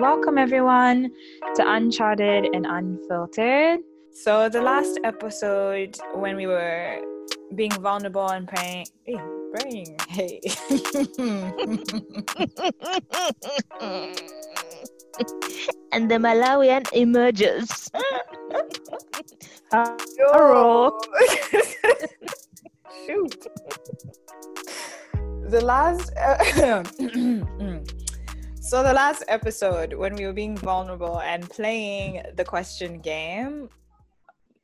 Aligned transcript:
Welcome, 0.00 0.38
everyone, 0.38 1.10
to 1.56 1.72
Uncharted 1.72 2.46
and 2.54 2.64
Unfiltered. 2.64 3.80
So, 4.14 4.48
the 4.48 4.62
last 4.62 4.98
episode, 5.04 5.98
when 6.14 6.36
we 6.36 6.46
were 6.46 7.02
being 7.54 7.70
vulnerable 7.72 8.26
and 8.30 8.48
praying, 8.48 8.86
hey, 9.04 9.20
praying, 9.52 9.98
hey. 10.08 10.40
and 15.92 16.10
the 16.10 16.16
Malawian 16.16 16.90
emerges. 16.94 17.90
Hello. 19.70 20.98
Shoot. 23.06 23.46
The 25.50 25.60
last. 25.60 26.10
Uh, 26.16 26.84
so, 28.60 28.82
the 28.82 28.92
last 28.92 29.24
episode, 29.28 29.94
when 29.94 30.14
we 30.14 30.26
were 30.26 30.32
being 30.32 30.56
vulnerable 30.56 31.20
and 31.20 31.48
playing 31.48 32.22
the 32.34 32.44
question 32.44 33.00
game, 33.00 33.68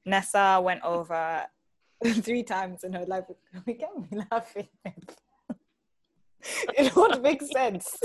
Nessa 0.04 0.60
went 0.62 0.82
over 0.84 1.44
three 2.04 2.42
times 2.42 2.84
in 2.84 2.92
her 2.92 3.06
life. 3.06 3.24
We 3.66 3.74
can't 3.74 4.10
be 4.10 4.18
laughing. 4.30 4.68
it 6.76 6.94
won't 6.94 7.22
make 7.22 7.42
sense. 7.42 7.96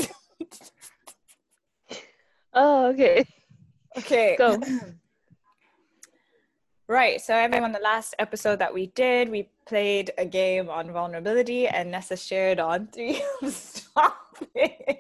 oh, 2.54 2.88
okay. 2.88 3.26
Okay. 3.98 4.36
Go. 4.38 4.58
Right. 6.88 7.22
So, 7.22 7.34
everyone, 7.34 7.72
the 7.72 7.80
last 7.80 8.16
episode 8.20 8.60
that 8.60 8.74
we 8.74 8.88
did, 8.88 9.30
we 9.30 9.50
played 9.72 10.12
a 10.18 10.26
game 10.26 10.70
on 10.70 10.92
vulnerability, 10.92 11.66
and 11.66 11.92
Nessa 11.92 12.18
shared 12.18 12.60
on 12.60 12.88
three 12.88 13.24
Stop 13.48 14.36
it. 14.54 15.00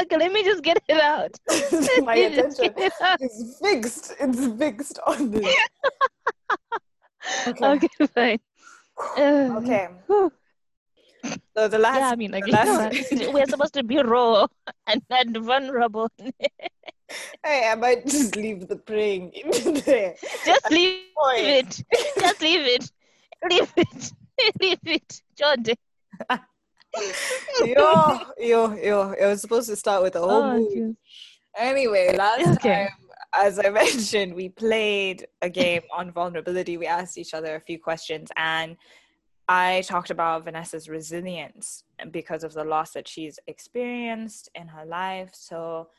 okay, 0.00 0.16
let 0.16 0.32
me 0.32 0.42
just 0.42 0.62
get 0.62 0.82
it 0.88 0.98
out. 0.98 1.36
My 2.06 2.14
attention 2.14 2.72
is 3.20 3.58
fixed. 3.62 4.14
It's 4.18 4.46
fixed 4.58 4.98
on 5.06 5.30
this. 5.30 5.54
Okay, 7.46 7.86
okay 7.88 8.06
fine. 8.14 8.40
okay. 9.58 9.88
So 11.56 11.68
the 11.68 11.78
last, 11.78 11.98
yeah, 12.00 12.10
I 12.10 12.16
mean, 12.16 12.30
like 12.32 12.48
last... 12.48 13.12
we're 13.32 13.46
supposed 13.46 13.74
to 13.74 13.82
be 13.84 13.98
raw 13.98 14.46
and, 14.86 15.02
and 15.10 15.36
vulnerable. 15.36 16.08
hey, 17.44 17.68
I 17.70 17.74
might 17.74 18.06
just 18.06 18.36
leave 18.36 18.68
the 18.68 18.76
praying 18.76 19.30
in 19.34 19.74
there. 19.86 20.14
Just 20.44 20.70
leave 20.70 21.04
it. 21.28 21.84
Just 22.18 22.40
leave 22.40 22.62
it. 22.66 22.90
Leave 23.50 23.72
it. 23.76 24.12
Leave 24.60 24.78
it, 24.86 25.20
Jordan. 25.38 25.76
yo, 27.64 28.18
yo, 28.38 28.74
yo. 28.74 29.10
It 29.12 29.26
was 29.26 29.40
supposed 29.40 29.68
to 29.68 29.76
start 29.76 30.02
with 30.02 30.16
a 30.16 30.20
whole 30.20 30.30
Oh, 30.42 30.58
movie. 30.58 30.96
Anyway, 31.56 32.16
last 32.16 32.48
Okay. 32.56 32.86
time, 32.86 32.88
as 33.34 33.58
I 33.58 33.70
mentioned, 33.70 34.34
we 34.34 34.48
played 34.48 35.26
a 35.42 35.50
game 35.50 35.82
on 35.94 36.10
vulnerability. 36.12 36.76
We 36.76 36.86
asked 36.86 37.18
each 37.18 37.34
other 37.34 37.54
a 37.56 37.60
few 37.60 37.78
questions, 37.78 38.30
and 38.36 38.76
I 39.52 39.82
talked 39.82 40.08
about 40.10 40.44
Vanessa's 40.46 40.88
resilience 40.88 41.84
because 42.10 42.42
of 42.42 42.54
the 42.54 42.64
loss 42.64 42.92
that 42.92 43.06
she's 43.06 43.38
experienced 43.46 44.48
in 44.54 44.68
her 44.68 44.86
life. 44.86 45.30
So, 45.34 45.90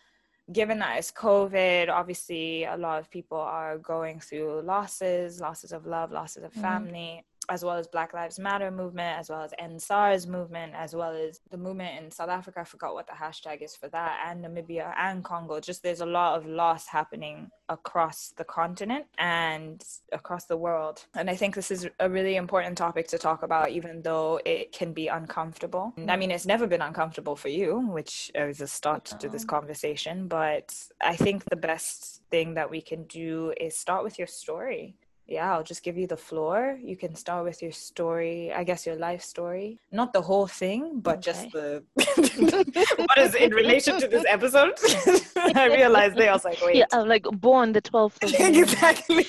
given 0.52 0.80
that 0.80 0.98
it's 0.98 1.12
COVID, 1.12 1.88
obviously 1.90 2.64
a 2.64 2.76
lot 2.76 3.00
of 3.00 3.12
people 3.12 3.38
are 3.38 3.78
going 3.78 4.20
through 4.20 4.62
losses, 4.64 5.40
losses 5.40 5.72
of 5.72 5.86
love, 5.86 6.12
losses 6.12 6.44
of 6.44 6.52
Mhm. 6.54 6.62
family, 6.62 7.26
as 7.49 7.63
well 7.63 7.77
as 7.77 7.88
Black 7.88 8.13
Lives 8.13 8.39
Matter 8.39 8.72
movement, 8.72 9.19
as 9.19 9.30
well 9.30 9.41
as 9.41 9.53
End 9.59 9.81
SARS 9.81 10.27
movement, 10.27 10.73
as 10.75 10.95
well 10.95 11.13
as 11.16 11.41
the 11.52 11.58
movement 11.58 12.03
in 12.03 12.11
South 12.11 12.30
Africa. 12.30 12.61
I 12.61 12.63
forgot 12.63 12.94
what 12.94 13.08
the 13.08 13.13
hashtag 13.13 13.61
is 13.61 13.75
for 13.75 13.88
that, 13.89 14.25
and 14.27 14.44
Namibia 14.44 14.94
and 14.97 15.23
Congo. 15.23 15.59
Just 15.59 15.83
there's 15.83 16.02
a 16.02 16.05
lot 16.05 16.38
of 16.38 16.45
loss 16.45 16.88
happening 16.88 17.50
across 17.69 18.34
the 18.38 18.44
continent 18.44 19.06
and 19.18 19.84
across 20.12 20.45
the 20.45 20.57
world. 20.57 21.06
And 21.16 21.29
I 21.29 21.35
think 21.35 21.56
this 21.56 21.72
is 21.72 21.88
a 22.00 22.09
really 22.09 22.35
important 22.35 22.78
topic 22.78 23.07
to 23.09 23.18
talk 23.18 23.44
about, 23.44 23.69
even 23.69 24.01
though 24.01 24.39
it 24.45 24.72
can 24.72 24.94
be 24.94 25.07
uncomfortable. 25.07 25.94
I 26.07 26.16
mean, 26.16 26.31
it's 26.31 26.45
never 26.45 26.68
been 26.68 26.81
uncomfortable 26.81 27.35
for 27.35 27.50
you, 27.50 27.79
which 27.79 28.31
is 28.35 28.62
a 28.62 28.68
start 28.68 29.06
to 29.06 29.29
this 29.29 29.45
conversation. 29.45 30.28
But 30.28 30.75
I 31.01 31.16
think 31.16 31.45
the 31.45 31.56
best 31.56 32.22
thing 32.29 32.53
that 32.56 32.69
we 32.69 32.81
can 32.81 33.03
do 33.03 33.53
is 33.59 33.75
start 33.75 34.03
with 34.03 34.18
your 34.18 34.28
story 34.28 34.95
yeah, 35.25 35.53
I'll 35.53 35.63
just 35.63 35.84
give 35.84 35.97
you 35.97 36.06
the 36.06 36.17
floor. 36.17 36.78
You 36.81 36.97
can 36.97 37.16
start 37.16 37.45
with 37.45 37.61
your 37.61 37.72
story, 37.72 38.51
I 38.51 38.63
guess 38.63 38.85
your 38.85 38.95
life 38.95 39.22
story. 39.22 39.79
Not 39.91 40.11
the 40.11 40.22
whole 40.22 40.47
thing, 40.47 41.00
but 41.00 41.22
just 41.22 41.51
the 41.51 41.84
what 41.95 43.17
is 43.17 43.35
in 43.35 43.53
relation 43.53 44.00
to 44.00 44.07
this 44.07 44.25
episode. 44.28 44.73
I 45.56 45.67
realized 45.67 46.16
there, 46.17 46.29
I 46.29 46.33
was 46.33 46.44
like, 46.44 46.59
wait. 46.66 46.75
Yeah, 46.75 46.85
I'm 46.91 47.07
like 47.07 47.23
born 47.23 47.72
the 47.72 47.81
12th 47.81 48.23
of 48.23 48.33
exactly. 48.57 49.25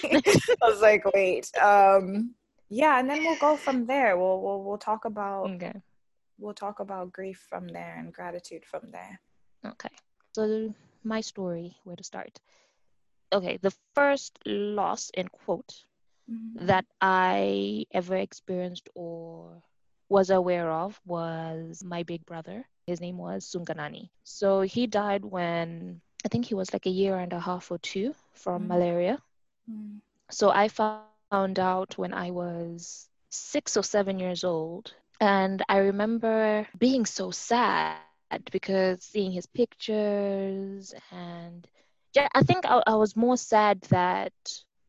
I 0.62 0.69
was 0.69 0.81
like, 0.81 1.04
wait. 1.15 1.50
Um 1.59 2.34
yeah, 2.71 2.99
and 2.99 3.09
then 3.09 3.22
we'll 3.22 3.38
go 3.38 3.56
from 3.56 3.87
there. 3.87 4.16
We'll 4.16 4.41
we'll 4.43 4.65
we'll 4.65 4.78
talk 4.78 5.04
about 5.04 5.50
Okay. 5.50 5.81
we'll 6.38 6.54
talk 6.54 6.81
about 6.81 7.12
grief 7.12 7.47
from 7.49 7.69
there 7.69 7.94
and 7.99 8.12
gratitude 8.12 8.65
from 8.65 8.91
there. 8.91 9.21
Okay. 9.65 9.91
So 10.33 10.75
my 11.04 11.21
story, 11.21 11.77
where 11.84 11.94
to 11.94 12.03
start? 12.03 12.41
Okay, 13.33 13.59
the 13.59 13.71
first 13.71 14.39
loss 14.47 15.11
in 15.15 15.29
quote 15.29 15.85
that 16.55 16.85
I 17.01 17.87
ever 17.91 18.17
experienced 18.17 18.89
or 18.95 19.62
was 20.09 20.31
aware 20.31 20.71
of 20.71 21.01
was 21.05 21.83
my 21.84 22.03
big 22.03 22.25
brother. 22.27 22.67
His 22.87 23.01
name 23.01 23.19
was 23.19 23.45
Sunganani. 23.47 24.11
So 24.25 24.63
he 24.63 24.87
died 24.87 25.25
when 25.25 26.01
I 26.25 26.29
think 26.29 26.47
he 26.47 26.55
was 26.55 26.73
like 26.73 26.87
a 26.87 26.91
year 26.91 27.17
and 27.19 27.33
a 27.33 27.41
half 27.41 27.71
or 27.71 27.79
two 27.79 28.15
from 28.33 28.69
Mm. 28.69 28.69
malaria. 28.69 29.21
Mm. 29.71 30.01
So 30.31 30.51
I 30.51 30.69
found 30.69 31.09
out 31.11 31.99
when 31.99 32.13
I 32.15 32.31
was 32.31 33.09
six 33.31 33.77
or 33.77 33.83
seven 33.83 34.19
years 34.19 34.45
old. 34.45 34.93
And 35.21 35.63
I 35.69 35.79
remember 35.79 36.69
being 36.79 37.07
so 37.07 37.31
sad 37.31 38.05
because 38.51 39.03
seeing 39.05 39.33
his 39.33 39.47
pictures 39.47 40.95
and 41.11 41.67
yeah, 42.15 42.29
I 42.35 42.43
think 42.43 42.65
I, 42.67 42.83
I 42.87 42.95
was 42.95 43.17
more 43.17 43.37
sad 43.37 43.81
that 43.91 44.33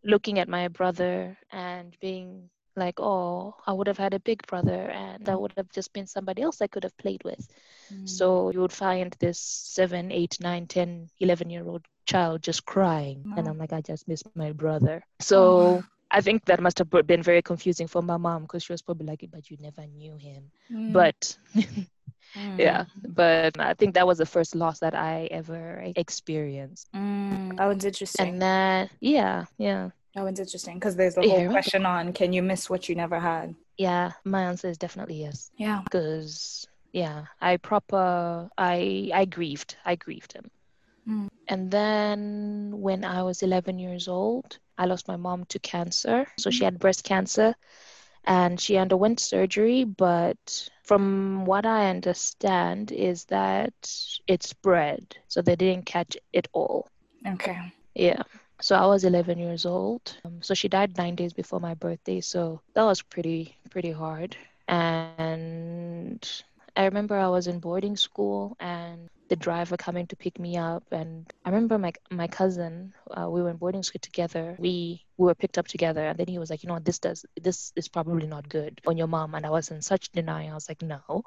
looking 0.04 0.40
at 0.40 0.48
my 0.48 0.68
brother 0.68 1.38
and 1.52 1.96
being 2.00 2.50
like, 2.76 3.00
oh, 3.00 3.56
I 3.66 3.74
would 3.74 3.88
have 3.88 3.98
had 3.98 4.14
a 4.14 4.20
big 4.20 4.46
brother 4.48 4.90
and 4.90 5.26
that 5.26 5.40
would 5.40 5.54
have 5.58 5.70
just 5.72 5.94
been 5.94 6.06
somebody 6.08 6.42
else 6.42 6.62
I 6.62 6.68
could 6.68 6.84
have 6.84 6.98
played 6.98 7.24
with. 7.24 7.48
Mm. 7.92 8.08
So 8.08 8.50
you 8.52 8.60
would 8.60 8.74
find 8.74 9.16
this 9.20 9.40
seven, 9.40 10.12
eight, 10.12 10.38
nine, 10.42 10.68
10, 10.68 11.10
11 11.20 11.50
year 11.50 11.66
old 11.66 11.86
child 12.06 12.44
just 12.44 12.66
crying. 12.66 13.24
And 13.38 13.48
Oh. 13.48 13.52
I'm 13.52 13.58
like, 13.58 13.74
I 13.74 13.82
just 13.82 14.08
miss 14.08 14.24
my 14.36 14.52
brother. 14.52 15.04
So 15.22 15.84
I 16.12 16.22
think 16.22 16.46
that 16.46 16.60
must 16.60 16.78
have 16.80 16.90
been 17.08 17.24
very 17.24 17.42
confusing 17.42 17.88
for 17.88 18.02
my 18.02 18.18
mom 18.18 18.44
because 18.44 18.64
she 18.64 18.74
was 18.74 18.82
probably 18.82 19.08
like, 19.08 19.26
but 19.32 19.50
you 19.50 19.58
never 19.60 19.88
knew 19.88 20.18
him. 20.18 20.52
Mm. 20.72 20.94
But 20.94 21.38
Mm. 22.36 22.60
yeah, 22.60 22.86
but 23.08 23.60
I 23.60 23.74
think 23.74 23.96
that 23.96 24.06
was 24.06 24.18
the 24.18 24.26
first 24.26 24.56
loss 24.56 24.80
that 24.80 24.94
I 24.94 25.28
ever 25.32 25.84
experienced. 25.96 26.90
Mm. 26.94 27.58
That 27.58 27.66
one's 27.68 27.86
interesting. 27.86 28.28
And 28.30 28.42
then, 28.42 28.90
yeah, 29.00 29.46
yeah, 29.58 29.90
That 30.16 30.24
one's 30.24 30.40
interesting 30.40 30.76
because 30.76 30.96
there's 30.96 31.16
the 31.16 31.22
whole 31.22 31.32
remember- 31.32 31.54
question 31.54 31.86
on 31.86 32.14
can 32.14 32.34
you 32.34 32.44
miss 32.44 32.70
what 32.70 32.90
you 32.90 32.96
never 32.96 33.20
had? 33.20 33.56
yeah, 33.78 34.12
my 34.24 34.44
answer 34.44 34.70
is 34.70 34.78
definitely 34.78 35.16
yes. 35.22 35.52
Yeah. 35.58 35.82
Because, 35.84 36.66
yeah, 36.94 37.26
I 37.42 37.58
proper, 37.58 38.50
I, 38.58 39.12
I 39.14 39.26
grieved. 39.26 39.76
I 39.84 39.96
grieved 39.96 40.32
him. 40.32 40.50
Mm. 41.08 41.28
And 41.50 41.70
then 41.72 42.72
when 42.80 43.04
I 43.04 43.24
was 43.24 43.44
11 43.44 43.78
years 43.80 44.08
old, 44.08 44.58
I 44.78 44.86
lost 44.86 45.08
my 45.08 45.18
mom 45.18 45.44
to 45.50 45.60
cancer. 45.60 46.26
So 46.40 46.50
she 46.52 46.64
had 46.64 46.80
breast 46.80 47.04
cancer 47.04 47.54
and 48.26 48.60
she 48.60 48.78
underwent 48.78 49.20
surgery. 49.20 49.84
But 49.86 50.70
from 50.84 51.46
what 51.46 51.66
I 51.66 51.90
understand, 51.90 52.92
is 52.92 53.26
that 53.26 53.74
it 54.28 54.44
spread. 54.44 55.18
So 55.28 55.42
they 55.42 55.56
didn't 55.56 55.86
catch 55.86 56.18
it 56.34 56.48
all. 56.54 56.88
Okay. 57.28 57.58
Yeah. 57.96 58.24
So 58.62 58.76
I 58.76 58.86
was 58.88 59.04
11 59.04 59.40
years 59.40 59.66
old. 59.66 60.18
Um, 60.26 60.42
so 60.42 60.54
she 60.54 60.68
died 60.70 60.98
nine 60.98 61.16
days 61.16 61.34
before 61.34 61.60
my 61.60 61.74
birthday. 61.76 62.22
So 62.22 62.62
that 62.74 62.84
was 62.84 63.02
pretty, 63.02 63.56
pretty 63.70 63.92
hard. 63.92 64.36
And 64.68 66.20
I 66.76 66.86
remember 66.86 67.18
I 67.18 67.28
was 67.30 67.48
in 67.48 67.60
boarding 67.60 67.96
school 67.98 68.56
and 68.60 69.10
the 69.30 69.36
driver 69.36 69.78
coming 69.78 70.08
to 70.08 70.16
pick 70.16 70.40
me 70.40 70.58
up. 70.58 70.84
And 70.92 71.32
I 71.44 71.50
remember 71.50 71.78
my, 71.78 71.94
my 72.12 72.28
cousin 72.28 72.94
uh, 73.12 73.30
we 73.30 73.42
were 73.42 73.50
in 73.50 73.58
boarding 73.58 73.84
school 73.84 74.00
together. 74.02 74.56
We 74.60 75.06
we 75.18 75.26
were 75.26 75.36
picked 75.36 75.58
up 75.58 75.68
together, 75.68 76.06
and 76.06 76.18
then 76.18 76.28
he 76.28 76.38
was 76.40 76.50
like, 76.50 76.64
you 76.64 76.68
know 76.68 76.76
what, 76.76 76.86
this 76.86 77.00
does 77.00 77.26
this 77.42 77.72
is 77.76 77.88
probably 77.88 78.28
not 78.28 78.50
good 78.50 78.82
on 78.86 78.98
your 78.98 79.08
mom. 79.08 79.36
And 79.36 79.46
I 79.46 79.50
was 79.50 79.72
in 79.72 79.82
such 79.82 80.12
denial. 80.12 80.52
I 80.52 80.56
was 80.56 80.70
like, 80.70 80.82
no, 80.82 81.24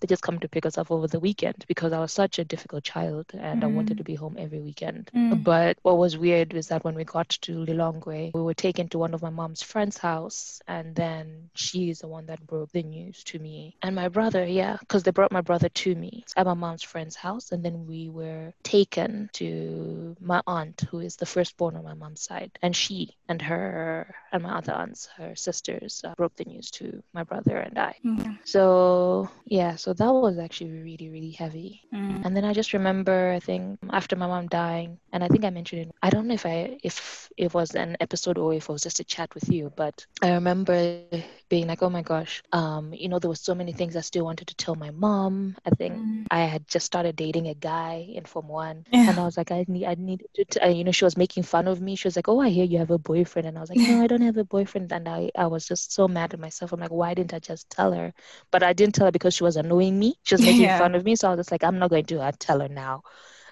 they 0.00 0.06
just 0.06 0.22
come 0.22 0.38
to 0.40 0.48
pick 0.48 0.66
us 0.66 0.78
up 0.78 0.90
over 0.90 1.06
the 1.06 1.20
weekend 1.20 1.64
because 1.68 1.92
I 1.92 2.00
was 2.00 2.12
such 2.12 2.38
a 2.38 2.44
difficult 2.44 2.84
child 2.84 3.26
and 3.32 3.62
mm. 3.62 3.64
I 3.64 3.68
wanted 3.68 3.94
mm. 3.94 3.98
to 3.98 4.04
be 4.04 4.14
home 4.14 4.36
every 4.38 4.60
weekend. 4.60 5.10
Mm. 5.14 5.42
But 5.42 5.78
what 5.82 5.98
was 5.98 6.18
weird 6.18 6.52
was 6.52 6.68
that 6.68 6.84
when 6.84 6.94
we 6.94 7.04
got 7.04 7.28
to 7.28 7.52
Lilongwe, 7.64 8.32
we 8.34 8.42
were 8.42 8.54
taken 8.54 8.88
to 8.88 8.98
one 8.98 9.14
of 9.14 9.22
my 9.22 9.30
mom's 9.30 9.62
friend's 9.62 9.98
house, 9.98 10.60
and 10.66 10.94
then 10.94 11.50
she's 11.54 12.00
the 12.00 12.08
one 12.08 12.26
that 12.26 12.46
broke 12.46 12.72
the 12.72 12.82
news 12.82 13.24
to 13.24 13.38
me 13.38 13.76
and 13.82 13.94
my 13.94 14.08
brother. 14.08 14.44
Yeah, 14.44 14.76
because 14.80 15.02
they 15.02 15.10
brought 15.10 15.32
my 15.32 15.40
brother 15.40 15.68
to 15.68 15.94
me 15.94 16.24
at 16.36 16.46
my 16.46 16.54
mom's 16.54 16.82
friend's 16.82 17.16
house, 17.16 17.52
and 17.52 17.64
then 17.64 17.86
we 17.86 18.08
were 18.08 18.52
taken 18.62 19.30
to 19.34 20.16
my 20.20 20.42
aunt, 20.46 20.84
who 20.90 21.00
is 21.00 21.16
the 21.16 21.26
firstborn 21.26 21.76
on 21.76 21.84
my 21.84 21.94
mom's 21.94 22.22
side, 22.22 22.58
and 22.62 22.74
she 22.74 23.16
and 23.28 23.40
her 23.42 24.14
and 24.32 24.42
my 24.42 24.58
other 24.58 24.72
aunts, 24.72 25.06
her 25.16 25.34
sisters, 25.36 26.02
uh, 26.04 26.14
broke 26.16 26.36
the 26.36 26.44
news 26.44 26.70
to 26.70 27.02
my 27.12 27.22
brother 27.22 27.56
and 27.56 27.78
I. 27.78 27.96
Mm. 28.04 28.38
So 28.44 29.30
yeah, 29.44 29.76
so 29.76 29.85
that 29.94 30.12
was 30.12 30.38
actually 30.38 30.70
really 30.82 31.08
really 31.08 31.30
heavy. 31.30 31.82
Mm. 31.94 32.24
And 32.24 32.36
then 32.36 32.44
I 32.44 32.52
just 32.52 32.72
remember, 32.72 33.30
I 33.30 33.40
think 33.40 33.78
after 33.90 34.16
my 34.16 34.26
mom 34.26 34.48
dying, 34.48 34.98
and 35.12 35.24
I 35.24 35.28
think 35.28 35.44
I 35.44 35.50
mentioned 35.50 35.82
it. 35.82 35.94
I 36.02 36.10
don't 36.10 36.26
know 36.26 36.34
if 36.34 36.46
I 36.46 36.78
if 36.82 37.30
it 37.36 37.52
was 37.52 37.74
an 37.74 37.96
episode 38.00 38.38
or 38.38 38.54
if 38.54 38.68
it 38.68 38.72
was 38.72 38.82
just 38.82 39.00
a 39.00 39.04
chat 39.04 39.34
with 39.34 39.48
you, 39.48 39.72
but 39.76 40.06
I 40.22 40.32
remember 40.32 41.02
being 41.48 41.66
like, 41.66 41.82
oh 41.82 41.90
my 41.90 42.02
gosh, 42.02 42.42
um, 42.52 42.92
you 42.92 43.08
know, 43.08 43.18
there 43.18 43.30
was 43.30 43.40
so 43.40 43.54
many 43.54 43.72
things 43.72 43.96
I 43.96 44.00
still 44.00 44.24
wanted 44.24 44.48
to 44.48 44.54
tell 44.56 44.74
my 44.74 44.90
mom. 44.90 45.56
I 45.64 45.70
think 45.70 45.94
mm. 45.96 46.26
I 46.30 46.40
had 46.40 46.66
just 46.66 46.86
started 46.86 47.16
dating 47.16 47.48
a 47.48 47.54
guy 47.54 48.06
in 48.14 48.24
Form 48.24 48.48
One, 48.48 48.84
yeah. 48.90 49.10
and 49.10 49.18
I 49.18 49.24
was 49.24 49.36
like, 49.36 49.50
I 49.50 49.64
need, 49.68 49.86
I 49.86 49.94
need 49.98 50.24
to, 50.34 50.44
t-, 50.44 50.70
you 50.70 50.84
know, 50.84 50.92
she 50.92 51.04
was 51.04 51.16
making 51.16 51.42
fun 51.42 51.68
of 51.68 51.80
me. 51.80 51.96
She 51.96 52.08
was 52.08 52.16
like, 52.16 52.28
oh, 52.28 52.40
I 52.40 52.48
hear 52.48 52.64
you 52.64 52.78
have 52.78 52.90
a 52.90 52.98
boyfriend, 52.98 53.46
and 53.46 53.56
I 53.56 53.60
was 53.60 53.70
like, 53.70 53.78
no, 53.88 54.02
I 54.02 54.06
don't 54.06 54.22
have 54.22 54.36
a 54.36 54.44
boyfriend, 54.44 54.92
and 54.92 55.08
I, 55.08 55.30
I 55.36 55.46
was 55.46 55.66
just 55.66 55.92
so 55.92 56.08
mad 56.08 56.34
at 56.34 56.40
myself. 56.40 56.72
I'm 56.72 56.80
like, 56.80 56.90
why 56.90 57.14
didn't 57.14 57.34
I 57.34 57.38
just 57.38 57.70
tell 57.70 57.92
her? 57.92 58.12
But 58.50 58.62
I 58.62 58.72
didn't 58.72 58.94
tell 58.94 59.06
her 59.06 59.12
because 59.12 59.34
she 59.34 59.44
was 59.44 59.56
annoying 59.76 59.98
me. 59.98 60.14
She 60.24 60.34
was 60.34 60.42
making 60.42 60.62
yeah. 60.62 60.78
fun 60.78 60.94
of 60.94 61.04
me, 61.04 61.16
so 61.16 61.28
I 61.28 61.30
was 61.32 61.40
just 61.40 61.52
like, 61.52 61.64
I'm 61.64 61.78
not 61.78 61.90
going 61.90 62.04
to 62.06 62.32
tell 62.38 62.60
her 62.60 62.68
now. 62.68 63.02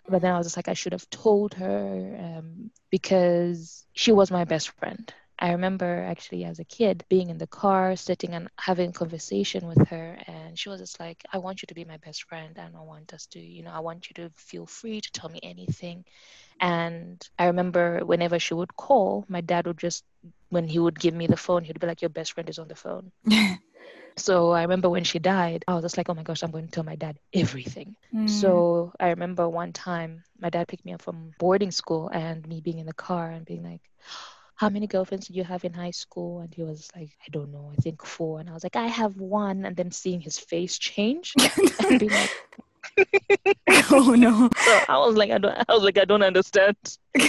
But 0.08 0.22
then 0.22 0.34
I 0.34 0.38
was 0.38 0.46
just 0.46 0.56
like, 0.56 0.68
I 0.68 0.74
should 0.74 0.92
have 0.92 1.08
told 1.10 1.54
her 1.54 2.16
um, 2.20 2.70
because 2.90 3.84
she 3.94 4.12
was 4.12 4.30
my 4.30 4.44
best 4.44 4.70
friend. 4.78 5.12
I 5.38 5.52
remember 5.52 6.04
actually 6.08 6.44
as 6.44 6.60
a 6.60 6.64
kid 6.64 7.04
being 7.08 7.28
in 7.28 7.38
the 7.38 7.46
car, 7.46 7.96
sitting 7.96 8.34
and 8.34 8.48
having 8.56 8.92
conversation 8.92 9.66
with 9.66 9.88
her, 9.88 10.16
and 10.26 10.56
she 10.56 10.68
was 10.68 10.80
just 10.80 11.00
like, 11.00 11.22
I 11.32 11.38
want 11.38 11.62
you 11.62 11.66
to 11.66 11.74
be 11.74 11.84
my 11.84 11.96
best 11.96 12.24
friend, 12.24 12.56
and 12.56 12.76
I 12.76 12.80
want 12.80 13.12
us 13.12 13.26
to, 13.32 13.40
you 13.40 13.62
know, 13.64 13.72
I 13.72 13.80
want 13.80 14.08
you 14.08 14.14
to 14.22 14.30
feel 14.36 14.64
free 14.64 15.00
to 15.00 15.12
tell 15.12 15.28
me 15.28 15.40
anything. 15.42 16.04
And 16.60 17.20
I 17.36 17.46
remember 17.46 18.04
whenever 18.04 18.38
she 18.38 18.54
would 18.54 18.76
call, 18.76 19.24
my 19.28 19.40
dad 19.40 19.66
would 19.66 19.78
just, 19.78 20.04
when 20.50 20.68
he 20.68 20.78
would 20.78 21.00
give 21.00 21.14
me 21.14 21.26
the 21.26 21.36
phone, 21.36 21.64
he'd 21.64 21.80
be 21.80 21.86
like, 21.86 22.02
Your 22.02 22.10
best 22.10 22.32
friend 22.32 22.48
is 22.48 22.60
on 22.60 22.68
the 22.68 22.76
phone. 22.76 23.10
So 24.16 24.52
I 24.52 24.62
remember 24.62 24.88
when 24.88 25.04
she 25.04 25.18
died, 25.18 25.64
I 25.66 25.74
was 25.74 25.82
just 25.82 25.96
like, 25.96 26.08
oh 26.08 26.14
my 26.14 26.22
gosh, 26.22 26.42
I'm 26.42 26.50
going 26.50 26.66
to 26.66 26.70
tell 26.70 26.84
my 26.84 26.94
dad 26.94 27.18
everything. 27.32 27.96
Mm. 28.14 28.30
So 28.30 28.92
I 29.00 29.08
remember 29.08 29.48
one 29.48 29.72
time 29.72 30.22
my 30.38 30.50
dad 30.50 30.68
picked 30.68 30.84
me 30.84 30.92
up 30.92 31.02
from 31.02 31.32
boarding 31.38 31.72
school 31.72 32.08
and 32.12 32.46
me 32.46 32.60
being 32.60 32.78
in 32.78 32.86
the 32.86 32.92
car 32.94 33.30
and 33.30 33.44
being 33.44 33.64
like, 33.64 33.80
how 34.56 34.68
many 34.68 34.86
girlfriends 34.86 35.26
did 35.26 35.36
you 35.36 35.42
have 35.42 35.64
in 35.64 35.72
high 35.72 35.90
school? 35.90 36.40
And 36.40 36.54
he 36.54 36.62
was 36.62 36.88
like, 36.94 37.10
I 37.22 37.30
don't 37.32 37.52
know, 37.52 37.72
I 37.76 37.80
think 37.80 38.04
four. 38.04 38.38
And 38.38 38.48
I 38.48 38.52
was 38.52 38.62
like, 38.62 38.76
I 38.76 38.86
have 38.86 39.16
one. 39.16 39.64
And 39.64 39.74
then 39.76 39.90
seeing 39.90 40.20
his 40.20 40.38
face 40.38 40.78
change 40.78 41.34
and 41.88 41.98
being 41.98 42.12
like, 42.12 42.30
oh 43.90 44.14
no. 44.16 44.48
So 44.56 44.80
I 44.88 44.98
was 44.98 45.16
like, 45.16 45.32
I 45.32 45.38
don't 45.38 45.56
I 45.68 45.74
was 45.74 45.82
like, 45.82 45.98
I 45.98 46.04
don't 46.04 46.22
understand. 46.22 46.76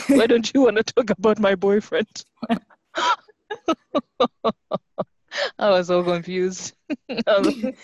Why 0.07 0.27
don't 0.27 0.53
you 0.53 0.61
want 0.61 0.77
to 0.77 0.83
talk 0.83 1.09
about 1.09 1.39
my 1.39 1.55
boyfriend? 1.55 2.07
I 5.59 5.69
was 5.69 5.87
so 5.87 6.03
confused. 6.03 6.73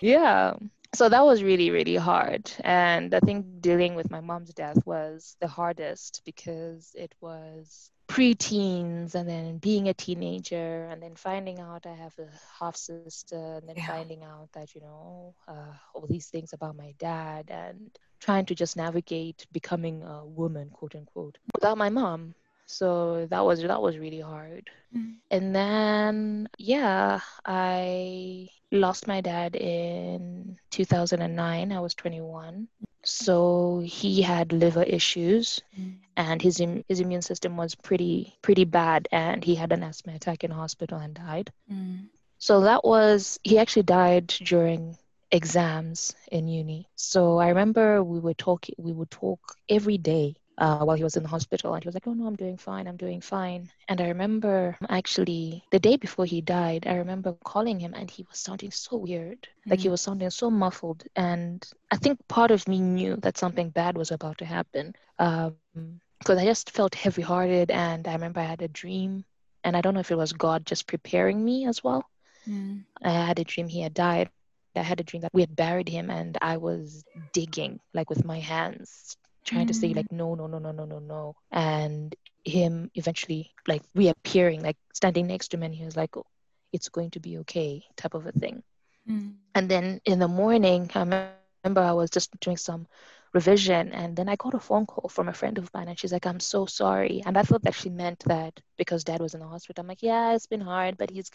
yeah. 0.00 0.54
So 0.94 1.08
that 1.08 1.24
was 1.24 1.42
really, 1.42 1.70
really 1.70 1.96
hard. 1.96 2.50
And 2.64 3.14
I 3.14 3.20
think 3.20 3.60
dealing 3.60 3.94
with 3.94 4.10
my 4.10 4.20
mom's 4.20 4.54
death 4.54 4.78
was 4.86 5.36
the 5.40 5.48
hardest 5.48 6.22
because 6.24 6.92
it 6.94 7.14
was 7.20 7.90
pre-teens 8.06 9.16
and 9.16 9.28
then 9.28 9.58
being 9.58 9.88
a 9.88 9.94
teenager 9.94 10.86
and 10.90 11.02
then 11.02 11.16
finding 11.16 11.58
out 11.58 11.86
I 11.86 11.94
have 11.94 12.14
a 12.18 12.28
half 12.60 12.76
sister 12.76 13.56
and 13.56 13.68
then 13.68 13.76
yeah. 13.76 13.88
finding 13.88 14.22
out 14.22 14.48
that, 14.54 14.74
you 14.74 14.80
know, 14.80 15.34
uh, 15.48 15.74
all 15.92 16.06
these 16.08 16.28
things 16.28 16.52
about 16.52 16.76
my 16.76 16.94
dad 16.98 17.50
and 17.50 17.90
trying 18.20 18.46
to 18.46 18.54
just 18.54 18.76
navigate 18.76 19.46
becoming 19.52 20.02
a 20.02 20.24
woman, 20.24 20.70
quote 20.70 20.94
unquote, 20.94 21.38
without 21.54 21.76
my 21.76 21.88
mom 21.88 22.34
so 22.66 23.26
that 23.30 23.44
was 23.44 23.62
that 23.62 23.80
was 23.80 23.96
really 23.96 24.20
hard 24.20 24.68
mm. 24.94 25.14
and 25.30 25.54
then 25.54 26.48
yeah 26.58 27.20
i 27.46 28.48
lost 28.72 29.06
my 29.06 29.20
dad 29.20 29.54
in 29.54 30.58
2009 30.70 31.72
i 31.72 31.80
was 31.80 31.94
21 31.94 32.68
so 33.04 33.80
he 33.84 34.20
had 34.20 34.52
liver 34.52 34.82
issues 34.82 35.62
mm. 35.78 35.94
and 36.16 36.42
his 36.42 36.60
his 36.88 36.98
immune 36.98 37.22
system 37.22 37.56
was 37.56 37.76
pretty 37.76 38.36
pretty 38.42 38.64
bad 38.64 39.08
and 39.12 39.44
he 39.44 39.54
had 39.54 39.72
an 39.72 39.84
asthma 39.84 40.14
attack 40.14 40.42
in 40.42 40.50
hospital 40.50 40.98
and 40.98 41.14
died 41.14 41.52
mm. 41.72 42.04
so 42.38 42.60
that 42.62 42.84
was 42.84 43.38
he 43.44 43.58
actually 43.58 43.84
died 43.84 44.26
during 44.26 44.96
exams 45.30 46.14
in 46.32 46.48
uni 46.48 46.88
so 46.96 47.38
i 47.38 47.48
remember 47.48 48.02
we 48.02 48.18
were 48.18 48.34
talk 48.34 48.66
we 48.76 48.92
would 48.92 49.10
talk 49.10 49.40
every 49.68 49.98
day 49.98 50.34
uh, 50.58 50.78
while 50.78 50.96
he 50.96 51.04
was 51.04 51.16
in 51.16 51.22
the 51.22 51.28
hospital. 51.28 51.74
And 51.74 51.82
he 51.82 51.88
was 51.88 51.94
like, 51.94 52.06
Oh, 52.06 52.14
no, 52.14 52.26
I'm 52.26 52.36
doing 52.36 52.56
fine. 52.56 52.86
I'm 52.86 52.96
doing 52.96 53.20
fine. 53.20 53.70
And 53.88 54.00
I 54.00 54.08
remember 54.08 54.76
actually 54.88 55.64
the 55.70 55.78
day 55.78 55.96
before 55.96 56.24
he 56.24 56.40
died, 56.40 56.86
I 56.86 56.94
remember 56.94 57.36
calling 57.44 57.78
him 57.78 57.94
and 57.94 58.10
he 58.10 58.24
was 58.28 58.38
sounding 58.38 58.70
so 58.70 58.96
weird. 58.96 59.40
Mm-hmm. 59.42 59.70
Like 59.70 59.80
he 59.80 59.88
mm. 59.88 59.92
was 59.92 60.00
sounding 60.00 60.30
so 60.30 60.50
muffled. 60.50 61.04
And 61.14 61.66
I 61.90 61.96
think 61.96 62.26
part 62.28 62.50
of 62.50 62.66
me 62.68 62.80
knew 62.80 63.16
that 63.16 63.38
something 63.38 63.70
bad 63.70 63.96
was 63.96 64.10
about 64.10 64.38
to 64.38 64.44
happen. 64.44 64.94
because 65.18 65.52
um, 65.76 66.38
I 66.38 66.44
just 66.44 66.70
felt 66.70 66.94
heavy 66.94 67.22
hearted. 67.22 67.70
And 67.70 68.06
I 68.08 68.12
remember 68.12 68.40
I 68.40 68.44
had 68.44 68.62
a 68.62 68.68
dream. 68.68 69.24
And 69.64 69.76
I 69.76 69.80
don't 69.80 69.94
know 69.94 70.00
if 70.00 70.10
it 70.10 70.16
was 70.18 70.32
God 70.32 70.64
just 70.64 70.86
preparing 70.86 71.44
me 71.44 71.66
as 71.66 71.82
well. 71.82 72.04
Mm. 72.48 72.84
I 73.02 73.10
had 73.10 73.38
a 73.38 73.44
dream 73.44 73.68
he 73.68 73.82
had 73.82 73.94
died. 73.94 74.30
I 74.76 74.82
had 74.82 75.00
a 75.00 75.04
dream 75.04 75.22
that 75.22 75.32
we 75.32 75.40
had 75.40 75.56
buried 75.56 75.88
him 75.88 76.10
and 76.10 76.36
I 76.42 76.58
was 76.58 77.02
digging 77.32 77.80
like 77.94 78.10
with 78.10 78.26
my 78.26 78.38
hands 78.38 79.16
trying 79.46 79.64
mm. 79.64 79.68
to 79.68 79.74
say 79.74 79.94
like 79.94 80.10
no 80.12 80.34
no 80.34 80.46
no 80.46 80.58
no 80.58 80.72
no 80.72 80.84
no 80.84 80.98
no. 80.98 81.36
And 81.50 82.14
him 82.44 82.90
eventually 82.94 83.52
like 83.66 83.82
reappearing 83.94 84.62
like 84.62 84.76
standing 84.94 85.26
next 85.26 85.48
to 85.48 85.56
me 85.56 85.66
and 85.66 85.74
he 85.74 85.84
was 85.84 85.96
like 85.96 86.16
oh, 86.16 86.26
it's 86.72 86.88
going 86.88 87.10
to 87.10 87.20
be 87.20 87.38
okay 87.38 87.84
type 87.96 88.14
of 88.14 88.26
a 88.26 88.32
thing. 88.32 88.62
Mm. 89.08 89.34
and 89.54 89.68
then 89.68 90.00
in 90.04 90.18
the 90.18 90.26
morning 90.26 90.90
i 90.96 90.98
remember 91.00 91.80
i 91.80 91.92
was 91.92 92.10
just 92.10 92.28
doing 92.40 92.56
some 92.56 92.88
revision 93.32 93.92
and 93.92 94.16
then 94.16 94.28
i 94.28 94.34
got 94.34 94.54
a 94.54 94.58
phone 94.58 94.84
call 94.84 95.08
from 95.08 95.28
a 95.28 95.32
friend 95.32 95.58
of 95.58 95.72
mine 95.72 95.86
and 95.88 95.96
she's 95.96 96.12
like 96.12 96.26
i'm 96.26 96.40
so 96.40 96.66
sorry. 96.66 97.22
And 97.24 97.38
i 97.38 97.42
thought 97.42 97.62
that 97.62 97.74
she 97.74 97.88
meant 97.88 98.18
that 98.26 98.58
because 98.76 99.04
dad 99.04 99.20
was 99.20 99.34
in 99.34 99.40
the 99.40 99.46
hospital. 99.46 99.82
I'm 99.82 99.88
like 99.88 100.02
yeah 100.02 100.34
it's 100.34 100.46
been 100.46 100.60
hard 100.60 100.96
but 100.98 101.10
he's 101.10 101.30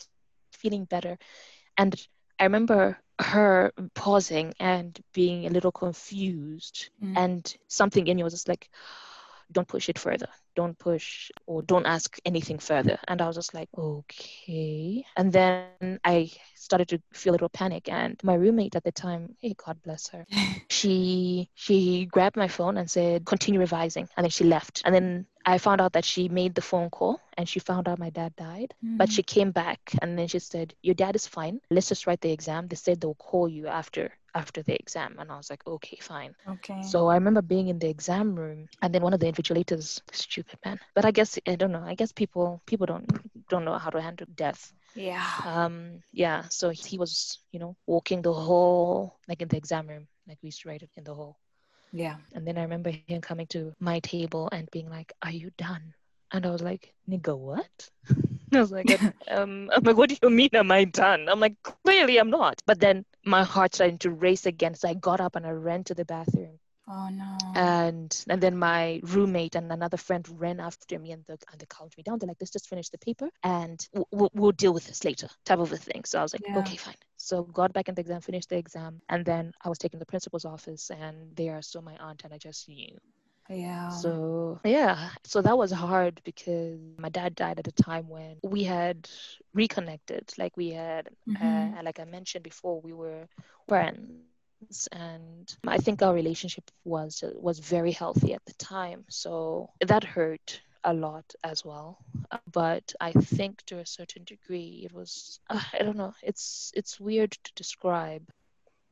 feeling 0.52 0.86
better. 0.86 1.18
And 1.78 1.96
i 2.42 2.44
remember 2.44 2.98
her 3.20 3.72
pausing 3.94 4.54
and 4.60 5.00
being 5.14 5.46
a 5.46 5.50
little 5.50 5.72
confused 5.72 6.90
mm. 7.02 7.16
and 7.16 7.56
something 7.68 8.08
in 8.08 8.18
you 8.18 8.24
was 8.24 8.34
just 8.34 8.50
like 8.50 8.70
don't 9.52 9.68
push 9.68 9.90
it 9.90 10.00
further 10.00 10.28
don't 10.56 10.78
push 10.78 11.32
or 11.46 11.62
don't 11.62 11.86
ask 11.86 12.18
anything 12.26 12.60
further 12.60 12.98
and 13.08 13.22
i 13.22 13.28
was 13.28 13.36
just 13.36 13.54
like 13.54 13.70
okay 13.78 15.04
and 15.18 15.32
then 15.32 16.00
i 16.04 16.30
started 16.56 16.88
to 16.88 17.02
feel 17.14 17.32
a 17.32 17.36
little 17.36 17.50
panic 17.50 17.90
and 17.90 18.20
my 18.24 18.34
roommate 18.34 18.76
at 18.76 18.84
the 18.84 18.92
time 18.92 19.36
hey 19.40 19.56
god 19.66 19.82
bless 19.84 20.10
her 20.10 20.26
she 20.70 21.50
she 21.56 22.06
grabbed 22.06 22.36
my 22.36 22.48
phone 22.48 22.78
and 22.78 22.90
said 22.90 23.26
continue 23.26 23.60
revising 23.60 24.08
and 24.18 24.24
then 24.24 24.32
she 24.32 24.44
left 24.44 24.82
and 24.86 24.94
then 24.94 25.26
I 25.46 25.58
found 25.58 25.82
out 25.82 25.94
that 25.94 26.06
she 26.06 26.30
made 26.30 26.56
the 26.56 26.62
phone 26.62 26.90
call 26.90 27.20
and 27.38 27.50
she 27.50 27.60
found 27.60 27.88
out 27.88 28.00
my 28.00 28.10
dad 28.12 28.36
died. 28.36 28.74
Mm-hmm. 28.86 28.98
But 28.98 29.12
she 29.12 29.24
came 29.24 29.52
back 29.52 29.80
and 30.02 30.18
then 30.18 30.28
she 30.28 30.40
said, 30.40 30.74
Your 30.82 30.96
dad 30.96 31.16
is 31.16 31.28
fine. 31.28 31.60
Let's 31.70 31.90
just 31.90 32.06
write 32.06 32.22
the 32.22 32.32
exam. 32.32 32.68
They 32.68 32.76
said 32.76 33.02
they'll 33.02 33.16
call 33.16 33.48
you 33.50 33.68
after 33.68 34.12
after 34.36 34.64
the 34.64 34.76
exam. 34.80 35.16
And 35.20 35.32
I 35.32 35.38
was 35.38 35.50
like, 35.50 35.66
Okay, 35.68 35.98
fine. 36.02 36.36
Okay. 36.48 36.82
So 36.84 37.08
I 37.08 37.16
remember 37.16 37.42
being 37.42 37.68
in 37.70 37.80
the 37.80 37.90
exam 37.90 38.36
room 38.36 38.68
and 38.82 38.94
then 38.94 39.02
one 39.02 39.14
of 39.14 39.20
the 39.20 39.32
invigilators, 39.32 40.02
stupid 40.12 40.60
man. 40.66 40.80
But 40.96 41.06
I 41.06 41.12
guess 41.12 41.38
I 41.48 41.56
don't 41.56 41.72
know. 41.72 41.84
I 41.86 41.96
guess 41.96 42.12
people 42.12 42.62
people 42.66 42.86
don't 42.86 43.08
don't 43.50 43.66
know 43.66 43.78
how 43.78 43.90
to 43.90 44.02
handle 44.02 44.28
death. 44.36 44.74
Yeah. 44.96 45.26
Um, 45.46 46.02
yeah. 46.12 46.44
So 46.50 46.70
he 46.70 46.98
was, 46.98 47.40
you 47.52 47.60
know, 47.60 47.76
walking 47.88 48.22
the 48.22 48.34
hall, 48.34 49.20
like 49.28 49.42
in 49.42 49.48
the 49.48 49.58
exam 49.58 49.88
room, 49.88 50.08
like 50.28 50.38
we 50.42 50.48
used 50.48 50.62
to 50.62 50.70
write 50.70 50.82
it 50.82 50.90
in 50.98 51.04
the 51.04 51.14
hall. 51.14 51.38
Yeah. 51.92 52.18
And 52.34 52.48
then 52.48 52.58
I 52.58 52.64
remember 52.64 52.92
him 53.08 53.22
coming 53.22 53.48
to 53.48 53.74
my 53.80 54.00
table 54.00 54.50
and 54.52 54.70
being 54.72 54.90
like, 54.90 55.14
Are 55.22 55.32
you 55.32 55.52
done? 55.58 55.94
And 56.32 56.46
I 56.46 56.52
was 56.52 56.62
like, 56.62 56.94
Nigga, 57.10 57.38
what? 57.38 57.90
I 58.54 58.60
was 58.60 58.72
like, 58.72 59.02
um, 59.28 59.70
I'm 59.74 59.84
like, 59.84 59.98
what 59.98 60.10
do 60.10 60.18
you 60.22 60.30
mean 60.30 60.50
am 60.54 60.72
I 60.72 60.86
done? 60.86 61.28
I'm 61.30 61.40
like, 61.40 61.56
clearly 61.64 62.18
I'm 62.18 62.30
not. 62.30 62.62
But 62.66 62.80
then 62.80 63.06
my 63.26 63.44
heart 63.44 63.76
started 63.76 64.00
to 64.02 64.12
race 64.12 64.46
again. 64.46 64.76
So 64.76 64.90
I 64.90 64.94
got 64.96 65.22
up 65.22 65.36
and 65.36 65.46
I 65.46 65.52
ran 65.52 65.84
to 65.86 65.94
the 65.96 66.06
bathroom. 66.06 66.60
Oh 66.88 67.10
no. 67.10 67.38
and 67.56 68.26
and 68.28 68.42
then 68.42 68.58
my 68.58 69.00
roommate 69.04 69.56
and 69.56 69.72
another 69.72 69.98
friend 69.98 70.28
ran 70.40 70.60
after 70.60 71.00
me 71.00 71.12
and, 71.12 71.24
the, 71.26 71.38
and 71.52 71.60
they 71.60 71.66
calmed 71.68 71.94
me 71.96 72.04
down 72.04 72.18
they're 72.20 72.28
like 72.28 72.38
let's 72.42 72.52
just 72.52 72.68
finish 72.68 72.90
the 72.90 72.98
paper 72.98 73.30
and 73.44 73.88
we'll, 73.94 74.08
we'll, 74.12 74.32
we'll 74.34 74.52
deal 74.52 74.74
with 74.74 74.88
this 74.88 75.06
later 75.06 75.30
type 75.46 75.60
of 75.60 75.72
a 75.72 75.78
thing 75.78 76.04
so 76.06 76.20
i 76.20 76.22
was 76.24 76.34
like 76.34 76.42
Yeah. 76.46 76.58
okay 76.58 76.76
fine 76.78 76.96
so 77.18 77.44
got 77.44 77.72
back 77.72 77.88
in 77.88 77.96
the 77.96 78.02
exam 78.02 78.20
finished 78.22 78.50
the 78.50 78.58
exam 78.58 79.00
and 79.10 79.24
then 79.26 79.54
i 79.64 79.70
was 79.70 79.78
taken 79.78 80.00
to 80.00 80.02
the 80.02 80.10
principal's 80.10 80.44
office 80.44 80.90
and 80.90 81.36
there 81.36 81.56
i 81.58 81.62
saw 81.62 81.82
my 81.82 81.96
aunt 81.98 82.24
and 82.26 82.34
i 82.34 82.38
just 82.38 82.68
knew 82.68 82.98
Yeah. 83.52 84.04
so 84.04 84.60
yeah 84.66 85.10
so 85.24 85.42
that 85.42 85.58
was 85.58 85.72
hard 85.72 86.22
because 86.24 86.80
my 86.98 87.10
dad 87.10 87.36
died 87.36 87.60
at 87.60 87.68
a 87.68 87.72
time 87.72 88.08
when 88.10 88.38
we 88.44 88.64
had 88.64 89.10
reconnected 89.54 90.32
like 90.38 90.56
we 90.58 90.70
had 90.70 91.10
Mhm. 91.28 91.78
uh, 91.78 91.82
like 91.84 92.00
i 92.00 92.06
mentioned 92.06 92.44
before 92.44 92.82
we 92.82 92.94
were 92.94 93.28
friends 93.68 94.88
and 94.92 95.56
i 95.68 95.78
think 95.78 96.02
our 96.02 96.14
relationship 96.14 96.72
was 96.86 97.24
was 97.36 97.60
very 97.60 97.92
healthy 97.92 98.34
at 98.34 98.46
the 98.46 98.54
time 98.54 99.06
so 99.10 99.70
that 99.82 100.04
hurt 100.04 100.62
a 100.84 100.94
lot 100.94 101.26
as 101.44 101.66
well 101.66 102.00
but 102.46 102.94
i 103.00 103.12
think 103.12 103.64
to 103.66 103.80
a 103.80 103.86
certain 103.86 104.24
degree 104.26 104.84
it 104.86 104.94
was 104.94 105.40
uh, 105.50 105.62
i 105.74 105.84
don't 105.84 105.98
know 105.98 106.14
it's 106.24 106.72
it's 106.76 107.00
weird 107.00 107.32
to 107.32 107.52
describe 107.56 108.24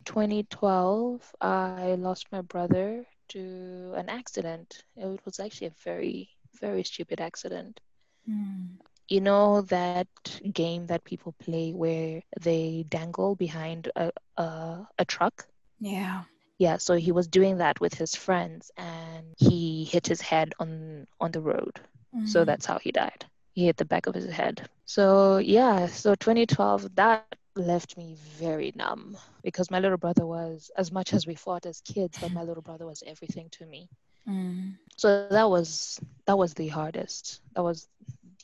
2012, 0.05 1.35
I 1.41 1.95
lost 1.99 2.33
my 2.33 2.43
brother 2.43 3.07
to 3.29 3.93
an 3.97 4.09
accident. 4.09 4.85
It 4.97 5.21
was 5.25 5.41
actually 5.41 5.69
a 5.69 5.75
very, 5.85 6.31
very 6.61 6.85
stupid 6.85 7.21
accident. 7.21 7.81
Mm. 8.29 8.79
You 9.09 9.21
know 9.21 9.63
that 9.63 10.07
game 10.53 10.87
that 10.87 11.05
people 11.05 11.33
play 11.33 11.73
where 11.73 12.23
they 12.41 12.85
dangle 12.89 13.35
behind 13.35 13.91
a, 13.97 14.11
a, 14.37 14.87
a 14.99 15.05
truck? 15.05 15.47
Yeah. 15.81 16.25
Yeah, 16.59 16.77
so 16.79 16.95
he 16.95 17.13
was 17.13 17.29
doing 17.29 17.59
that 17.59 17.81
with 17.81 17.95
his 17.95 18.15
friends 18.15 18.71
and 18.77 19.35
he 19.39 19.85
hit 19.85 20.07
his 20.07 20.21
head 20.21 20.55
on 20.59 21.07
on 21.21 21.33
the 21.33 21.41
road. 21.41 21.81
So 22.25 22.45
Mhm. 22.45 22.45
that's 22.45 22.67
how 22.67 22.79
he 22.79 22.93
died. 22.93 23.25
He 23.55 23.67
hit 23.67 23.77
the 23.77 23.85
back 23.87 24.07
of 24.07 24.15
his 24.15 24.31
head. 24.31 24.69
So 24.87 25.39
yeah, 25.39 25.87
so 25.87 26.15
2012 26.15 26.95
that 26.97 27.23
left 27.43 27.83
me 27.83 28.03
very 28.05 28.73
numb 28.75 29.05
because 29.29 29.59
my 29.59 29.81
little 29.81 29.87
brother 29.99 30.27
was 30.27 30.71
as 30.77 30.91
much 30.91 31.13
as 31.13 31.27
we 31.27 31.35
fought 31.35 31.67
as 31.67 31.81
kids, 31.81 32.19
but 32.19 32.33
my 32.33 32.43
little 32.43 32.63
brother 32.63 32.87
was 32.87 33.03
everything 33.07 33.49
to 33.51 33.67
me. 33.67 33.89
Mm. 34.29 34.77
So 34.97 35.09
that 35.11 35.29
was 35.29 35.81
that 36.09 36.19
was 36.19 36.37
the 36.37 36.51
hardest. 36.69 37.25
That 37.39 37.47
was 37.47 37.71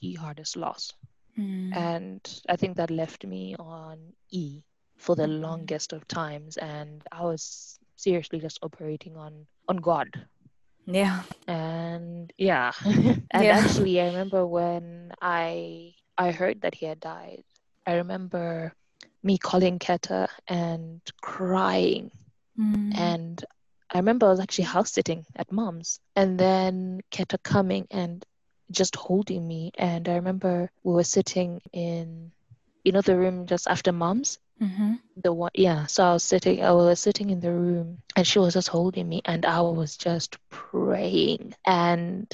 the 0.00 0.14
hardest 0.14 0.56
loss. 0.56 0.92
Mm. 1.38 1.72
And 1.72 2.20
I 2.48 2.56
think 2.56 2.76
that 2.76 2.90
left 2.90 3.24
me 3.24 3.54
on 3.58 4.12
E 4.30 4.62
for 4.96 5.14
the 5.16 5.26
Mhm. 5.26 5.40
longest 5.40 5.92
of 5.92 6.06
times 6.08 6.56
and 6.56 7.02
I 7.12 7.22
was 7.24 7.78
seriously 7.96 8.40
just 8.40 8.58
operating 8.62 9.16
on 9.16 9.46
on 9.68 9.76
God 9.78 10.26
Yeah. 10.86 11.22
and 11.46 12.32
yeah 12.38 12.72
and 13.30 13.50
Yeah. 13.50 13.52
actually 13.52 14.00
i 14.00 14.06
remember 14.06 14.46
when 14.46 15.12
i 15.20 15.92
i 16.18 16.30
heard 16.32 16.60
that 16.62 16.74
he 16.74 16.86
had 16.86 17.00
died 17.00 17.42
i 17.86 17.94
remember 17.94 18.72
me 19.22 19.38
calling 19.38 19.78
keta 19.78 20.28
and 20.48 21.00
crying 21.22 22.10
Mm. 22.58 22.92
and 22.96 23.44
i 23.92 23.98
remember 23.98 24.26
i 24.26 24.30
was 24.30 24.40
actually 24.40 24.64
house 24.64 24.92
sitting 24.92 25.24
at 25.36 25.50
mom's 25.52 26.00
and 26.16 26.38
then 26.38 27.00
keta 27.10 27.38
coming 27.42 27.86
and 27.90 28.24
just 28.70 28.96
holding 28.96 29.46
me. 29.46 29.70
And 29.78 30.08
i 30.08 30.14
remember 30.14 30.70
we 30.84 30.92
were 30.94 31.04
sitting 31.04 31.60
in 31.72 32.32
you 32.84 32.92
know 32.92 33.02
the 33.02 33.16
room 33.16 33.46
just 33.46 33.66
after 33.68 33.92
mom's? 33.92 34.38
Mhm. 34.60 34.98
the 35.16 35.32
one 35.32 35.50
yeah 35.54 35.86
so 35.86 36.04
i 36.04 36.12
was 36.12 36.22
sitting 36.24 36.62
i 36.64 36.70
was 36.72 37.00
sitting 37.00 37.30
in 37.30 37.40
the 37.40 37.52
room 37.52 37.98
and 38.16 38.26
she 38.26 38.38
was 38.38 38.54
just 38.54 38.68
holding 38.68 39.08
me 39.08 39.20
and 39.24 39.44
i 39.46 39.60
was 39.60 39.96
just 39.96 40.36
praying. 40.50 41.54
And 41.66 42.26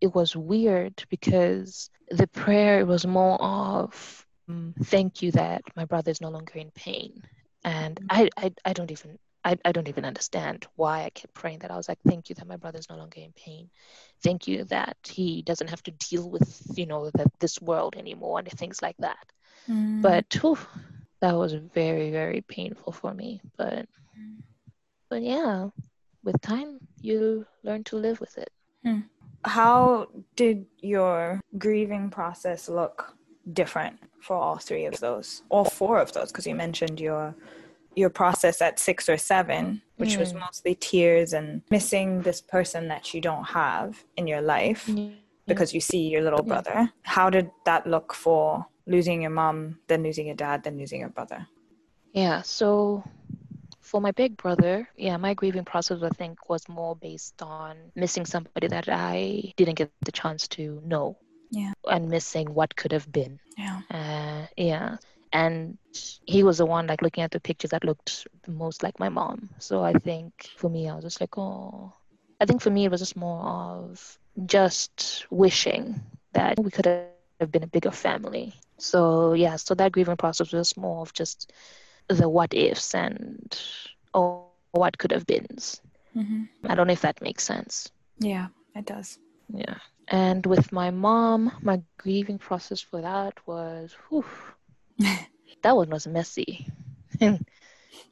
it 0.00 0.14
was 0.14 0.36
weird 0.36 1.04
because 1.10 1.90
the 2.10 2.26
prayer 2.28 2.84
was 2.86 3.06
more 3.06 3.40
of 3.40 4.26
um, 4.48 4.74
thank 4.84 5.22
you 5.22 5.32
that 5.32 5.62
my 5.76 5.84
brother 5.84 6.10
is 6.10 6.20
no 6.20 6.28
longer 6.30 6.58
in 6.58 6.70
pain. 6.72 7.22
And 7.64 7.98
i 8.10 8.28
i, 8.36 8.52
I 8.64 8.72
don't 8.72 8.90
even 8.90 9.18
I, 9.44 9.56
I 9.64 9.72
don't 9.72 9.88
even 9.88 10.04
understand 10.04 10.66
why 10.76 11.04
I 11.04 11.10
kept 11.10 11.34
praying 11.34 11.60
that. 11.60 11.70
I 11.70 11.76
was 11.76 11.88
like, 11.88 11.98
thank 12.06 12.28
you 12.28 12.34
that 12.34 12.46
my 12.46 12.56
brother's 12.56 12.90
no 12.90 12.96
longer 12.96 13.20
in 13.20 13.32
pain. 13.32 13.70
Thank 14.22 14.46
you 14.46 14.64
that 14.64 14.96
he 15.08 15.42
doesn't 15.42 15.70
have 15.70 15.82
to 15.84 15.90
deal 15.92 16.28
with, 16.28 16.62
you 16.76 16.86
know, 16.86 17.10
the, 17.10 17.30
this 17.38 17.60
world 17.60 17.96
anymore 17.96 18.38
and 18.38 18.48
things 18.48 18.82
like 18.82 18.96
that. 18.98 19.32
Mm. 19.68 20.02
But 20.02 20.26
whew, 20.40 20.58
that 21.20 21.36
was 21.36 21.54
very, 21.54 22.10
very 22.10 22.42
painful 22.42 22.92
for 22.92 23.14
me. 23.14 23.40
But 23.56 23.86
but 25.08 25.22
yeah, 25.22 25.70
with 26.22 26.40
time 26.40 26.78
you 27.00 27.46
learn 27.64 27.84
to 27.84 27.96
live 27.96 28.20
with 28.20 28.36
it. 28.38 28.50
how 29.44 30.08
did 30.36 30.66
your 30.80 31.40
grieving 31.58 32.10
process 32.10 32.68
look 32.68 33.14
different 33.52 33.98
for 34.20 34.36
all 34.36 34.58
three 34.58 34.84
of 34.84 35.00
those 35.00 35.42
all 35.48 35.64
four 35.64 35.98
of 35.98 36.12
those 36.12 36.30
because 36.30 36.46
you 36.46 36.54
mentioned 36.54 37.00
your 37.00 37.34
your 37.96 38.10
process 38.10 38.60
at 38.62 38.78
six 38.78 39.08
or 39.08 39.16
seven 39.16 39.82
which 39.96 40.16
was 40.16 40.32
Mm. 40.32 40.40
mostly 40.40 40.74
tears 40.74 41.32
and 41.34 41.60
missing 41.70 42.22
this 42.22 42.40
person 42.40 42.88
that 42.88 43.12
you 43.12 43.20
don't 43.20 43.44
have 43.44 44.02
in 44.16 44.26
your 44.26 44.40
life 44.40 44.88
because 45.46 45.74
you 45.74 45.80
see 45.80 46.08
your 46.08 46.22
little 46.22 46.40
Yeah. 46.44 46.48
brother 46.52 46.92
how 47.02 47.28
did 47.30 47.50
that 47.64 47.86
look 47.86 48.14
for 48.14 48.66
losing 48.86 49.20
your 49.22 49.30
mom 49.30 49.78
then 49.88 50.02
losing 50.02 50.26
your 50.26 50.36
dad 50.36 50.62
then 50.64 50.78
losing 50.78 51.00
your 51.00 51.10
brother 51.10 51.46
Yeah, 52.12 52.42
so 52.42 53.04
for 53.80 54.00
my 54.00 54.10
big 54.12 54.36
brother, 54.36 54.88
yeah, 54.96 55.16
my 55.16 55.32
grieving 55.34 55.64
process 55.64 56.02
I 56.02 56.10
think 56.10 56.48
was 56.48 56.68
more 56.68 56.94
based 56.96 57.40
on 57.42 57.76
missing 57.96 58.24
somebody 58.26 58.66
that 58.68 58.88
I 58.88 59.52
didn't 59.56 59.74
get 59.76 59.90
the 60.04 60.12
chance 60.12 60.46
to 60.56 60.80
know. 60.84 61.18
Yeah. 61.50 61.72
And 61.88 62.08
missing 62.08 62.54
what 62.54 62.74
could 62.76 62.92
have 62.92 63.10
been. 63.10 63.38
yeah 63.58 63.80
Uh, 63.90 64.46
yeah. 64.56 64.96
And 65.32 65.78
he 66.26 66.42
was 66.42 66.58
the 66.58 66.66
one 66.66 66.86
like 66.86 67.02
looking 67.02 67.22
at 67.22 67.30
the 67.30 67.40
pictures 67.40 67.70
that 67.70 67.84
looked 67.84 68.26
the 68.42 68.50
most 68.50 68.82
like 68.82 68.98
my 68.98 69.08
mom. 69.08 69.50
So 69.58 69.82
I 69.84 69.92
think 69.92 70.50
for 70.56 70.68
me, 70.68 70.88
I 70.88 70.94
was 70.94 71.04
just 71.04 71.20
like, 71.20 71.38
oh, 71.38 71.92
I 72.40 72.46
think 72.46 72.62
for 72.62 72.70
me, 72.70 72.84
it 72.84 72.90
was 72.90 73.00
just 73.00 73.16
more 73.16 73.42
of 73.44 74.18
just 74.46 75.26
wishing 75.30 76.00
that 76.32 76.58
we 76.58 76.70
could 76.70 76.86
have 76.86 77.52
been 77.52 77.62
a 77.62 77.68
bigger 77.68 77.90
family. 77.90 78.54
So 78.78 79.34
yeah, 79.34 79.56
so 79.56 79.74
that 79.74 79.92
grieving 79.92 80.16
process 80.16 80.52
was 80.52 80.76
more 80.76 81.02
of 81.02 81.12
just 81.12 81.52
the 82.08 82.28
what 82.28 82.54
ifs 82.54 82.94
and 82.94 83.56
oh, 84.14 84.46
what 84.72 84.98
could 84.98 85.12
have 85.12 85.26
been 85.26 85.46
mm-hmm. 86.16 86.44
I 86.64 86.74
don't 86.74 86.86
know 86.86 86.92
if 86.92 87.02
that 87.02 87.22
makes 87.22 87.44
sense. 87.44 87.90
yeah 88.18 88.48
it 88.74 88.86
does 88.86 89.18
Yeah. 89.52 89.76
And 90.08 90.44
with 90.44 90.72
my 90.72 90.90
mom, 90.90 91.52
my 91.62 91.82
grieving 91.96 92.38
process 92.38 92.80
for 92.80 93.00
that 93.00 93.34
was, 93.46 93.96
whew, 94.08 94.24
that 95.62 95.76
one 95.76 95.90
was 95.90 96.06
messy 96.06 96.66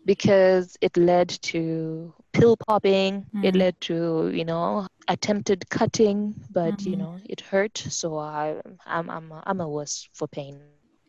because 0.05 0.77
it 0.81 0.97
led 0.97 1.29
to 1.43 2.15
pill 2.33 2.57
popping. 2.57 3.27
It 3.43 3.55
Mm. 3.55 3.57
led 3.57 3.81
to, 3.83 4.31
you 4.35 4.45
know, 4.45 4.87
attempted 5.09 5.69
cutting, 5.71 6.35
but 6.51 6.87
you 6.87 6.97
Mhm. 6.97 6.99
know, 6.99 7.19
it 7.25 7.41
hurt. 7.41 7.79
So 7.79 8.19
I, 8.19 8.61
I'm, 8.87 9.11
I'm, 9.11 9.33
a, 9.33 9.43
I'm 9.47 9.61
a 9.61 9.69
wuss 9.69 10.09
for 10.15 10.29
pain. 10.29 10.61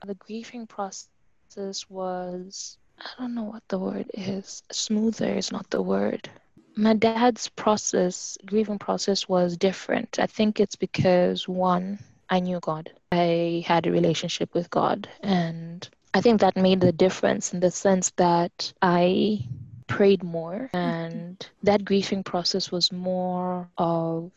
the 0.06 0.16
grieving 0.16 0.68
process 0.68 1.86
was, 1.90 2.78
I 3.00 3.10
don't 3.20 3.34
know 3.36 3.44
what 3.44 3.64
the 3.70 3.80
word 3.80 4.10
is. 4.14 4.64
Smoother 4.72 5.34
is 5.34 5.52
not 5.52 5.70
the 5.70 5.82
word. 5.82 6.30
My 6.76 6.94
dad's 6.94 7.50
process, 7.50 8.38
grieving 8.46 8.80
process 8.80 9.28
was 9.28 9.58
different. 9.58 10.18
I 10.20 10.28
think 10.28 10.60
it's 10.60 10.76
because 10.76 11.48
one, 11.48 12.00
I 12.30 12.40
knew 12.40 12.60
God. 12.60 12.92
I 13.12 13.64
had 13.66 13.86
a 13.88 13.92
relationship 13.92 14.54
with 14.54 14.70
God. 14.70 15.08
And 15.22 15.88
I 16.14 16.22
think 16.22 16.42
that 16.42 16.56
made 16.56 16.82
the 16.82 16.92
difference 16.92 17.54
in 17.54 17.60
the 17.60 17.72
sense 17.72 18.12
that 18.18 18.74
I 18.82 19.48
prayed 19.88 20.24
more 20.24 20.70
and 20.74 21.50
that 21.64 21.86
grieving 21.86 22.24
process 22.24 22.72
was 22.72 22.92
more 22.92 23.70
of 23.78 24.32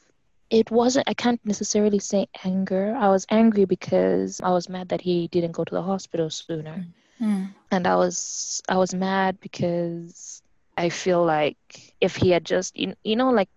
it 0.50 0.71
wasn't 0.71 1.09
i 1.09 1.14
can't 1.14 1.40
necessarily 1.45 1.99
say 1.99 2.26
anger 2.45 2.95
i 2.99 3.09
was 3.09 3.26
angry 3.30 3.64
because 3.64 4.40
i 4.42 4.50
was 4.50 4.69
mad 4.69 4.88
that 4.88 5.02
he 5.02 5.28
didn't 5.28 5.52
go 5.52 5.64
to 5.64 5.75
the 5.75 5.83
hospital 5.83 6.30
sooner 6.30 6.87
Mm. 7.21 7.54
and 7.71 7.87
i 7.87 7.95
was 7.97 8.62
i 8.69 8.76
was 8.76 8.95
mad 8.95 9.38
because 9.40 10.42
i 10.76 10.88
feel 10.88 11.25
like 11.25 11.59
if 12.00 12.16
he 12.16 12.30
had 12.30 12.45
just 12.45 12.76
you, 12.76 12.95
you 13.04 13.16
know 13.16 13.30
like 13.30 13.49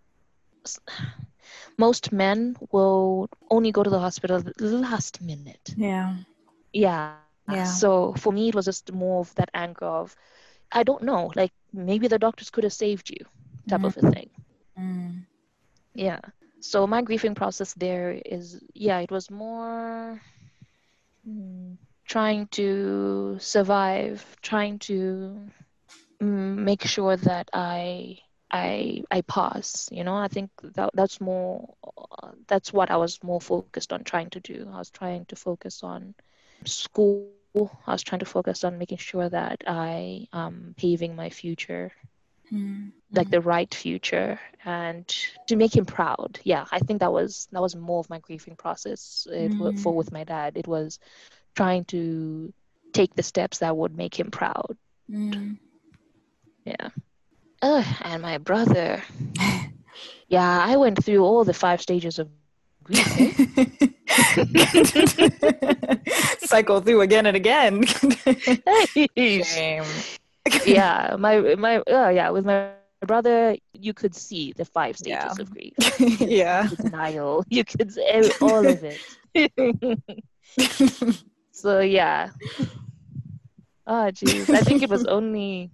most 1.78 2.12
men 2.12 2.56
will 2.72 3.30
only 3.50 3.72
go 3.72 3.84
to 3.84 3.90
the 3.90 4.00
hospital 4.00 4.42
last 4.60 5.22
minute 5.22 5.76
Yeah. 5.76 6.16
yeah 6.74 7.16
Yeah. 7.48 7.64
so 7.64 8.14
for 8.14 8.32
me 8.34 8.50
it 8.50 8.56
was 8.56 8.66
just 8.66 8.92
more 8.94 9.20
of 9.22 9.34
that 9.36 9.50
anger 9.54 9.86
of 9.86 10.16
i 10.72 10.84
don't 10.84 11.04
know 11.04 11.32
like 11.36 11.54
maybe 11.74 12.08
the 12.08 12.20
doctors 12.20 12.52
could 12.52 12.64
have 12.64 12.74
saved 12.74 13.10
you 13.10 13.26
type 13.68 13.84
of 13.84 13.98
a 13.98 14.02
thing. 14.12 14.30
Mm. 14.78 15.26
yeah. 15.94 16.20
So 16.60 16.88
my 16.88 17.02
grieving 17.02 17.36
process 17.36 17.74
there 17.74 18.12
is 18.26 18.64
yeah 18.74 19.00
it 19.00 19.12
was 19.12 19.30
more 19.30 20.22
mm, 21.28 21.78
trying 22.06 22.48
to 22.48 23.38
survive 23.40 24.24
trying 24.42 24.80
to 24.80 25.50
mm, 26.22 26.56
make 26.58 26.84
sure 26.84 27.18
that 27.18 27.50
i 27.54 28.18
i 28.52 29.04
i 29.12 29.22
pass 29.22 29.90
you 29.92 30.04
know? 30.04 30.16
I 30.16 30.28
think 30.28 30.52
that 30.76 30.92
that's 30.94 31.20
more 31.22 31.76
uh, 31.86 32.32
that's 32.48 32.74
what 32.74 32.92
i 32.92 32.98
was 32.98 33.24
more 33.24 33.42
focused 33.42 33.94
on 33.94 34.04
trying 34.04 34.30
to 34.32 34.40
do. 34.40 34.70
I 34.74 34.78
was 34.80 34.92
trying 34.92 35.26
to 35.26 35.36
focus 35.36 35.84
on 35.84 36.16
school 36.66 37.43
i 37.56 37.92
was 37.92 38.04
trying 38.04 38.20
to 38.20 38.26
focus 38.26 38.64
on 38.64 38.78
making 38.78 38.98
sure 38.98 39.30
that 39.30 39.62
i 39.68 40.28
am 40.34 40.74
paving 40.78 41.16
my 41.16 41.30
future. 41.30 41.92
Mm. 42.52 42.92
like 43.12 43.30
the 43.32 43.42
right 43.42 43.74
future 43.74 44.40
and 44.66 45.08
to 45.48 45.56
make 45.56 45.74
him 45.76 45.86
proud. 45.86 46.40
Yeah 46.44 46.66
i 46.72 46.80
think 46.80 47.00
that 47.00 47.12
was 47.14 47.48
that 47.52 47.62
was 47.62 47.76
more 47.76 48.00
of 48.00 48.10
my 48.10 48.20
grieving 48.20 48.56
process. 48.56 49.26
It, 49.32 49.54
wa- 49.60 49.72
Mm. 49.72 49.80
for 49.80 49.94
with 49.96 50.12
my 50.12 50.24
dad. 50.24 50.58
It 50.58 50.68
was 50.68 51.00
trying 51.56 51.86
to 51.86 52.54
take 52.92 53.16
the 53.16 53.24
steps 53.24 53.60
that 53.60 53.76
would 53.76 53.96
make 53.98 54.14
him 54.20 54.30
proud. 54.30 54.78
Mm. 55.10 55.58
yeah. 56.66 56.90
Ugh, 57.62 57.86
and 58.04 58.22
my 58.22 58.38
brother. 58.38 59.02
Yeah 60.28 60.66
i 60.72 60.76
went 60.78 61.04
through 61.04 61.24
all 61.24 61.44
the 61.46 61.54
five 61.54 61.80
stages 61.82 62.20
of 62.20 62.28
Cycle 66.40 66.82
through 66.82 67.02
again 67.02 67.26
and 67.26 67.36
again. 67.38 67.84
Shame. 69.16 69.84
yeah 70.66 71.16
my 71.18 71.56
my 71.56 71.78
uh, 71.88 72.10
yeah 72.10 72.30
with 72.30 72.44
my 72.46 72.70
brother 73.08 73.56
you 73.74 73.94
could 73.94 74.14
see 74.16 74.52
the 74.58 74.66
five 74.66 74.98
stages 74.98 75.24
Yeah. 75.24 75.32
of 75.42 75.50
grief 75.52 75.74
yeah. 76.20 76.68
denial 76.78 77.46
you 77.50 77.64
could 77.64 77.92
say 77.94 78.30
all 78.42 78.66
of 78.68 78.84
it 78.84 79.00
So 81.56 81.80
yeah. 81.80 82.30
Oh 83.88 84.10
jeez. 84.12 84.50
I 84.50 84.60
think 84.62 84.82
it 84.84 84.90
was 84.90 85.06
only 85.06 85.72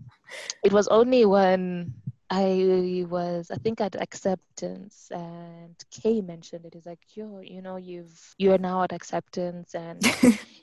it 0.63 0.71
was 0.73 0.87
only 0.89 1.25
when 1.25 1.93
I 2.29 3.05
was 3.09 3.49
I 3.51 3.55
think 3.55 3.81
at 3.81 3.99
acceptance 3.99 5.09
and 5.11 5.75
Kay 5.89 6.21
mentioned 6.21 6.65
it. 6.65 6.73
He's 6.75 6.85
like, 6.85 6.99
yo, 7.15 7.41
you 7.43 7.61
know, 7.61 7.77
you've 7.77 8.35
you're 8.37 8.59
now 8.59 8.83
at 8.83 8.93
acceptance 8.93 9.73
and 9.73 9.99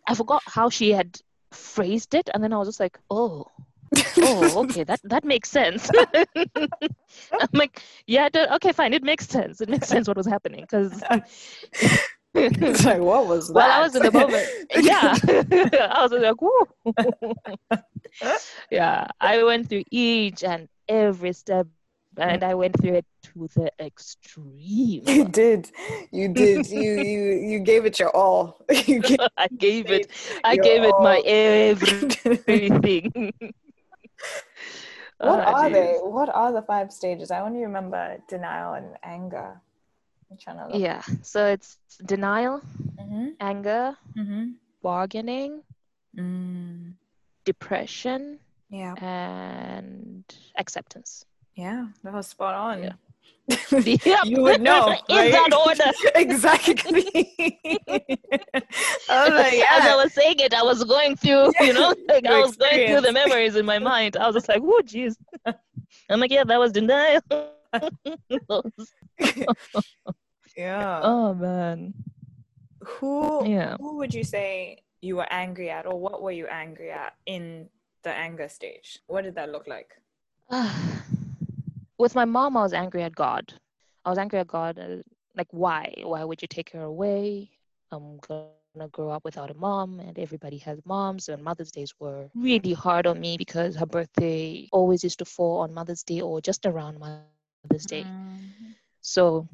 I 0.08 0.14
forgot 0.14 0.42
how 0.46 0.70
she 0.70 0.92
had 0.92 1.18
phrased 1.52 2.14
it 2.14 2.30
and 2.32 2.42
then 2.42 2.52
I 2.52 2.58
was 2.58 2.68
just 2.68 2.80
like, 2.80 2.98
oh. 3.10 3.46
oh, 4.18 4.64
okay, 4.64 4.82
that 4.82 5.00
that 5.04 5.24
makes 5.24 5.48
sense. 5.48 5.88
I'm 6.34 7.48
like, 7.52 7.82
yeah, 8.08 8.28
okay, 8.34 8.72
fine, 8.72 8.92
it 8.92 9.04
makes 9.04 9.28
sense. 9.28 9.60
It 9.60 9.68
makes 9.68 9.86
sense 9.86 10.08
what 10.08 10.16
was 10.16 10.26
happening 10.26 10.62
because 10.62 11.04
it's 12.34 12.84
like, 12.84 13.00
what 13.00 13.28
was 13.28 13.46
that? 13.46 13.54
while 13.54 13.70
I 13.70 13.82
was 13.82 13.94
in 13.94 14.02
the 14.02 14.10
moment, 14.10 14.48
yeah, 14.74 15.16
I 15.94 16.02
was 16.02 16.10
like, 16.10 16.34
whoa. 16.40 17.80
yeah, 18.72 19.06
I 19.20 19.44
went 19.44 19.68
through 19.68 19.84
each 19.92 20.42
and 20.42 20.68
every 20.88 21.32
step, 21.32 21.66
and 22.16 22.42
I 22.42 22.54
went 22.54 22.80
through 22.80 22.94
it 23.02 23.06
to 23.34 23.48
the 23.54 23.70
extreme. 23.80 25.02
You 25.06 25.24
did. 25.24 25.70
You 26.12 26.28
did. 26.28 26.68
You 26.68 26.92
you 26.92 27.22
you 27.50 27.58
gave 27.60 27.84
it 27.86 27.98
your 27.98 28.10
all. 28.16 28.58
You 28.86 29.00
gave 29.10 29.20
I 29.36 29.48
gave 29.58 29.90
it, 29.90 30.10
I 30.44 30.56
gave 30.56 30.82
it 30.84 30.98
my 30.98 31.18
everything. 31.20 33.12
What 35.18 35.40
Ah, 35.40 35.52
are 35.64 35.70
they? 35.70 35.96
What 36.02 36.28
are 36.28 36.52
the 36.52 36.62
five 36.62 36.92
stages? 36.92 37.30
I 37.30 37.40
only 37.40 37.62
remember 37.64 38.18
denial 38.28 38.74
and 38.74 38.96
anger. 39.02 39.60
I'm 40.30 40.36
trying 40.38 40.58
to 40.58 40.68
look. 40.72 40.82
Yeah, 40.82 41.02
so 41.22 41.46
it's 41.46 41.78
denial, 42.04 42.60
Mm-hmm. 43.00 43.28
anger, 43.40 43.96
Mm-hmm. 44.18 44.44
bargaining, 44.82 45.62
Mm. 46.18 46.94
depression, 47.44 48.38
Yeah. 48.68 48.94
and 49.00 50.24
acceptance. 50.58 51.24
Yeah. 51.54 51.86
That 52.04 52.12
was 52.12 52.26
spot 52.26 52.54
on. 52.54 52.82
Yeah. 52.82 52.92
Yep. 54.04 54.24
You 54.24 54.42
would 54.42 54.60
know. 54.60 54.88
in 55.08 55.16
right? 55.16 55.32
that 55.32 55.52
order. 55.54 55.92
exactly. 56.16 57.06
I 59.08 59.28
like, 59.28 59.54
As 59.54 59.84
I 59.86 59.94
was 60.02 60.12
saying 60.12 60.40
it, 60.40 60.52
I 60.54 60.62
was 60.62 60.82
going 60.84 61.16
through, 61.16 61.52
you 61.60 61.72
know, 61.72 61.94
like 62.08 62.24
Your 62.24 62.34
I 62.34 62.40
was 62.40 62.56
going 62.56 62.88
through 62.88 63.00
the 63.02 63.12
memories 63.12 63.56
in 63.56 63.64
my 63.64 63.78
mind. 63.78 64.16
I 64.16 64.26
was 64.26 64.34
just 64.34 64.48
like, 64.48 64.60
oh, 64.62 64.80
jeez. 64.84 65.16
I'm 66.10 66.20
like, 66.20 66.30
yeah, 66.32 66.44
that 66.44 66.58
was 66.58 66.72
denial. 66.72 67.20
yeah. 70.56 71.00
oh, 71.02 71.34
man. 71.34 71.94
Who 72.84 73.46
Yeah. 73.48 73.76
who 73.80 73.96
would 73.96 74.14
you 74.14 74.24
say 74.24 74.82
you 75.00 75.16
were 75.16 75.26
angry 75.32 75.70
at 75.70 75.86
or 75.86 75.98
what 75.98 76.22
were 76.22 76.30
you 76.30 76.46
angry 76.46 76.90
at 76.90 77.14
in 77.26 77.68
the 78.06 78.14
anger 78.14 78.48
stage? 78.48 79.00
What 79.08 79.22
did 79.24 79.34
that 79.34 79.50
look 79.50 79.66
like? 79.66 79.90
With 81.98 82.14
my 82.14 82.24
mom, 82.24 82.56
I 82.56 82.62
was 82.62 82.72
angry 82.72 83.02
at 83.02 83.14
God. 83.14 83.52
I 84.04 84.10
was 84.10 84.18
angry 84.18 84.38
at 84.38 84.46
God. 84.46 84.78
uh, 84.78 85.02
Like, 85.34 85.48
why? 85.50 85.82
Why 86.04 86.22
would 86.24 86.40
you 86.40 86.48
take 86.48 86.70
her 86.70 86.82
away? 86.82 87.50
I'm 87.90 88.18
gonna 88.28 88.88
grow 88.92 89.10
up 89.10 89.24
without 89.24 89.50
a 89.50 89.54
mom, 89.54 89.98
and 90.00 90.16
everybody 90.18 90.58
has 90.58 90.78
moms. 90.84 91.28
And 91.28 91.42
Mother's 91.42 91.72
Days 91.72 91.92
were 91.98 92.28
really 92.34 92.74
hard 92.74 93.06
on 93.06 93.18
me 93.20 93.36
because 93.36 93.74
her 93.76 93.86
birthday 93.86 94.68
always 94.70 95.02
used 95.02 95.18
to 95.18 95.24
fall 95.24 95.58
on 95.64 95.74
Mother's 95.74 96.04
Day 96.04 96.20
or 96.20 96.40
just 96.40 96.64
around 96.64 96.98
Mother's 97.00 97.86
Day. 97.86 98.04
Mm, 98.04 98.74
So 99.00 99.48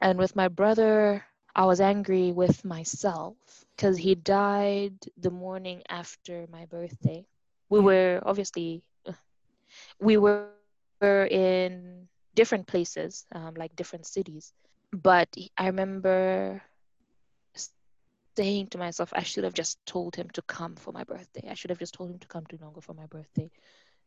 And 0.00 0.18
with 0.18 0.34
my 0.36 0.48
brother 0.48 1.24
i 1.54 1.64
was 1.64 1.80
angry 1.80 2.32
with 2.32 2.64
myself 2.64 3.36
because 3.76 3.96
he 3.98 4.14
died 4.14 4.94
the 5.16 5.30
morning 5.30 5.82
after 5.88 6.46
my 6.50 6.66
birthday. 6.66 7.24
We 7.68 7.80
mm. 7.80 7.84
were 7.84 8.20
obviously 8.24 8.82
uh, 9.06 9.12
we 10.00 10.16
were 10.16 10.57
in 11.06 12.08
different 12.34 12.66
places, 12.66 13.26
um, 13.34 13.54
like 13.54 13.76
different 13.76 14.06
cities. 14.06 14.52
But 14.92 15.28
I 15.56 15.66
remember 15.66 16.62
saying 18.36 18.68
to 18.68 18.78
myself, 18.78 19.12
I 19.12 19.24
should 19.24 19.44
have 19.44 19.54
just 19.54 19.84
told 19.84 20.14
him 20.14 20.30
to 20.30 20.42
come 20.42 20.76
for 20.76 20.92
my 20.92 21.04
birthday. 21.04 21.48
I 21.50 21.54
should 21.54 21.70
have 21.70 21.78
just 21.80 21.94
told 21.94 22.10
him 22.10 22.18
to 22.20 22.28
come 22.28 22.46
to 22.46 22.56
Nongo 22.56 22.82
for 22.82 22.94
my 22.94 23.06
birthday. 23.06 23.50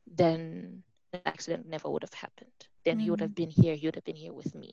Then 0.08 0.84
the 1.12 1.28
accident 1.28 1.68
never 1.68 1.90
would 1.90 2.04
have 2.04 2.14
happened. 2.14 2.50
Then 2.86 2.98
he 3.00 3.10
would 3.10 3.20
have 3.20 3.36
been 3.36 3.50
here. 3.50 3.76
He 3.76 3.88
would 3.88 3.96
have 3.96 4.06
been 4.06 4.16
here 4.16 4.34
with 4.34 4.56
me. 4.56 4.72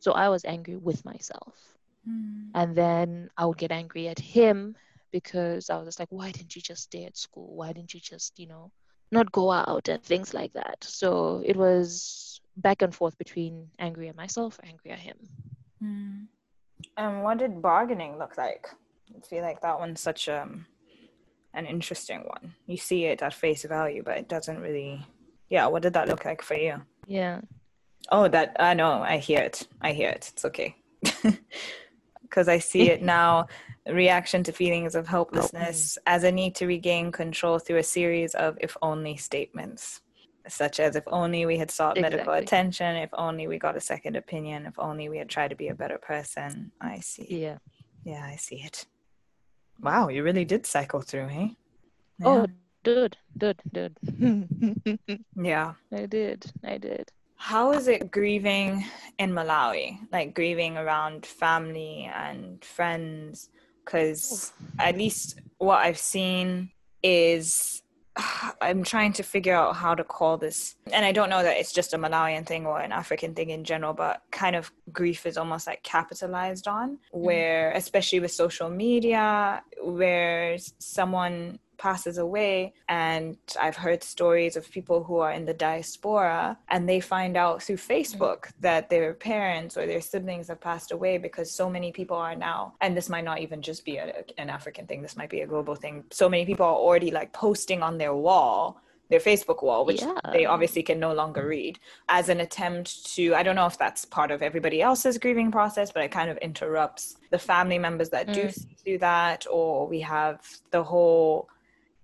So 0.00 0.12
I 0.12 0.28
was 0.28 0.44
angry 0.44 0.76
with 0.76 1.04
myself. 1.04 1.78
Mm. 2.08 2.50
And 2.54 2.76
then 2.76 3.30
I 3.36 3.46
would 3.46 3.58
get 3.58 3.70
angry 3.70 4.08
at 4.08 4.18
him 4.18 4.76
because 5.12 5.70
I 5.70 5.76
was 5.76 5.86
just 5.86 6.00
like, 6.00 6.10
why 6.10 6.32
didn't 6.32 6.56
you 6.56 6.62
just 6.62 6.82
stay 6.82 7.04
at 7.04 7.16
school? 7.16 7.54
Why 7.54 7.72
didn't 7.72 7.94
you 7.94 8.00
just, 8.00 8.38
you 8.38 8.46
know, 8.46 8.72
not 9.10 9.32
go 9.32 9.50
out 9.50 9.88
and 9.88 10.02
things 10.02 10.34
like 10.34 10.52
that? 10.54 10.78
So 10.82 11.42
it 11.44 11.56
was 11.56 12.40
back 12.56 12.82
and 12.82 12.94
forth 12.94 13.16
between 13.18 13.68
angry 13.78 14.08
at 14.08 14.16
myself, 14.16 14.58
angry 14.64 14.90
at 14.90 14.98
him. 14.98 15.16
Mm. 15.82 16.26
And 16.96 17.22
what 17.22 17.38
did 17.38 17.62
bargaining 17.62 18.18
look 18.18 18.36
like? 18.36 18.68
I 19.16 19.20
feel 19.26 19.42
like 19.42 19.60
that 19.62 19.78
one's 19.78 20.00
such 20.00 20.28
um 20.28 20.66
an 21.54 21.66
interesting 21.66 22.20
one. 22.20 22.54
You 22.66 22.76
see 22.76 23.04
it 23.06 23.22
at 23.22 23.34
face 23.34 23.64
value, 23.64 24.02
but 24.04 24.18
it 24.18 24.28
doesn't 24.28 24.60
really. 24.60 25.06
Yeah, 25.48 25.66
what 25.66 25.82
did 25.82 25.94
that 25.94 26.08
look 26.08 26.24
like 26.24 26.42
for 26.42 26.54
you? 26.54 26.82
Yeah. 27.06 27.40
Oh, 28.10 28.28
that 28.28 28.56
I 28.58 28.74
know. 28.74 29.02
I 29.02 29.18
hear 29.18 29.40
it. 29.40 29.66
I 29.80 29.92
hear 29.92 30.10
it. 30.10 30.30
It's 30.32 30.44
okay. 30.44 30.76
Because 32.28 32.48
I 32.48 32.58
see 32.58 32.90
it 32.90 33.02
now. 33.16 33.46
Reaction 33.86 34.42
to 34.44 34.52
feelings 34.52 34.94
of 34.94 35.08
hopelessness 35.08 35.96
as 36.06 36.22
a 36.24 36.30
need 36.30 36.54
to 36.56 36.66
regain 36.66 37.10
control 37.10 37.58
through 37.58 37.78
a 37.78 37.82
series 37.82 38.34
of 38.34 38.58
if 38.60 38.76
only 38.82 39.16
statements, 39.16 40.02
such 40.46 40.78
as 40.78 40.94
if 40.94 41.04
only 41.06 41.46
we 41.46 41.56
had 41.56 41.70
sought 41.70 41.96
medical 41.98 42.32
Exactly. 42.34 42.44
attention, 42.44 42.96
if 42.96 43.08
only 43.14 43.46
we 43.46 43.58
got 43.58 43.76
a 43.76 43.80
second 43.80 44.16
opinion, 44.16 44.66
if 44.66 44.78
only 44.78 45.08
we 45.08 45.16
had 45.16 45.30
tried 45.30 45.48
to 45.48 45.56
be 45.56 45.68
a 45.68 45.74
better 45.74 45.96
person. 45.96 46.70
I 46.82 47.00
see. 47.00 47.26
Yeah. 47.30 47.58
Yeah, 48.04 48.24
I 48.24 48.36
see 48.36 48.56
it. 48.56 48.86
Wow, 49.80 50.08
you 50.08 50.22
really 50.22 50.44
did 50.44 50.66
cycle 50.66 51.00
through, 51.00 51.28
hey? 51.28 51.56
Oh, 52.24 52.46
dude, 52.84 53.16
dude, 53.36 53.62
dude. 53.72 53.96
yeah. 55.36 55.74
I 55.92 56.06
did. 56.06 56.50
I 56.64 56.78
did. 56.78 57.10
How 57.38 57.72
is 57.72 57.88
it 57.88 58.10
grieving 58.10 58.84
in 59.18 59.32
Malawi? 59.32 59.98
Like 60.12 60.34
grieving 60.34 60.76
around 60.76 61.24
family 61.24 62.10
and 62.14 62.62
friends? 62.64 63.48
Because 63.84 64.52
at 64.78 64.98
least 64.98 65.40
what 65.56 65.78
I've 65.78 65.98
seen 65.98 66.70
is 67.02 67.82
I'm 68.60 68.82
trying 68.82 69.12
to 69.14 69.22
figure 69.22 69.54
out 69.54 69.76
how 69.76 69.94
to 69.94 70.04
call 70.04 70.36
this. 70.36 70.76
And 70.92 71.04
I 71.04 71.12
don't 71.12 71.30
know 71.30 71.42
that 71.42 71.56
it's 71.56 71.72
just 71.72 71.94
a 71.94 71.98
Malawian 71.98 72.44
thing 72.46 72.66
or 72.66 72.80
an 72.80 72.92
African 72.92 73.34
thing 73.34 73.50
in 73.50 73.64
general, 73.64 73.94
but 73.94 74.22
kind 74.30 74.56
of 74.56 74.72
grief 74.92 75.24
is 75.24 75.38
almost 75.38 75.66
like 75.66 75.82
capitalized 75.82 76.66
on, 76.66 76.96
mm-hmm. 76.96 77.20
where, 77.20 77.72
especially 77.72 78.20
with 78.20 78.32
social 78.32 78.68
media, 78.68 79.62
where 79.80 80.56
someone 80.78 81.58
passes 81.78 82.18
away 82.18 82.72
and 82.88 83.36
i've 83.60 83.76
heard 83.76 84.02
stories 84.02 84.56
of 84.56 84.70
people 84.70 85.02
who 85.02 85.18
are 85.18 85.32
in 85.32 85.44
the 85.44 85.54
diaspora 85.54 86.58
and 86.68 86.88
they 86.88 87.00
find 87.00 87.36
out 87.36 87.62
through 87.62 87.76
facebook 87.76 88.40
mm-hmm. 88.40 88.60
that 88.60 88.90
their 88.90 89.14
parents 89.14 89.76
or 89.76 89.86
their 89.86 90.00
siblings 90.00 90.48
have 90.48 90.60
passed 90.60 90.92
away 90.92 91.18
because 91.18 91.50
so 91.50 91.70
many 91.70 91.92
people 91.92 92.16
are 92.16 92.36
now 92.36 92.74
and 92.80 92.96
this 92.96 93.08
might 93.08 93.24
not 93.24 93.40
even 93.40 93.62
just 93.62 93.84
be 93.84 93.96
a, 93.96 94.24
an 94.38 94.50
african 94.50 94.86
thing 94.86 95.02
this 95.02 95.16
might 95.16 95.30
be 95.30 95.40
a 95.40 95.46
global 95.46 95.74
thing. 95.74 96.04
So 96.10 96.28
many 96.28 96.44
people 96.44 96.66
are 96.66 96.74
already 96.74 97.10
like 97.10 97.32
posting 97.32 97.82
on 97.82 97.98
their 97.98 98.14
wall 98.14 98.80
their 99.10 99.20
facebook 99.20 99.62
wall 99.62 99.86
which 99.86 100.02
Yeah. 100.02 100.14
they 100.32 100.44
obviously 100.44 100.82
can 100.82 101.00
no 101.00 101.14
longer 101.14 101.46
read 101.46 101.78
as 102.10 102.28
an 102.28 102.40
attempt 102.40 103.06
to 103.14 103.34
i 103.34 103.42
don't 103.42 103.56
know 103.56 103.66
if 103.66 103.78
that's 103.78 104.04
part 104.04 104.30
of 104.30 104.42
everybody 104.42 104.82
else's 104.82 105.16
grieving 105.16 105.50
process 105.50 105.90
but 105.90 106.02
it 106.02 106.10
kind 106.10 106.30
of 106.30 106.36
interrupts 106.38 107.16
the 107.30 107.38
family 107.38 107.78
members 107.78 108.10
that 108.10 108.26
do 108.32 108.44
mm. 108.44 108.66
do 108.84 108.98
that 108.98 109.46
or 109.50 109.86
we 109.86 110.00
have 110.00 110.44
the 110.72 110.82
whole 110.82 111.48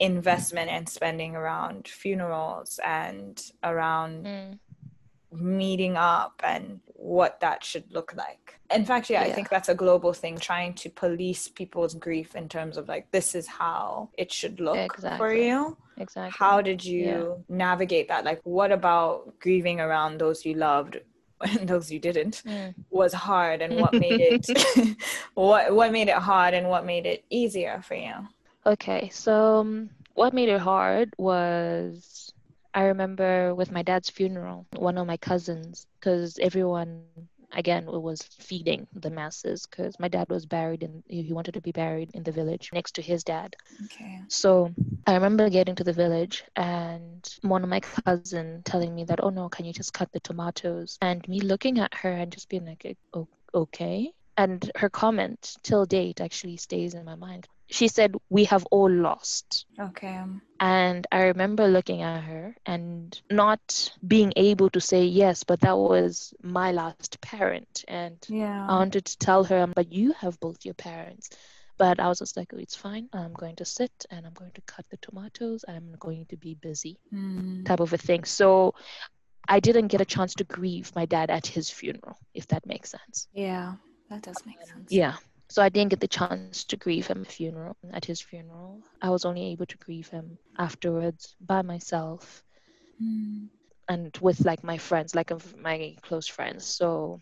investment 0.00 0.70
and 0.70 0.88
spending 0.88 1.36
around 1.36 1.88
funerals 1.88 2.80
and 2.84 3.40
around 3.62 4.26
Mm. 4.26 4.58
meeting 5.32 5.96
up 5.96 6.40
and 6.44 6.80
what 6.94 7.40
that 7.40 7.64
should 7.64 7.90
look 7.92 8.14
like. 8.14 8.58
In 8.72 8.84
fact, 8.84 9.10
yeah, 9.10 9.22
I 9.22 9.32
think 9.32 9.48
that's 9.48 9.68
a 9.68 9.74
global 9.74 10.12
thing, 10.12 10.38
trying 10.38 10.74
to 10.74 10.90
police 10.90 11.48
people's 11.48 11.94
grief 11.94 12.34
in 12.36 12.48
terms 12.48 12.76
of 12.76 12.88
like, 12.88 13.10
this 13.10 13.34
is 13.34 13.46
how 13.48 14.10
it 14.16 14.30
should 14.32 14.60
look 14.60 14.96
for 15.16 15.34
you. 15.34 15.76
Exactly. 15.96 16.36
How 16.38 16.60
did 16.60 16.84
you 16.84 17.44
navigate 17.48 18.08
that? 18.08 18.24
Like, 18.24 18.40
what 18.44 18.72
about 18.72 19.38
grieving 19.40 19.80
around 19.80 20.18
those 20.18 20.44
you 20.44 20.54
loved 20.54 20.98
and 21.40 21.68
those 21.68 21.90
you 21.90 21.98
didn't 22.00 22.42
Mm. 22.46 22.74
was 22.90 23.12
hard, 23.12 23.60
and 23.62 23.76
what 23.76 23.94
made 23.94 24.20
it 24.46 24.96
what 25.34 25.74
what 25.74 25.92
made 25.92 26.08
it 26.08 26.14
hard, 26.16 26.54
and 26.54 26.68
what 26.68 26.84
made 26.86 27.06
it 27.06 27.24
easier 27.28 27.80
for 27.82 27.94
you? 27.96 28.14
Okay, 28.66 29.08
so 29.10 29.58
um, 29.60 29.90
what 30.14 30.32
made 30.34 30.48
it 30.48 30.60
hard 30.60 31.14
was 31.18 32.32
I 32.74 32.84
remember 32.84 33.54
with 33.54 33.70
my 33.70 33.82
dad's 33.82 34.10
funeral, 34.10 34.66
one 34.76 34.98
of 34.98 35.06
my 35.06 35.16
cousins, 35.18 35.86
because 36.00 36.38
everyone, 36.38 37.00
again, 37.28 37.62
was 37.62 38.00
feeding 38.02 38.62
the 38.72 39.10
masses, 39.10 39.44
because 39.44 39.80
my 39.80 40.08
dad 40.08 40.10
was 40.12 40.28
buried 40.46 40.82
in, 40.82 41.02
he 41.08 41.32
wanted 41.32 41.52
to 41.54 41.60
be 41.60 41.72
buried 41.72 42.10
in 42.14 42.22
the 42.22 42.32
village 42.32 42.70
next 42.72 42.92
to 42.96 43.02
his 43.02 43.22
dad. 43.24 43.54
Okay. 43.84 44.20
So 44.28 44.74
I 45.06 45.14
remember 45.14 45.48
getting 45.50 45.74
to 45.76 45.84
the 45.84 45.92
village 45.92 46.44
and 46.56 47.24
one 47.42 47.62
of 47.64 47.70
my 47.70 47.80
cousin 47.80 48.44
telling 48.64 48.94
me 48.94 49.04
that, 49.04 49.04
oh 49.22 49.30
no, 49.30 49.34
can 49.48 49.50
you 49.50 49.60
just 49.60 49.80
cut 49.80 49.96
the 49.98 50.08
tomatoes? 50.08 50.90
And 50.96 51.18
me 51.28 51.40
looking 51.40 51.78
at 51.78 51.92
her 51.94 52.10
and 52.10 52.30
just 52.32 52.48
being 52.48 52.64
like, 52.66 52.96
"O- 53.14 53.28
okay. 53.54 54.12
And 54.36 54.70
her 54.76 54.90
comment 54.90 55.56
till 55.62 55.86
date 55.86 56.20
actually 56.20 56.56
stays 56.56 56.94
in 56.94 57.04
my 57.04 57.14
mind. 57.14 57.46
She 57.68 57.88
said, 57.88 58.14
we 58.28 58.44
have 58.44 58.64
all 58.70 58.90
lost. 58.90 59.66
Okay. 59.78 60.20
And 60.60 61.06
I 61.10 61.22
remember 61.24 61.66
looking 61.68 62.02
at 62.02 62.22
her 62.24 62.54
and 62.66 63.20
not 63.30 63.92
being 64.06 64.32
able 64.36 64.70
to 64.70 64.80
say 64.80 65.04
yes, 65.04 65.44
but 65.44 65.60
that 65.60 65.76
was 65.76 66.32
my 66.42 66.72
last 66.72 67.20
parent. 67.20 67.84
And 67.88 68.18
Yeah. 68.28 68.66
I 68.68 68.76
wanted 68.78 69.04
to 69.06 69.18
tell 69.18 69.44
her, 69.44 69.66
but 69.66 69.92
you 69.92 70.12
have 70.12 70.38
both 70.40 70.64
your 70.64 70.74
parents. 70.74 71.30
But 71.76 71.98
I 71.98 72.08
was 72.08 72.20
just 72.20 72.36
like, 72.36 72.52
oh, 72.54 72.58
it's 72.58 72.76
fine. 72.76 73.08
I'm 73.12 73.32
going 73.32 73.56
to 73.56 73.64
sit 73.64 73.92
and 74.10 74.24
I'm 74.26 74.32
going 74.34 74.52
to 74.52 74.62
cut 74.62 74.86
the 74.90 74.96
tomatoes 74.98 75.64
I'm 75.66 75.94
going 75.98 76.26
to 76.26 76.36
be 76.36 76.54
busy, 76.54 76.98
Mm. 77.12 77.64
type 77.66 77.80
of 77.80 77.92
a 77.92 77.98
thing. 77.98 78.24
So 78.24 78.74
I 79.48 79.60
didn't 79.60 79.88
get 79.88 80.00
a 80.00 80.04
chance 80.06 80.34
to 80.34 80.44
grieve 80.44 80.92
my 80.94 81.06
dad 81.06 81.30
at 81.30 81.46
his 81.46 81.68
funeral, 81.70 82.16
if 82.32 82.46
that 82.48 82.64
makes 82.66 82.90
sense. 82.90 83.26
Yeah, 83.32 83.74
that 84.14 84.32
does 84.34 84.46
make 84.46 84.66
sense. 84.68 85.02
Yeah. 85.02 85.24
So 85.50 85.62
I 85.62 85.70
didn't 85.80 85.90
get 85.92 86.10
the 86.10 86.18
chance 86.18 86.64
to 86.66 86.76
grieve 86.76 87.06
him 87.08 87.22
at 87.22 87.32
funeral 87.32 87.76
at 87.92 88.06
his 88.06 88.20
funeral. 88.20 88.82
I 89.02 89.10
was 89.10 89.24
only 89.24 89.52
able 89.52 89.66
to 89.66 89.78
grieve 89.78 90.08
him 90.08 90.38
afterwards 90.58 91.36
by 91.40 91.62
myself 91.62 92.44
Mm. 93.02 93.48
and 93.88 94.16
with 94.20 94.44
like 94.44 94.62
my 94.64 94.78
friends, 94.78 95.14
like 95.14 95.32
my 95.56 95.96
close 96.02 96.26
friends. 96.28 96.64
So 96.66 97.20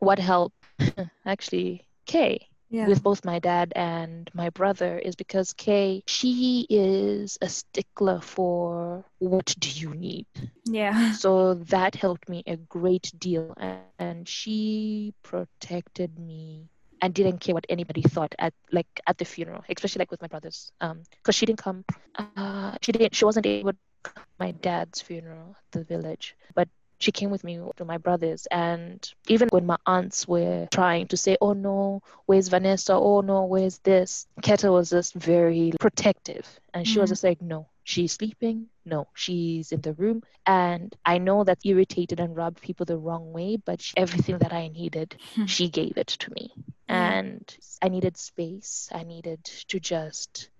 what 0.00 0.18
helped 0.18 0.56
actually 1.26 1.86
Kay 2.06 2.48
Yeah. 2.72 2.88
with 2.88 3.02
both 3.02 3.24
my 3.24 3.38
dad 3.38 3.72
and 3.76 4.30
my 4.34 4.50
brother 4.50 4.98
is 4.98 5.14
because 5.16 5.52
Kay, 5.52 6.02
she 6.06 6.66
is 6.70 7.38
a 7.42 7.48
stickler 7.48 8.20
for 8.20 9.04
what 9.18 9.54
do 9.58 9.68
you 9.70 9.94
need. 9.94 10.26
yeah. 10.64 11.12
So 11.12 11.54
that 11.70 11.94
helped 11.94 12.28
me 12.28 12.42
a 12.46 12.56
great 12.56 13.12
deal. 13.18 13.54
And, 13.58 14.28
she 14.28 15.14
protected 15.22 16.18
me 16.18 16.68
and 17.00 17.14
didn't 17.14 17.38
care 17.40 17.54
what 17.54 17.66
anybody 17.68 18.02
thought 18.02 18.34
at 18.38 18.54
like 18.72 18.88
at 19.06 19.18
the 19.18 19.24
funeral, 19.24 19.64
especially 19.68 19.98
like 20.00 20.10
with 20.10 20.22
my 20.22 20.28
brothers. 20.28 20.72
Um, 20.80 21.02
because 21.22 21.34
she 21.34 21.46
didn't 21.46 21.58
come 21.58 21.84
uh 22.16 22.76
she 22.82 22.92
didn't 22.92 23.14
she 23.14 23.24
wasn't 23.24 23.46
able 23.46 23.72
to 23.72 23.78
come 24.04 24.24
to 24.24 24.30
my 24.38 24.52
dad's 24.52 25.00
funeral 25.00 25.56
at 25.58 25.72
the 25.72 25.84
village. 25.84 26.36
But 26.54 26.68
she 27.02 27.12
came 27.12 27.30
with 27.30 27.44
me 27.44 27.60
to 27.76 27.84
my 27.84 27.98
brother's 27.98 28.46
and 28.50 29.12
even 29.28 29.48
when 29.50 29.66
my 29.66 29.76
aunts 29.86 30.26
were 30.28 30.68
trying 30.72 31.06
to 31.08 31.16
say 31.16 31.36
oh 31.40 31.52
no 31.52 32.00
where's 32.26 32.48
vanessa 32.48 32.94
oh 32.94 33.20
no 33.20 33.44
where's 33.44 33.78
this 33.80 34.26
keta 34.42 34.70
was 34.72 34.90
just 34.90 35.14
very 35.14 35.72
protective 35.80 36.46
and 36.74 36.86
she 36.86 36.98
was 37.00 37.10
Mm. 37.10 37.12
just 37.12 37.24
like 37.24 37.42
no 37.42 37.68
she's 37.84 38.12
sleeping 38.12 38.66
no 38.84 39.06
she's 39.14 39.72
in 39.72 39.80
the 39.80 39.94
room 39.94 40.22
and 40.46 40.94
i 41.04 41.18
know 41.18 41.44
that 41.44 41.58
irritated 41.64 42.20
and 42.20 42.36
rubbed 42.36 42.60
people 42.62 42.86
the 42.86 42.96
wrong 42.98 43.32
way 43.32 43.56
but 43.56 43.80
she, 43.82 43.94
everything 43.96 44.38
that 44.38 44.52
i 44.52 44.68
needed 44.68 45.16
Hmm. 45.34 45.46
she 45.46 45.68
gave 45.68 45.96
it 45.96 46.08
to 46.08 46.30
me 46.34 46.52
Yeah. 46.88 47.20
and 47.20 47.56
i 47.82 47.88
needed 47.88 48.16
space 48.16 48.88
i 48.92 49.02
needed 49.02 49.44
to 49.68 49.80
just 49.80 50.50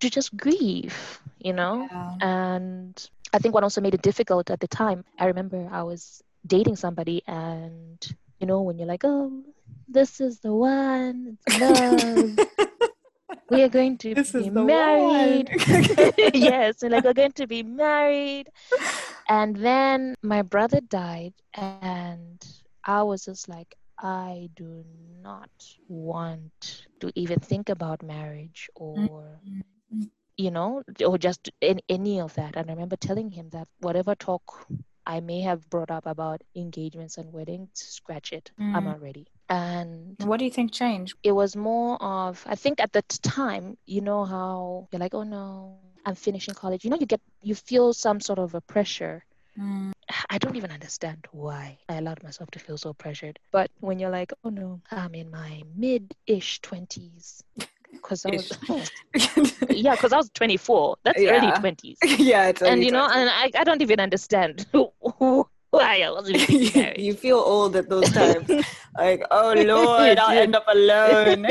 to 0.00 0.10
just 0.10 0.36
grieve 0.36 1.20
you 1.38 1.52
know 1.52 1.88
Yeah. 1.90 2.16
and 2.20 3.10
I 3.36 3.38
think 3.38 3.52
what 3.52 3.64
also 3.64 3.82
made 3.82 3.92
it 3.92 4.00
difficult 4.00 4.48
at 4.50 4.60
the 4.60 4.66
time, 4.66 5.04
I 5.18 5.26
remember 5.26 5.68
I 5.70 5.82
was 5.82 6.22
dating 6.46 6.76
somebody, 6.76 7.22
and 7.26 7.98
you 8.40 8.46
know, 8.46 8.62
when 8.62 8.78
you're 8.78 8.88
like, 8.88 9.04
oh, 9.04 9.44
this 9.86 10.22
is 10.22 10.40
the 10.40 10.54
one, 10.54 11.36
it's 11.36 11.60
love, 11.60 12.30
we 13.50 13.62
are 13.62 13.68
going 13.68 13.98
to 13.98 14.14
This 14.14 14.32
be 14.32 14.48
married. 14.48 15.50
yes, 16.34 16.82
and 16.82 16.92
like 16.92 17.04
we're 17.04 17.12
going 17.12 17.32
to 17.32 17.46
be 17.46 17.62
married. 17.62 18.48
And 19.28 19.54
then 19.54 20.14
my 20.22 20.40
brother 20.40 20.80
died, 20.80 21.34
and 21.52 22.40
I 22.84 23.02
was 23.02 23.26
just 23.26 23.50
like, 23.50 23.76
I 23.98 24.48
do 24.56 24.82
not 25.20 25.50
want 25.88 26.86
to 27.00 27.12
even 27.14 27.38
think 27.40 27.68
about 27.68 28.02
marriage 28.02 28.70
or 28.74 29.40
Mhm. 29.92 30.08
You 30.36 30.50
know, 30.50 30.82
or 31.04 31.18
just 31.18 31.50
in 31.60 31.80
any 31.88 32.20
of 32.20 32.34
that. 32.34 32.56
And 32.56 32.70
I 32.70 32.72
remember 32.74 32.96
telling 32.96 33.30
him 33.30 33.48
that 33.50 33.68
whatever 33.80 34.14
talk 34.14 34.66
I 35.06 35.20
may 35.20 35.40
have 35.42 35.68
brought 35.70 35.90
up 35.90 36.04
about 36.06 36.42
engagements 36.56 37.16
and 37.16 37.32
weddings, 37.32 37.70
scratch 37.74 38.32
it. 38.32 38.50
I'm 38.58 38.82
Mm. 38.82 38.84
not 38.84 39.00
ready. 39.00 39.26
And 39.48 40.16
What 40.24 40.38
do 40.38 40.44
you 40.44 40.50
think 40.50 40.72
changed? 40.72 41.16
it 41.22 41.32
was 41.32 41.54
more 41.54 41.96
of 42.02 42.42
I 42.46 42.56
think 42.56 42.80
at 42.80 42.92
the 42.92 43.02
time, 43.22 43.78
you 43.86 44.00
know 44.00 44.24
how 44.24 44.88
you're 44.90 44.98
like, 45.00 45.14
oh 45.14 45.22
no, 45.22 45.78
I'm 46.04 46.16
finishing 46.16 46.54
college. 46.54 46.84
You 46.84 46.90
know, 46.90 46.96
you 46.98 47.06
get 47.06 47.20
you 47.42 47.54
feel 47.54 47.92
some 47.92 48.20
sort 48.20 48.38
of 48.40 48.54
a 48.54 48.60
pressure. 48.60 49.24
Mm. 49.56 49.92
I 50.30 50.38
don't 50.38 50.56
even 50.56 50.72
understand 50.72 51.26
why 51.32 51.78
I 51.88 51.94
allowed 51.98 52.22
myself 52.24 52.50
to 52.50 52.58
feel 52.58 52.76
so 52.76 52.92
pressured. 52.92 53.38
But 53.52 53.70
when 53.80 53.98
you're 54.00 54.10
like, 54.10 54.32
oh 54.44 54.50
no, 54.50 54.80
I'm 54.90 55.14
in 55.14 55.30
my 55.30 55.62
mid-ish 55.76 56.60
twenties. 56.60 57.42
Because 57.92 58.24
I 58.24 58.30
was 58.30 58.52
yeah, 59.70 59.92
because 59.92 60.12
I 60.12 60.16
was 60.16 60.30
24. 60.30 60.96
That's 61.02 61.20
early 61.20 61.52
20s. 61.52 61.96
yeah, 62.18 62.48
it's 62.48 62.62
And 62.62 62.84
you 62.84 62.90
know, 62.90 63.08
and 63.10 63.30
I, 63.30 63.50
I 63.58 63.64
don't 63.64 63.82
even 63.82 64.00
understand 64.00 64.66
why 64.72 66.02
I 66.02 66.10
wasn't 66.10 66.48
you 66.98 67.14
feel 67.14 67.38
old 67.38 67.76
at 67.76 67.88
those 67.88 68.10
times. 68.10 68.48
like, 68.96 69.22
oh 69.30 69.52
Lord, 69.54 70.18
I'll 70.18 70.38
end 70.38 70.54
up 70.54 70.64
alone. 70.68 71.46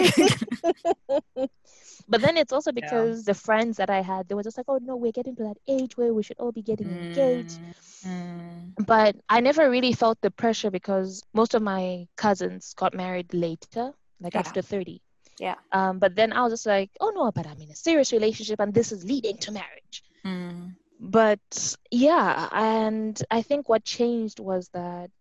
But 2.07 2.21
then 2.21 2.37
it's 2.37 2.53
also 2.53 2.71
because 2.71 3.23
the 3.25 3.33
friends 3.33 3.77
that 3.77 3.89
I 3.89 4.01
had, 4.01 4.27
they 4.27 4.35
were 4.35 4.43
just 4.43 4.57
like, 4.57 4.67
oh 4.69 4.79
no, 4.81 4.95
we're 4.95 5.11
getting 5.11 5.35
to 5.37 5.43
that 5.43 5.57
age 5.67 5.97
where 5.97 6.13
we 6.13 6.21
should 6.21 6.37
all 6.39 6.51
be 6.51 6.61
getting 6.61 6.87
engaged. 6.87 7.59
Mm. 8.05 8.73
But 8.85 9.15
I 9.29 9.39
never 9.39 9.69
really 9.69 9.93
felt 9.93 10.19
the 10.21 10.29
pressure 10.29 10.69
because 10.69 11.23
most 11.33 11.55
of 11.55 11.63
my 11.63 12.07
cousins 12.15 12.73
got 12.75 12.93
married 12.93 13.33
later, 13.33 13.93
like 14.19 14.35
Yeah. 14.35 14.41
after 14.41 14.61
30. 14.61 15.01
Yeah. 15.39 15.55
Um, 15.71 15.99
but 15.99 16.15
then 16.15 16.31
I 16.33 16.43
was 16.43 16.53
just 16.53 16.65
like, 16.65 16.91
oh 17.01 17.11
no, 17.13 17.31
but 17.31 17.45
I'm 17.45 17.59
in 17.61 17.69
a 17.71 17.75
serious 17.75 18.11
relationship 18.13 18.59
and 18.59 18.73
this 18.73 18.91
is 18.91 19.03
leading 19.03 19.37
to 19.39 19.51
marriage. 19.51 20.03
Mm. 20.25 20.75
But 20.99 21.75
yeah, 21.91 22.47
and 22.53 23.21
I 23.29 23.41
think 23.41 23.67
what 23.67 23.83
changed 23.83 24.39
was 24.39 24.69
that 24.69 25.11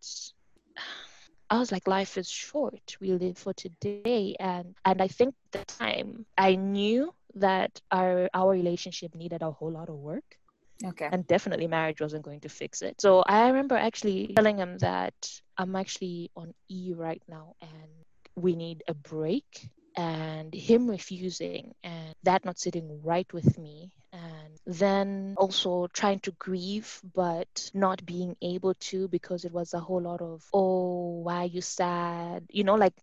I 1.51 1.59
was 1.59 1.71
like, 1.73 1.87
life 1.87 2.17
is 2.17 2.29
short. 2.29 2.97
We 3.01 3.13
live 3.13 3.39
for 3.39 3.53
today, 3.53 4.35
and 4.41 4.75
and 4.85 5.03
I 5.03 5.09
think 5.09 5.35
the 5.53 5.65
time 5.65 6.27
I 6.39 6.55
knew 6.55 7.13
that 7.35 7.81
our 7.91 8.29
our 8.33 8.51
relationship 8.53 9.15
needed 9.15 9.43
a 9.43 9.51
whole 9.51 9.71
lot 9.71 9.89
of 9.89 9.97
work, 9.97 10.39
Okay. 10.85 11.09
and 11.11 11.27
definitely 11.27 11.67
marriage 11.67 12.01
wasn't 12.01 12.25
going 12.25 12.41
to 12.41 12.49
fix 12.49 12.83
it. 12.83 13.01
So 13.01 13.23
I 13.27 13.49
remember 13.49 13.77
actually 13.77 14.33
telling 14.35 14.59
him 14.59 14.79
that 14.79 15.15
I'm 15.59 15.77
actually 15.77 16.31
on 16.37 16.55
E 16.69 16.93
right 16.97 17.23
now, 17.29 17.57
and 17.61 17.91
we 18.37 18.57
need 18.57 18.83
a 18.89 18.95
break. 18.95 19.69
And 19.97 20.55
him 20.55 20.89
refusing, 20.91 21.75
and 21.83 22.15
that 22.23 22.45
not 22.45 22.59
sitting 22.59 23.01
right 23.03 23.31
with 23.33 23.59
me, 23.59 23.93
and 24.13 24.59
then 24.67 25.35
also 25.37 25.87
trying 25.89 26.21
to 26.21 26.33
grieve 26.39 27.01
but 27.15 27.71
not 27.75 28.05
being 28.07 28.37
able 28.43 28.75
to 28.91 29.09
because 29.09 29.45
it 29.45 29.53
was 29.53 29.75
a 29.75 29.81
whole 29.81 30.03
lot 30.03 30.21
of 30.23 30.49
oh 30.53 31.21
why 31.23 31.37
are 31.43 31.47
you 31.47 31.61
sad 31.63 32.45
you 32.51 32.65
know 32.65 32.75
like 32.77 32.95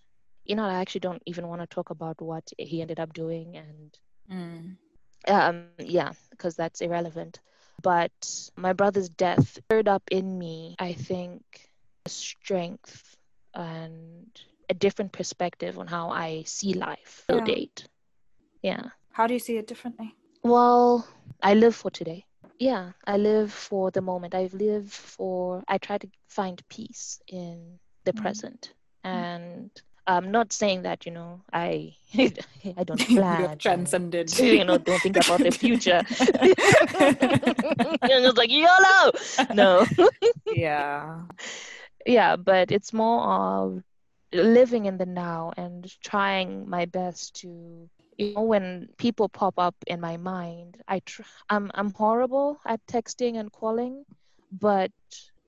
you 0.45 0.57
know 0.57 0.65
i 0.65 0.75
actually 0.75 1.01
don't 1.01 1.23
even 1.27 1.47
want 1.49 1.61
to 1.61 1.67
talk 1.67 1.91
about 1.91 2.21
what 2.21 2.45
he 2.59 2.81
ended 2.83 3.01
up 3.01 3.13
doing. 3.13 3.57
And 3.57 3.97
Mm. 4.31 4.77
um 5.29 5.67
yeah 5.79 6.13
because 6.31 6.57
that's 6.57 6.81
irrelevant 6.81 7.41
but 7.83 8.13
my 8.57 8.73
brother's 8.73 9.09
death 9.09 9.59
stirred 9.65 9.89
up 9.89 10.03
in 10.11 10.39
me 10.39 10.75
i 10.79 10.93
think 10.93 11.43
strength 12.07 13.17
and 13.55 14.27
a 14.69 14.75
different 14.75 15.13
perspective 15.13 15.79
on 15.79 15.87
how 15.87 16.11
i 16.11 16.43
see 16.45 16.73
life 16.75 17.25
to 17.29 17.41
Yeah. 17.41 17.41
date 17.41 17.87
yeah 18.63 18.91
How 19.13 19.27
do 19.27 19.35
you 19.35 19.41
see 19.41 19.57
it 19.59 19.67
differently? 19.67 20.15
well 20.43 21.07
i 21.43 21.55
live 21.55 21.75
for 21.75 21.91
today 21.91 22.25
yeah 22.59 22.93
i 23.07 23.17
live 23.17 23.53
for 23.53 23.91
the 23.91 24.01
moment 24.01 24.35
i 24.35 24.49
live 24.53 24.91
for 24.91 25.63
i 25.69 25.79
try 25.79 25.99
to 25.99 26.09
find 26.29 26.63
peace 26.69 27.21
in 27.29 27.79
the 28.05 28.13
Mm. 28.15 28.15
present 28.15 28.73
and 29.05 29.71
i'm 30.07 30.31
not 30.31 30.53
saying 30.53 30.83
that 30.83 31.07
you 31.07 31.13
know 31.13 31.41
i 31.53 31.95
i 32.15 32.85
don't 32.85 33.09
You're 33.11 33.23
plan 33.23 33.59
transcended. 33.59 34.39
you 34.39 34.65
know, 34.65 34.79
don't 34.79 35.01
think 35.01 35.17
about 35.17 35.41
the 35.41 35.51
future. 35.65 36.03
and 38.11 38.25
it's 38.27 38.37
like 38.37 38.51
YOLO. 38.51 39.13
No. 39.55 39.87
yeah. 40.53 41.23
yeah, 42.05 42.37
but 42.37 42.71
it's 42.71 42.93
more 42.93 43.23
of 43.23 43.83
living 44.33 44.87
in 44.87 44.99
the 44.99 45.07
now 45.07 45.53
and 45.57 45.91
trying 46.03 46.69
my 46.69 46.85
best 46.87 47.35
to 47.41 47.89
you 48.19 48.35
know 48.35 48.43
when 48.43 48.89
people 48.99 49.29
pop 49.29 49.55
up 49.59 49.75
in 49.87 50.01
my 50.01 50.17
mind 50.17 50.77
i 50.89 51.01
tr- 51.01 51.23
i'm 51.51 51.71
i'm 51.75 51.93
horrible 51.93 52.59
at 52.67 52.81
texting 52.87 53.37
and 53.39 53.53
calling 53.53 54.05
but 54.51 54.91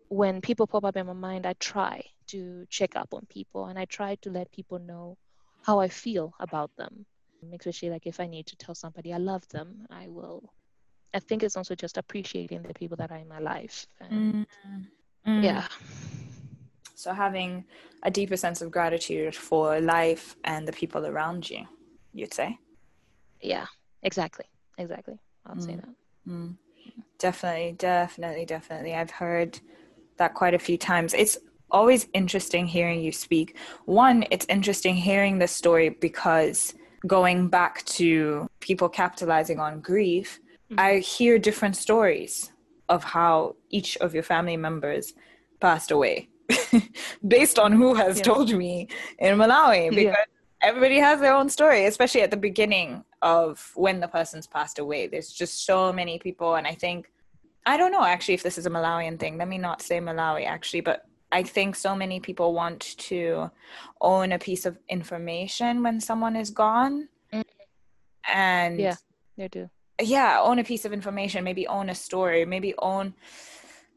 when 0.09 0.41
people 0.41 0.67
pop 0.67 0.85
up 0.85 0.97
in 0.97 1.07
my 1.07 1.13
mind 1.13 1.47
i 1.47 1.55
try 1.55 2.03
to 2.27 2.65
check 2.71 2.97
up 2.97 3.13
on 3.15 3.25
people 3.29 3.67
and 3.67 3.79
i 3.79 3.85
try 3.87 4.15
to 4.17 4.31
let 4.31 4.51
people 4.53 4.79
know 4.79 5.17
how 5.63 5.81
i 5.81 5.89
feel 5.89 6.33
about 6.41 6.71
them 6.77 7.07
especially 7.55 7.91
like 7.91 8.07
if 8.07 8.21
i 8.21 8.27
need 8.27 8.47
to 8.47 8.57
tell 8.57 8.75
somebody 8.75 9.13
i 9.13 9.19
love 9.19 9.47
them 9.49 9.87
i 9.91 10.09
will 10.09 10.43
i 11.15 11.19
think 11.19 11.43
it's 11.43 11.57
also 11.57 11.75
just 11.75 11.99
appreciating 11.99 12.63
the 12.63 12.75
people 12.75 12.97
that 12.97 13.11
are 13.11 13.19
in 13.19 13.29
my 13.29 13.39
life 13.39 13.87
and 14.01 14.47
Mm. 15.27 15.43
yeah 15.45 15.67
So 16.95 17.13
having 17.13 17.65
a 18.03 18.11
deeper 18.11 18.37
sense 18.37 18.63
of 18.63 18.71
gratitude 18.71 19.35
for 19.35 19.81
life 19.81 20.37
and 20.45 20.67
the 20.67 20.73
people 20.73 21.07
around 21.07 21.51
you, 21.51 21.67
you'd 22.13 22.33
say. 22.33 22.59
yeah 23.43 23.67
exactly 24.03 24.47
exactly 24.79 25.19
i'll 25.47 25.59
say 25.61 25.75
Mm. 25.75 25.81
that 25.83 25.95
Mm. 26.29 26.57
Definitely, 27.19 27.73
definitely, 27.79 28.45
definitely. 28.47 28.95
I've 28.95 29.11
heard 29.11 29.61
that 30.17 30.35
quite 30.35 30.55
a 30.55 30.59
few 30.59 30.79
times. 30.79 31.15
It's 31.15 31.37
always 31.71 32.07
interesting 32.15 32.67
hearing 32.67 33.01
you 33.01 33.13
speak. 33.13 33.57
One, 33.87 34.25
it's 34.31 34.47
interesting 34.49 34.95
hearing 34.95 35.39
this 35.39 35.53
story 35.53 35.89
because 35.91 36.75
going 37.07 37.49
back 37.49 37.85
to 37.85 38.47
people 38.61 38.89
capitalizing 38.89 39.59
on 39.61 39.81
grief, 39.81 40.41
Mhm. 40.71 40.81
I 40.81 40.99
hear 40.99 41.39
different 41.39 41.77
stories 41.77 42.53
of 42.89 43.05
how 43.05 43.57
each 43.71 43.97
of 43.99 44.15
your 44.15 44.23
family 44.23 44.57
members 44.57 45.15
passed 45.61 45.91
away 45.91 46.29
based 47.27 47.59
on 47.59 47.73
who 47.73 47.95
has 47.95 48.19
Yeah. 48.19 48.25
told 48.25 48.53
me 48.53 48.89
in 49.19 49.37
Malawi 49.37 49.85
Yeah. 49.85 49.91
because 49.91 50.27
everybody 50.63 50.99
has 50.99 51.21
their 51.21 51.35
own 51.35 51.49
story, 51.49 51.85
especially 51.87 52.23
at 52.23 52.31
the 52.31 52.37
beginning 52.37 53.05
of 53.21 53.73
when 53.75 54.01
the 54.01 54.09
person's 54.09 54.47
passed 54.47 54.79
away. 54.79 55.07
There's 55.07 55.31
just 55.31 55.67
so 55.67 55.93
many 55.93 56.19
people, 56.19 56.55
and 56.55 56.67
I 56.67 56.75
think 56.75 57.11
I 57.67 57.77
don't 57.77 57.93
know 57.93 58.05
actually 58.05 58.35
if 58.35 58.43
this 58.43 58.59
is 58.59 58.67
a 58.67 58.71
Malawian 58.71 59.19
thing. 59.19 59.39
Let 59.39 59.49
me 59.49 59.59
not 59.59 59.81
say 59.83 59.99
Malawi 59.99 60.47
actually, 60.47 60.83
but 60.83 61.07
I 61.33 61.43
think 61.43 61.75
so 61.77 61.97
many 61.97 62.21
people 62.21 62.53
want 62.55 62.97
to 62.99 63.51
own 64.01 64.33
a 64.33 64.39
piece 64.39 64.67
of 64.67 64.79
information 64.89 65.83
when 65.83 66.01
someone 66.01 66.37
is 66.37 66.51
gone. 66.51 67.09
Mm. 67.33 67.45
And 68.33 68.79
Yeah. 68.81 68.97
they 69.37 69.49
do 69.49 69.69
yeah 70.03 70.41
own 70.43 70.59
a 70.59 70.65
piece 70.65 70.85
of 70.85 70.93
information 70.93 71.45
maybe 71.45 71.69
own 71.69 71.89
a 71.89 71.95
story 71.95 72.45
maybe 72.45 72.75
own 72.79 73.15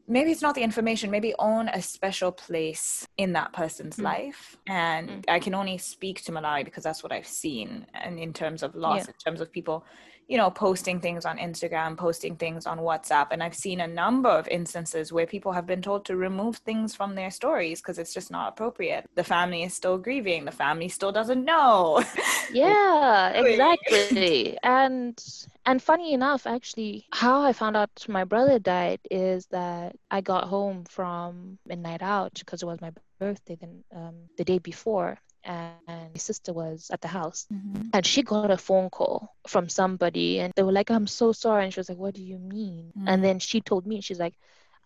maybe 0.06 0.30
it's 0.30 0.40
not 0.42 0.54
the 0.54 0.62
information 0.62 1.10
maybe 1.10 1.34
own 1.40 1.68
a 1.70 1.82
special 1.82 2.30
place 2.30 3.04
in 3.16 3.32
that 3.32 3.52
person's 3.52 3.96
Mm. 3.96 4.04
life 4.04 4.56
and 4.68 5.08
Mm. 5.10 5.24
i 5.26 5.40
can 5.40 5.54
only 5.56 5.76
speak 5.76 6.22
to 6.22 6.30
malawi 6.30 6.64
because 6.64 6.84
that's 6.84 7.02
what 7.02 7.10
i've 7.10 7.26
seen 7.26 7.84
and 7.94 8.16
in 8.20 8.32
terms 8.32 8.62
of 8.62 8.76
loss 8.76 9.00
Yeah. 9.06 9.08
in 9.08 9.14
terms 9.24 9.40
of 9.40 9.50
people 9.50 9.84
you 10.28 10.36
know 10.36 10.50
posting 10.50 11.00
things 11.00 11.24
on 11.24 11.38
instagram 11.38 11.96
posting 11.96 12.36
things 12.36 12.66
on 12.66 12.78
whatsapp. 12.78 13.28
And 13.30 13.42
i've 13.42 13.54
seen 13.54 13.80
a 13.80 13.86
number 13.86 14.28
of 14.28 14.46
instances 14.48 15.12
where 15.12 15.26
people 15.26 15.52
have 15.52 15.66
been 15.66 15.82
told 15.82 16.04
to 16.06 16.16
remove 16.16 16.56
things 16.58 16.94
from 16.94 17.14
their 17.14 17.30
stories 17.30 17.80
because 17.80 17.98
it's 17.98 18.14
just 18.14 18.30
not 18.30 18.50
appropriate. 18.50 19.06
The 19.14 19.24
family 19.24 19.62
is 19.62 19.74
still 19.74 19.98
grieving. 19.98 20.44
The 20.44 20.52
family 20.52 20.88
still 20.88 21.12
doesn't 21.12 21.44
know. 21.44 22.04
Yeah 22.50 23.30
exactly. 23.30 24.56
And 24.62 25.18
and 25.66 25.82
funny 25.82 26.14
enough 26.14 26.46
actually 26.46 27.06
how 27.12 27.42
i 27.42 27.52
found 27.52 27.76
out 27.76 27.90
my 28.08 28.24
brother 28.24 28.58
died 28.58 29.00
is 29.10 29.46
that 29.46 29.94
i 30.10 30.22
got 30.22 30.44
home 30.44 30.84
from 30.84 31.58
a 31.68 31.76
night 31.76 32.00
out 32.00 32.32
because 32.38 32.62
it 32.62 32.66
was 32.66 32.80
my 32.80 32.92
birthday 33.18 33.56
then 33.60 33.84
um, 33.94 34.14
the 34.38 34.44
day 34.44 34.58
before 34.58 35.18
and, 35.48 35.72
my 36.14 36.18
sister 36.30 36.52
was 36.52 36.90
at 36.94 37.00
the 37.00 37.08
house. 37.08 37.46
Mhm. 37.52 37.90
and 37.94 38.04
she 38.06 38.22
got 38.22 38.50
a 38.50 38.56
phone 38.68 38.88
call 38.90 39.34
from 39.52 39.68
somebody 39.68 40.28
and 40.40 40.52
they 40.56 40.62
were 40.62 40.72
like 40.80 40.90
i'm 40.90 41.06
so 41.06 41.32
sorry. 41.32 41.64
And 41.64 41.72
she 41.74 41.80
was 41.80 41.88
like 41.88 41.98
what 42.04 42.14
do 42.14 42.22
you 42.32 42.38
mean? 42.38 42.92
Mm. 42.98 43.04
and 43.10 43.18
then 43.24 43.38
she 43.48 43.58
told 43.60 43.86
me 43.86 44.00
she's 44.00 44.20
like 44.26 44.36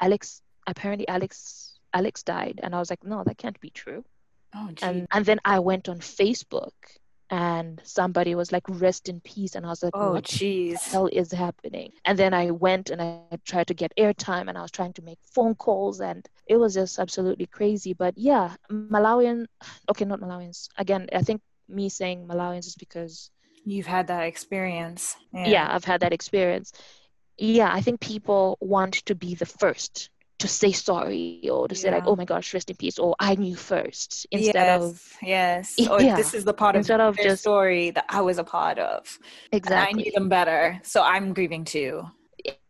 alex 0.01 0.41
apparently 0.67 1.07
alex 1.09 1.35
alex 1.93 2.23
died. 2.23 2.57
And 2.63 2.75
i 2.75 2.79
was 2.79 2.91
like 2.91 3.05
no 3.05 3.23
that 3.27 3.39
can't 3.39 3.61
be 3.61 3.71
true. 3.71 4.03
Oh, 4.55 4.69
and 4.89 5.07
and 5.15 5.25
then 5.29 5.41
i 5.45 5.59
went 5.71 5.89
on 5.89 5.99
facebook 6.01 6.77
and 7.31 7.81
somebody 7.85 8.35
was 8.35 8.53
like 8.53 8.67
rest 8.69 9.09
in 9.09 9.19
peace. 9.21 9.55
And 9.57 9.65
i 9.65 9.71
was 9.71 9.83
like 9.83 9.97
Oh, 9.97 10.21
jeez. 10.23 10.79
hell 10.93 11.09
is 11.21 11.33
happening? 11.33 11.91
And 12.05 12.19
then 12.19 12.33
i 12.35 12.51
went 12.51 12.91
and 12.91 13.01
i 13.03 13.13
tried 13.45 13.69
to 13.69 13.75
get 13.83 13.93
airtime 14.05 14.47
and 14.49 14.57
i 14.59 14.63
was 14.63 14.71
trying 14.79 14.93
to 14.95 15.03
make 15.03 15.19
phone 15.35 15.55
calls 15.55 16.01
and 16.01 16.23
it 16.47 16.57
was 16.57 16.75
just 16.75 16.99
absolutely 16.99 17.47
crazy 17.47 17.93
but 17.93 18.17
yeah 18.17 18.55
malawian 18.71 19.47
okay 19.91 20.05
not 20.05 20.21
malawians 20.21 20.69
again 20.79 21.09
i 21.15 21.23
think 21.23 21.41
me 21.69 21.89
saying 21.89 22.27
malawians 22.27 22.67
is 22.67 22.75
because 22.75 23.31
You've 23.65 23.87
had 23.87 24.09
that 24.09 24.25
experience. 24.25 25.15
yeah. 25.33 25.69
i've 25.71 25.85
had 25.85 26.01
that 26.01 26.13
experience 26.13 26.73
yeah 27.39 27.71
i 27.73 27.81
think 27.81 28.01
people 28.01 28.59
want 28.61 28.95
to 29.07 29.15
be 29.15 29.35
the 29.35 29.47
first 29.47 30.11
to 30.41 30.49
say 30.49 30.73
sorry 30.73 31.49
or 31.49 31.69
to 31.69 31.75
say 31.77 31.89
like 31.93 32.03
oh 32.05 32.17
my 32.17 32.25
gosh 32.25 32.53
rest 32.53 32.69
in 32.69 32.77
peace 32.77 32.99
or 32.99 33.15
i 33.21 33.37
knew 33.37 33.55
first 33.55 34.27
instead 34.33 34.55
yes, 34.57 34.83
of 34.83 35.17
yes. 35.23 35.75
Yeah. 35.79 35.89
Or 35.91 36.01
this 36.17 36.35
is 36.35 36.43
the 36.45 36.53
part 36.53 36.75
of 36.75 36.81
Instead 36.81 37.01
of 37.01 37.17
their 37.17 37.27
just- 37.27 37.43
story 37.43 37.91
that 37.93 38.07
I 38.09 38.21
was 38.23 38.39
a 38.39 38.45
part 38.45 38.81
of. 38.81 39.07
And 39.53 39.55
I 39.55 39.57
exactly 39.59 40.03
knew 40.03 40.13
them 40.13 40.29
better, 40.29 40.81
so 40.83 41.01
I'm 41.03 41.33
grieving 41.33 41.65
too. 41.65 42.03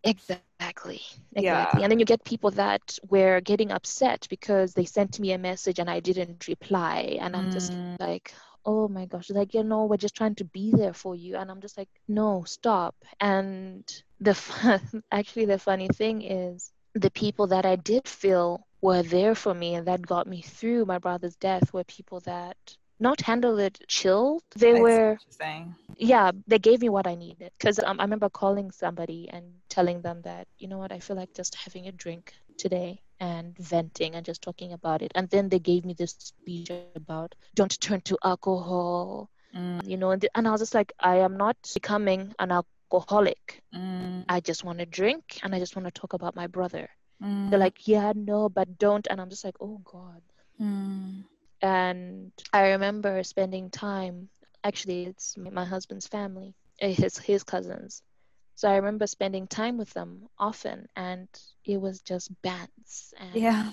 Exactly. 0.05 0.73
Exactly. 1.09 1.51
Yeah. 1.51 1.61
And 1.61 1.69
then 1.71 1.77
you 1.77 1.88
get 1.88 2.03
people 2.07 2.29
that 2.29 2.83
were 2.91 3.25
getting 3.25 3.61
upset 3.61 4.19
because 4.19 4.73
they 4.75 4.85
sent 4.85 5.19
me 5.19 5.33
a 5.33 5.38
message 5.38 5.79
and 5.79 5.88
I 5.88 6.01
didn't 6.01 6.47
reply. 6.49 7.19
And 7.21 7.35
I'm 7.37 7.49
just 7.49 7.75
Mm. 7.75 7.97
like, 7.99 8.33
oh 8.65 8.88
my 8.88 9.07
gosh, 9.07 9.31
like, 9.31 9.55
you 9.55 9.62
know, 9.65 9.85
we're 9.87 9.97
just 9.97 10.15
trying 10.17 10.35
to 10.37 10.45
be 10.45 10.73
there 10.77 10.93
for 10.93 11.15
you. 11.15 11.37
And 11.37 11.51
I'm 11.51 11.61
just 11.61 11.77
like, 11.79 11.88
no, 12.09 12.45
stop. 12.45 12.95
And 13.21 13.85
the 14.21 14.35
fun, 14.35 15.03
actually, 15.12 15.47
the 15.47 15.59
funny 15.59 15.88
thing 15.88 16.23
is, 16.23 16.73
the 16.95 17.11
people 17.11 17.49
that 17.49 17.65
I 17.67 17.77
did 17.77 18.09
feel 18.09 18.67
were 18.83 19.03
there 19.03 19.35
for 19.35 19.55
me 19.55 19.75
and 19.75 19.87
that 19.88 20.07
got 20.07 20.27
me 20.27 20.43
through 20.43 20.85
my 20.87 20.99
brother's 20.99 21.37
death 21.37 21.73
were 21.73 21.85
people 21.85 22.21
that 22.21 22.57
not 23.03 23.23
handle 23.23 23.59
it 23.59 23.81
chill. 23.88 24.43
They 24.57 24.75
were 24.75 25.19
saying. 25.31 25.75
yeah 25.97 26.33
they 26.47 26.59
gave 26.59 26.81
me 26.81 26.88
what 26.91 27.07
i 27.07 27.15
needed. 27.15 27.53
Because 27.59 27.79
um, 27.81 28.01
i 28.01 28.05
remember 28.05 28.31
calling 28.31 28.71
somebody 28.73 29.29
and 29.33 29.45
telling 29.69 30.03
them 30.03 30.23
that 30.23 30.49
you 30.59 30.69
know 30.69 30.79
what? 30.79 30.93
I 30.93 31.01
feel 31.01 31.17
like 31.17 31.35
just 31.35 31.57
having 31.57 31.88
a 31.88 31.93
drink 31.93 32.35
today 32.59 33.03
and 33.21 33.57
venting 33.59 34.15
and 34.15 34.25
just 34.27 34.43
talking 34.43 34.73
about 34.73 35.03
it. 35.03 35.12
And 35.15 35.29
then 35.31 35.49
they 35.51 35.61
gave 35.61 35.85
me 35.87 35.95
this 35.95 36.12
speech 36.19 36.71
about 36.71 37.35
don't 37.55 37.81
turn 37.81 38.01
to 38.03 38.19
alcohol. 38.25 39.31
Mm, 39.55 39.88
you 39.88 39.97
know 39.99 40.11
and, 40.11 40.27
and 40.35 40.49
i 40.49 40.51
was 40.51 40.61
just 40.61 40.75
like 40.75 40.93
i 41.01 41.17
am 41.17 41.37
not 41.37 41.57
becoming 41.75 42.33
an 42.38 42.51
alcoholic. 42.53 43.62
Mm, 43.75 44.25
i 44.29 44.41
just 44.41 44.65
want 44.65 44.79
to 44.79 44.87
drink 44.87 45.38
and 45.43 45.55
i 45.55 45.59
just 45.59 45.77
want 45.77 45.87
to 45.87 45.93
talk 46.01 46.12
about 46.15 46.35
my 46.37 46.47
brother. 46.47 46.88
Mm, 47.23 47.51
they're 47.51 47.59
like 47.59 47.87
yeah 47.87 48.12
no 48.15 48.49
but 48.49 48.79
don't. 48.79 49.07
And 49.11 49.21
i'm 49.21 49.31
just 49.31 49.45
like 49.45 49.57
oh 49.61 49.81
god. 49.85 50.23
Mm, 50.61 51.25
and 51.62 52.33
I 52.53 52.70
remember 52.72 53.22
spending 53.25 53.70
time. 53.70 54.29
Actually, 54.64 55.05
it's 55.07 55.37
my 55.38 55.64
husband's 55.64 56.07
family, 56.09 56.55
uh, 56.83 56.88
his 56.88 57.18
his 57.18 57.44
cousins. 57.44 58.03
So 58.55 58.68
I 58.70 58.77
remember 58.77 59.07
spending 59.07 59.46
time 59.48 59.79
with 59.79 59.92
them 59.94 60.29
often, 60.38 60.88
and 60.96 61.29
it 61.64 61.79
was 61.81 62.03
just 62.03 62.31
bands. 62.42 63.14
And 63.18 63.51
Yeah. 63.51 63.72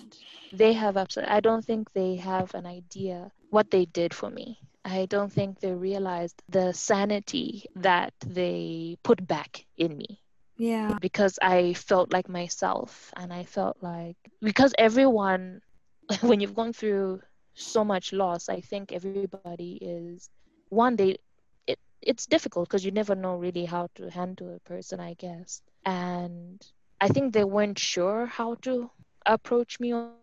they 0.51 0.73
have 0.73 0.97
absolutely. 0.97 1.33
I 1.35 1.39
don't 1.41 1.63
think 1.65 1.91
they 1.93 2.15
have 2.17 2.53
an 2.55 2.65
idea 2.65 3.31
what 3.49 3.69
they 3.71 3.85
did 3.85 4.13
for 4.13 4.29
me. 4.29 4.59
I 4.85 5.05
don't 5.05 5.31
think 5.31 5.59
they 5.59 5.73
realized 5.73 6.41
the 6.49 6.73
sanity 6.73 7.65
that 7.75 8.13
they 8.25 8.97
put 9.03 9.25
back 9.27 9.65
in 9.77 9.95
me 9.97 10.21
yeah. 10.57 10.97
because 10.99 11.39
I 11.41 11.73
felt 11.73 12.11
like 12.13 12.29
myself 12.29 13.11
and 13.15 13.31
I 13.33 13.43
felt 13.43 13.77
like 13.81 14.17
because 14.41 14.73
everyone 14.77 15.61
when 16.21 16.39
you've 16.39 16.55
gone 16.55 16.73
through 16.73 17.21
so 17.59 17.83
much 17.85 18.13
loss, 18.13 18.49
I 18.49 18.61
think 18.61 18.93
everybody 18.93 19.59
is 19.65 20.13
one 20.53 20.79
day 20.81 21.03
it 21.53 21.69
it's 22.01 22.25
difficult 22.25 22.67
because 22.67 22.83
you 22.85 22.91
never 22.91 23.15
know 23.15 23.35
really 23.35 23.65
how 23.65 23.87
to 23.95 24.09
handle 24.09 24.53
a 24.55 24.59
person, 24.59 24.99
I 24.99 25.13
guess. 25.13 25.61
And 25.85 26.61
I 26.99 27.07
think 27.09 27.33
they 27.33 27.43
weren't 27.45 27.79
sure 27.79 28.25
how 28.25 28.55
to 28.63 28.91
approach 29.25 29.79
me 29.79 29.93
or, 29.93 30.13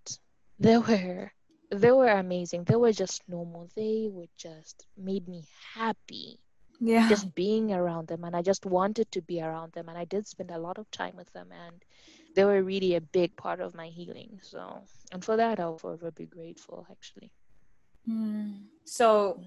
they 0.60 0.78
were 0.78 1.32
they 1.72 1.92
were 1.92 2.10
amazing. 2.10 2.64
They 2.66 2.76
were 2.76 2.92
just 2.92 3.22
normal. 3.28 3.70
They 3.76 4.08
were 4.12 4.30
just 4.38 4.86
made 4.98 5.28
me 5.28 5.46
happy 5.74 6.40
Yeah. 6.84 7.08
just 7.08 7.36
being 7.36 7.72
around 7.72 8.08
them 8.08 8.24
and 8.24 8.36
I 8.36 8.42
just 8.42 8.66
wanted 8.66 9.12
to 9.12 9.22
be 9.22 9.40
around 9.40 9.74
them 9.74 9.88
and 9.88 9.98
I 9.98 10.06
did 10.06 10.28
spend 10.28 10.50
a 10.50 10.58
lot 10.58 10.80
of 10.80 10.90
time 10.90 11.16
with 11.16 11.32
them 11.32 11.50
and 11.66 11.76
they 12.36 12.44
were 12.44 12.64
really 12.64 12.96
a 12.96 13.02
big 13.02 13.36
part 13.36 13.60
of 13.62 13.76
my 13.76 13.88
healing. 13.88 14.40
So 14.42 14.82
and 15.12 15.24
for 15.24 15.38
that 15.38 15.60
I'll 15.60 15.78
forever 15.78 16.10
be 16.10 16.26
grateful 16.26 16.88
actually. 16.90 17.32
Mm. 18.10 18.64
So, 18.84 19.40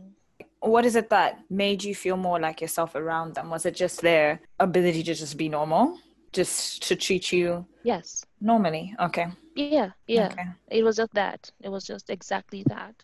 what 0.60 0.86
is 0.86 0.94
it 0.94 1.10
that 1.10 1.40
made 1.50 1.82
you 1.82 1.94
feel 1.94 2.16
more 2.16 2.38
like 2.38 2.60
yourself 2.60 2.94
around 2.94 3.34
them? 3.34 3.50
Was 3.50 3.66
it 3.66 3.74
just 3.74 4.00
their 4.00 4.40
ability 4.60 5.02
to 5.02 5.14
just 5.14 5.36
be 5.36 5.48
normal, 5.48 5.98
just 6.32 6.82
to 6.88 6.94
treat 6.96 7.32
you 7.32 7.66
Yes. 7.82 8.24
normally? 8.40 8.94
Okay. 9.00 9.26
Yeah, 9.56 9.90
yeah. 10.06 10.28
Okay. 10.32 10.46
It 10.70 10.84
was 10.84 10.96
just 10.96 11.12
that. 11.14 11.50
It 11.60 11.68
was 11.68 11.84
just 11.84 12.10
exactly 12.10 12.62
that. 12.68 12.94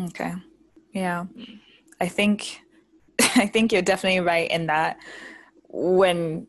Okay. 0.00 0.34
Yeah. 0.92 1.24
I 2.00 2.08
think 2.08 2.60
I 3.36 3.46
think 3.46 3.72
you're 3.72 3.82
definitely 3.82 4.20
right 4.20 4.50
in 4.50 4.66
that 4.66 4.98
when 5.68 6.46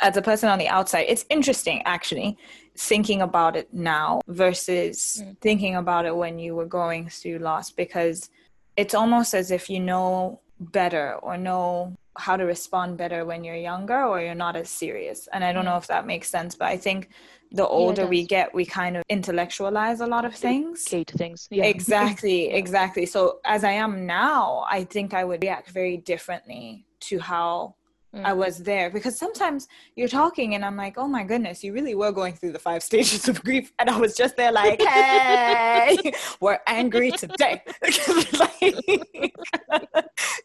as 0.00 0.16
a 0.16 0.22
person 0.22 0.48
on 0.48 0.58
the 0.58 0.68
outside, 0.68 1.06
it's 1.08 1.24
interesting 1.30 1.80
actually 1.84 2.36
thinking 2.76 3.22
about 3.22 3.54
it 3.56 3.72
now 3.72 4.20
versus 4.26 5.22
Mm. 5.22 5.36
thinking 5.40 5.76
about 5.76 6.06
it 6.06 6.16
when 6.16 6.38
you 6.38 6.56
were 6.56 6.66
going 6.66 7.08
through 7.08 7.38
loss 7.38 7.70
because 7.70 8.28
it's 8.76 8.94
almost 8.94 9.34
as 9.34 9.50
if 9.52 9.70
you 9.70 9.78
know 9.78 10.40
better 10.58 11.14
or 11.22 11.36
know 11.36 11.94
how 12.16 12.36
to 12.36 12.44
respond 12.44 12.96
better 12.96 13.24
when 13.24 13.44
you're 13.44 13.54
younger 13.54 14.04
or 14.04 14.20
you're 14.20 14.34
not 14.34 14.56
as 14.56 14.68
serious. 14.68 15.28
And 15.32 15.44
I 15.44 15.52
don't 15.52 15.64
know 15.64 15.76
if 15.76 15.86
that 15.88 16.06
makes 16.06 16.28
sense, 16.28 16.54
but 16.56 16.66
I 16.68 16.76
think 16.76 17.10
the 17.54 17.66
older 17.66 18.06
we 18.06 18.26
get, 18.26 18.52
we 18.52 18.64
kind 18.66 18.96
of 18.96 19.04
intellectualize 19.08 20.00
a 20.00 20.06
lot 20.06 20.24
of 20.24 20.34
things. 20.34 20.84
Kate 20.84 21.10
things. 21.10 21.46
Yeah. 21.50 21.64
Exactly, 21.64 22.50
exactly. 22.50 23.06
So 23.06 23.38
as 23.44 23.62
I 23.62 23.72
am 23.72 24.06
now, 24.06 24.66
I 24.68 24.84
think 24.84 25.14
I 25.14 25.24
would 25.24 25.42
react 25.42 25.70
very 25.70 25.96
differently 25.96 26.84
to 27.00 27.20
how 27.20 27.76
I 28.22 28.32
Mm. 28.32 28.36
was 28.36 28.58
there 28.58 28.90
because 28.90 29.18
sometimes 29.18 29.66
you're 29.96 30.08
talking 30.08 30.54
and 30.54 30.64
I'm 30.64 30.76
like, 30.76 30.94
oh 30.98 31.08
my 31.08 31.24
goodness, 31.24 31.64
you 31.64 31.72
really 31.72 31.94
were 31.94 32.12
going 32.12 32.34
through 32.34 32.52
the 32.52 32.58
five 32.58 32.82
stages 32.90 33.28
of 33.28 33.42
grief. 33.42 33.72
And 33.78 33.90
I 33.90 33.98
was 33.98 34.16
just 34.16 34.36
there 34.36 34.52
like, 34.52 34.80
hey, 34.80 36.12
we're 36.40 36.60
angry 36.66 37.10
today. 37.12 37.62
like, 38.38 39.32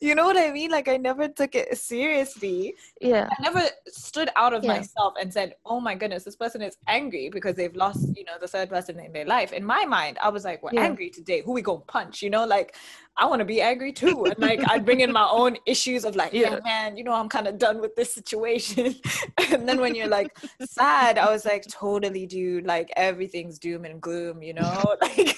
you 0.01 0.15
know 0.15 0.25
what 0.25 0.37
I 0.37 0.51
mean? 0.51 0.71
Like 0.71 0.87
I 0.87 0.97
never 0.97 1.27
took 1.27 1.53
it 1.55 1.77
seriously. 1.77 2.75
Yeah. 3.01 3.27
I 3.31 3.41
never 3.43 3.63
stood 3.87 4.29
out 4.35 4.53
of 4.53 4.63
Yeah. 4.63 4.73
myself 4.77 5.13
and 5.21 5.31
said, 5.31 5.53
"Oh 5.65 5.79
my 5.79 5.93
goodness, 5.93 6.23
this 6.23 6.35
person 6.35 6.61
is 6.61 6.75
angry 6.87 7.29
because 7.29 7.55
they've 7.55 7.75
lost, 7.75 8.09
you 8.17 8.23
know, 8.23 8.33
the 8.41 8.47
third 8.47 8.69
person 8.69 8.99
in 8.99 9.11
their 9.13 9.25
life." 9.25 9.53
In 9.53 9.63
my 9.63 9.85
mind, 9.85 10.17
I 10.23 10.29
was 10.29 10.43
like, 10.45 10.63
"We're 10.63 10.71
Yeah. 10.73 10.85
angry 10.85 11.09
today. 11.11 11.41
Who 11.45 11.53
we 11.53 11.61
gonna 11.61 11.81
punch?" 11.81 12.23
You 12.23 12.29
know, 12.31 12.45
like 12.45 12.75
I 13.17 13.25
want 13.25 13.39
to 13.39 13.45
be 13.45 13.61
angry 13.61 13.91
too, 13.93 14.25
and 14.25 14.39
like 14.39 14.63
I'd 14.67 14.83
bring 14.85 15.01
in 15.01 15.11
my 15.11 15.27
own 15.29 15.57
issues 15.67 16.05
of 16.05 16.15
like, 16.15 16.33
"Yeah, 16.33 16.55
Yeah. 16.55 16.59
man, 16.63 16.97
you 16.97 17.03
know, 17.03 17.13
I'm 17.13 17.29
kind 17.29 17.47
of 17.47 17.58
done 17.59 17.81
with 17.81 17.95
this 17.95 18.13
situation." 18.13 18.95
and 19.51 19.67
then 19.67 19.79
when 19.79 19.95
you're 19.95 20.07
like 20.07 20.31
sad, 20.61 21.17
I 21.17 21.31
was 21.31 21.45
like, 21.45 21.65
"Totally, 21.67 22.25
dude. 22.25 22.65
Like 22.65 22.91
everything's 22.95 23.59
doom 23.59 23.85
and 23.85 24.01
gloom. 24.01 24.41
You 24.41 24.53
know, 24.53 24.95
like 25.01 25.37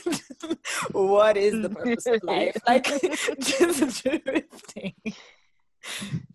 what 0.93 1.37
is 1.37 1.61
the 1.61 1.69
purpose 1.69 2.05
of 2.05 2.23
life? 2.23 2.57
Like 2.67 2.87
just 3.39 4.03
drifting." 4.03 4.93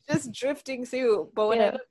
just 0.09 0.33
drifting 0.33 0.85
through. 0.85 1.31
But 1.35 1.49
when 1.49 1.61
I 1.61 1.64
Yeah. 1.66 1.70
look, 1.72 1.83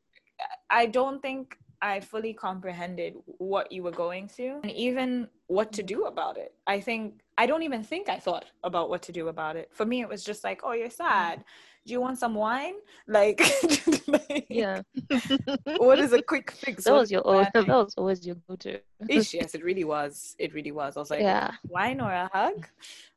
I 0.69 0.85
don't 0.85 1.21
think 1.21 1.57
I 1.81 1.99
fully 1.99 2.33
comprehended 2.33 3.15
what 3.25 3.71
you 3.71 3.83
were 3.83 3.91
going 3.91 4.27
through 4.27 4.61
and 4.63 4.71
even 4.71 5.27
what 5.47 5.71
to 5.73 5.83
do 5.83 6.05
about 6.05 6.37
it. 6.37 6.53
I 6.65 6.79
think 6.79 7.21
I 7.37 7.45
don't 7.45 7.63
even 7.63 7.83
think 7.83 8.09
I 8.09 8.17
thought 8.17 8.45
about 8.63 8.89
what 8.89 9.01
to 9.03 9.11
do 9.11 9.27
about 9.27 9.55
it. 9.57 9.69
For 9.73 9.85
me, 9.85 10.01
it 10.01 10.09
was 10.09 10.23
just 10.23 10.43
like, 10.43 10.61
oh, 10.63 10.71
you're 10.71 10.89
sad. 10.89 11.43
Do 11.85 11.93
you 11.93 12.01
want 12.01 12.17
some 12.17 12.33
wine? 12.33 12.75
Like, 13.07 13.41
like, 14.07 14.47
Yeah. 14.49 14.81
what 15.77 15.99
is 15.99 16.13
a 16.13 16.21
quick 16.33 16.51
fix? 16.51 16.85
That 16.85 16.93
was 16.93 17.11
your 17.11 17.21
always, 17.21 17.47
that 17.53 17.67
was 17.67 17.93
always 17.97 18.25
your 18.25 18.37
go-to. 18.47 18.79
Ish, 19.09 19.33
yes, 19.33 19.53
it 19.53 19.63
really 19.63 19.83
was. 19.83 20.35
It 20.39 20.53
really 20.53 20.71
was. 20.71 20.97
I 20.97 20.99
was 20.99 21.11
like, 21.11 21.21
yeah. 21.21 21.51
wine 21.67 22.01
or 22.01 22.11
a 22.11 22.29
hug? 22.33 22.67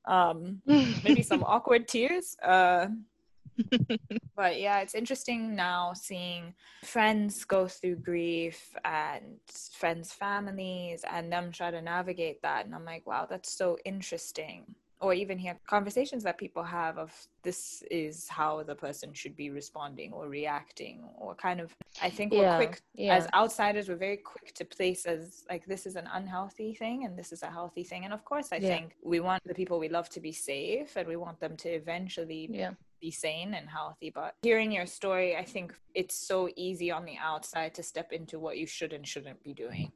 Um, 0.04 0.60
maybe 0.66 1.22
some 1.22 1.44
awkward 1.44 1.86
tears. 1.88 2.36
Uh, 2.42 2.88
but 4.36 4.60
yeah, 4.60 4.80
it's 4.80 4.94
interesting 4.94 5.54
now 5.54 5.92
seeing 5.92 6.54
friends 6.84 7.44
go 7.44 7.68
through 7.68 7.96
grief 7.96 8.74
and 8.84 9.38
friends' 9.72 10.12
families 10.12 11.04
and 11.10 11.32
them 11.32 11.52
try 11.52 11.70
to 11.70 11.82
navigate 11.82 12.42
that. 12.42 12.64
And 12.64 12.74
I'm 12.74 12.84
like, 12.84 13.06
wow, 13.06 13.26
that's 13.28 13.52
so 13.52 13.78
interesting 13.84 14.74
or 15.00 15.14
even 15.14 15.38
hear 15.38 15.56
conversations 15.66 16.24
that 16.24 16.38
people 16.38 16.62
have 16.62 16.98
of 16.98 17.12
this 17.42 17.82
is 17.90 18.28
how 18.28 18.62
the 18.62 18.74
person 18.74 19.12
should 19.12 19.36
be 19.36 19.50
responding 19.50 20.12
or 20.12 20.28
reacting 20.28 21.04
or 21.16 21.34
kind 21.34 21.60
of 21.60 21.74
i 22.02 22.10
think 22.10 22.32
yeah, 22.32 22.58
we're 22.58 22.66
quick 22.66 22.82
yeah. 22.94 23.16
as 23.16 23.28
outsiders 23.34 23.88
we're 23.88 23.96
very 23.96 24.16
quick 24.16 24.52
to 24.54 24.64
place 24.64 25.06
as 25.06 25.44
like 25.48 25.64
this 25.66 25.86
is 25.86 25.96
an 25.96 26.08
unhealthy 26.12 26.74
thing 26.74 27.04
and 27.04 27.16
this 27.16 27.32
is 27.32 27.42
a 27.42 27.50
healthy 27.50 27.84
thing 27.84 28.04
and 28.04 28.12
of 28.12 28.24
course 28.24 28.48
i 28.52 28.56
yeah. 28.56 28.68
think 28.68 28.96
we 29.02 29.20
want 29.20 29.42
the 29.44 29.54
people 29.54 29.78
we 29.78 29.88
love 29.88 30.08
to 30.08 30.20
be 30.20 30.32
safe 30.32 30.96
and 30.96 31.06
we 31.06 31.16
want 31.16 31.38
them 31.40 31.56
to 31.56 31.68
eventually 31.68 32.48
yeah 32.50 32.72
be 33.00 33.10
sane 33.10 33.54
and 33.54 33.68
healthy. 33.68 34.10
But 34.14 34.34
hearing 34.42 34.72
your 34.72 34.86
story, 34.86 35.36
I 35.36 35.44
think 35.44 35.74
it's 35.94 36.14
so 36.14 36.48
easy 36.56 36.90
on 36.90 37.04
the 37.04 37.16
outside 37.20 37.74
to 37.74 37.82
step 37.82 38.12
into 38.12 38.38
what 38.38 38.58
you 38.58 38.66
should 38.66 38.92
and 38.92 39.06
shouldn't 39.06 39.42
be 39.42 39.54
doing 39.54 39.92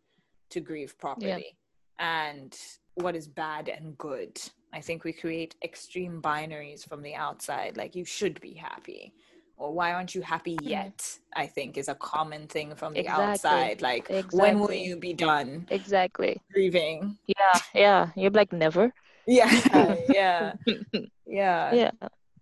to 0.51 0.61
grieve 0.61 0.99
properly 0.99 1.57
yeah. 1.99 2.29
and 2.31 2.57
what 2.95 3.17
is 3.17 3.27
bad 3.27 3.69
and 3.69 3.97
good. 3.99 4.39
I 4.73 4.81
think 4.81 5.05
we 5.05 5.13
create 5.13 5.55
extreme 5.63 6.21
binaries 6.23 6.87
from 6.89 7.03
the 7.03 7.15
outside, 7.15 7.77
like 7.77 7.95
you 7.95 8.05
should 8.05 8.41
be 8.41 8.55
happy. 8.55 9.13
Or 9.57 9.73
why 9.73 9.93
aren't 9.93 10.15
you 10.15 10.23
happy 10.23 10.57
hmm. 10.57 10.67
yet? 10.67 10.99
mm 10.99 11.19
I 11.35 11.47
think 11.47 11.79
is 11.79 11.89
a 11.89 11.95
common 11.95 12.47
thing 12.47 12.75
from 12.75 12.93
the 12.93 13.01
exactly. 13.01 13.25
outside. 13.25 13.81
Like, 13.81 14.11
exactly. 14.11 14.39
when 14.39 14.59
will 14.61 14.73
you 14.73 14.97
be 14.97 15.15
done? 15.15 15.67
Exactly. 15.71 16.43
Grieving. 16.53 17.17
Yeah, 17.27 17.59
yeah. 17.75 18.11
You're 18.15 18.33
like, 18.33 18.53
never. 18.53 18.93
Yeah, 19.27 19.51
yeah, 20.09 20.53
yeah. 21.27 21.75
Yeah. 21.75 21.91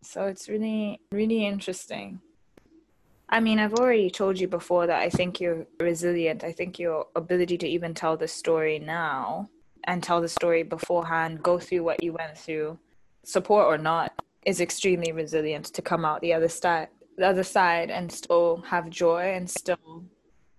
So 0.03 0.27
it's 0.27 0.49
really, 0.49 1.01
really 1.13 1.47
interesting. 1.47 2.21
I 3.29 3.41
mean, 3.41 3.59
I've 3.59 3.75
already 3.75 4.11
told 4.11 4.41
you 4.41 4.49
before 4.49 4.87
that 4.87 5.01
I 5.01 5.09
think 5.09 5.41
you're 5.41 5.67
resilient. 5.79 6.43
I 6.43 6.53
think 6.53 6.79
your 6.79 7.07
ability 7.15 7.59
to 7.59 7.69
even 7.69 7.95
tell 7.95 8.17
the 8.17 8.27
story 8.27 8.79
now 8.79 9.49
and 9.85 10.03
tell 10.03 10.21
the 10.21 10.29
story 10.29 10.63
beforehand, 10.63 11.43
go 11.43 11.59
through 11.59 11.85
what 11.85 12.03
you 12.03 12.13
went 12.13 12.37
through, 12.37 12.79
support 13.25 13.67
or 13.67 13.79
not, 13.79 14.13
is 14.45 14.61
extremely 14.61 15.13
resilient 15.13 15.67
to 15.67 15.83
come 15.83 16.05
out 16.05 16.21
the 16.21 16.33
other 16.33 16.49
side 16.49 16.89
the 17.21 17.27
other 17.27 17.45
side 17.45 17.91
and 17.91 18.11
still 18.11 18.63
have 18.67 18.89
joy 18.89 19.35
and 19.35 19.49
still 19.49 20.05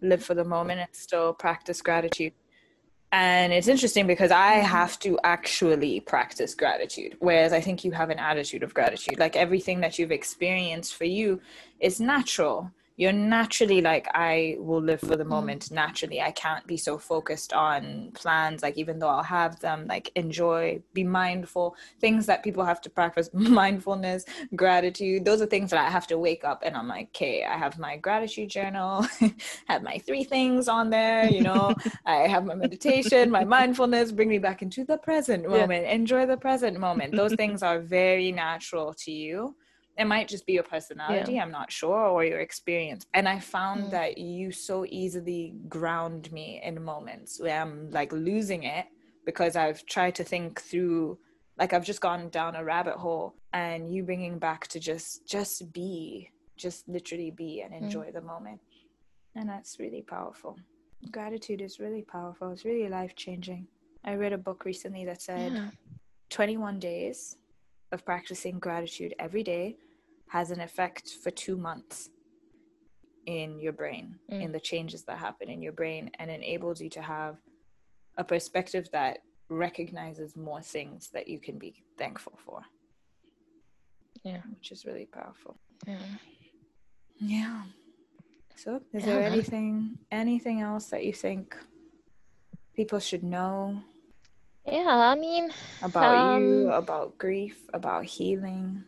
live 0.02 0.24
for 0.24 0.36
the 0.36 0.44
moment 0.44 0.80
and 0.80 0.90
still 0.92 1.34
practice 1.34 1.82
gratitude. 1.82 2.34
And 3.12 3.52
it's 3.52 3.68
interesting 3.68 4.08
because 4.08 4.32
I 4.32 4.58
mm-hmm. 4.58 4.68
have 4.68 4.98
to 5.00 5.20
actually 5.24 6.00
practice 6.00 6.56
gratitude, 6.56 7.18
whereas 7.20 7.52
I 7.52 7.60
think 7.60 7.84
you 7.84 7.92
have 7.92 8.10
an 8.10 8.20
attitude 8.20 8.64
of 8.64 8.74
gratitude. 8.74 9.20
Like 9.20 9.36
everything 9.36 9.82
that 9.82 10.00
you've 10.00 10.12
experienced 10.12 10.96
for 10.96 11.06
you 11.06 11.42
is 11.80 12.00
natural 12.00 12.72
you're 13.02 13.12
naturally 13.12 13.82
like 13.82 14.08
i 14.14 14.56
will 14.60 14.80
live 14.80 15.00
for 15.00 15.16
the 15.16 15.24
mm. 15.24 15.34
moment. 15.36 15.72
Naturally 15.72 16.22
i 16.22 16.30
can't 16.30 16.66
be 16.68 16.78
so 16.78 17.00
focused 17.00 17.52
on 17.52 18.12
plans 18.14 18.62
like 18.62 18.78
even 18.78 19.00
though 19.00 19.10
i'll 19.10 19.24
have 19.24 19.60
them 19.60 19.88
like 19.88 20.12
enjoy 20.16 20.80
be 20.94 21.04
mindful. 21.04 21.76
Things 22.00 22.28
that 22.28 22.44
people 22.44 22.64
have 22.64 22.80
to 22.82 22.92
practice 22.92 23.30
mindfulness 23.34 24.26
gratitude 24.56 25.26
those 25.26 25.42
are 25.42 25.48
things 25.48 25.72
that 25.72 25.84
i 25.84 25.90
have 25.90 26.06
to 26.08 26.18
wake 26.20 26.44
up 26.44 26.62
and 26.64 26.78
i'm 26.78 26.88
like 26.88 27.08
okay 27.08 27.44
i 27.44 27.58
have 27.58 27.80
my 27.80 27.98
gratitude 27.98 28.50
journal 28.50 29.06
have 29.68 29.82
my 29.82 29.98
three 30.06 30.24
things 30.24 30.68
on 30.68 30.92
there 30.92 31.26
you 31.26 31.42
know? 31.42 31.74
I 32.06 32.28
have 32.28 32.46
my 32.46 32.54
meditation 32.54 33.32
my 33.32 33.44
mindfulness 33.44 34.12
bring 34.12 34.30
me 34.30 34.38
back 34.38 34.62
into 34.62 34.84
the 34.84 34.98
present 34.98 35.50
moment 35.50 35.86
yeah. 35.86 35.94
enjoy 36.02 36.26
the 36.28 36.38
present 36.38 36.80
moment. 36.80 37.16
Those 37.16 37.34
things 37.34 37.64
are 37.64 37.80
very 37.80 38.32
natural 38.32 38.94
to 39.06 39.12
you 39.12 39.56
it 39.98 40.06
might 40.06 40.28
just 40.28 40.46
be 40.46 40.54
your 40.54 40.64
personality 40.64 41.34
yeah. 41.34 41.44
i'm 41.44 41.52
not 41.52 41.72
sure 41.72 42.08
or 42.08 42.24
your 42.24 42.40
experience 42.40 43.06
and 43.14 43.28
i 43.28 43.40
found 43.40 43.86
mm. 43.86 43.92
that 43.92 44.18
you 44.18 44.52
so 44.52 44.86
easily 44.90 45.54
ground 45.68 46.32
me 46.32 46.62
in 46.64 46.82
moments 46.84 47.40
where 47.40 47.62
i'm 47.62 47.90
like 47.92 48.12
losing 48.12 48.64
it 48.64 48.86
because 49.26 49.56
i've 49.56 49.86
tried 49.86 50.16
to 50.16 50.24
think 50.24 50.62
through 50.62 51.18
like 51.58 51.74
i've 51.74 51.86
just 51.86 52.02
gone 52.02 52.30
down 52.30 52.56
a 52.56 52.64
rabbit 52.64 52.96
hole 52.96 53.36
and 53.54 53.94
you 53.94 54.04
bringing 54.04 54.40
back 54.40 54.68
to 54.68 54.80
just 54.80 55.28
just 55.28 55.72
be 55.74 56.30
just 56.56 56.88
literally 56.88 57.32
be 57.32 57.62
and 57.62 57.74
mm. 57.74 57.82
enjoy 57.82 58.06
mm. 58.06 58.14
the 58.14 58.22
moment 58.22 58.60
and 59.36 59.50
that's 59.50 59.80
really 59.80 60.02
powerful 60.02 60.58
gratitude 61.12 61.62
is 61.62 61.80
really 61.80 62.04
powerful 62.04 62.52
it's 62.52 62.66
really 62.66 62.88
life 62.88 63.16
changing 63.16 63.68
i 64.06 64.14
read 64.14 64.34
a 64.34 64.38
book 64.38 64.66
recently 64.66 65.06
that 65.06 65.22
said 65.22 65.52
yeah. 65.54 65.68
21 66.30 66.80
days 66.80 67.38
of 67.92 68.06
practicing 68.06 68.60
gratitude 68.60 69.14
every 69.20 69.44
day 69.44 69.78
has 70.28 70.52
an 70.52 70.62
effect 70.62 71.10
for 71.24 71.30
two 71.30 71.58
months 71.58 72.10
in 73.26 73.60
your 73.60 73.74
brain, 73.74 74.16
mm. 74.32 74.42
in 74.42 74.52
the 74.52 74.60
changes 74.60 75.04
that 75.04 75.18
happen 75.18 75.50
in 75.50 75.62
your 75.62 75.74
brain, 75.74 76.10
and 76.20 76.32
enables 76.32 76.82
you 76.82 76.90
to 76.90 77.02
have 77.02 77.38
a 78.18 78.24
perspective 78.24 78.90
that 78.92 79.20
recognizes 79.50 80.36
more 80.36 80.62
things 80.62 81.10
that 81.14 81.28
you 81.28 81.40
can 81.40 81.58
be 81.58 81.84
thankful 81.98 82.34
for. 82.46 82.62
Yeah. 84.24 84.42
Which 84.50 84.72
is 84.72 84.86
really 84.86 85.06
powerful. 85.06 85.58
Yeah. 85.86 85.98
Yeah. 87.18 87.64
So, 88.56 88.82
is 88.94 89.06
yeah. 89.06 89.06
there 89.06 89.24
anything 89.24 89.98
anything 90.12 90.62
else 90.62 90.88
that 90.88 91.04
you 91.04 91.14
think 91.14 91.58
people 92.76 93.00
should 93.00 93.24
know 93.24 93.82
yeah, 94.66 95.12
I 95.12 95.16
mean, 95.16 95.52
about 95.82 96.14
um, 96.14 96.44
you, 96.44 96.70
about 96.72 97.18
grief, 97.18 97.58
about 97.74 98.06
healing, 98.06 98.84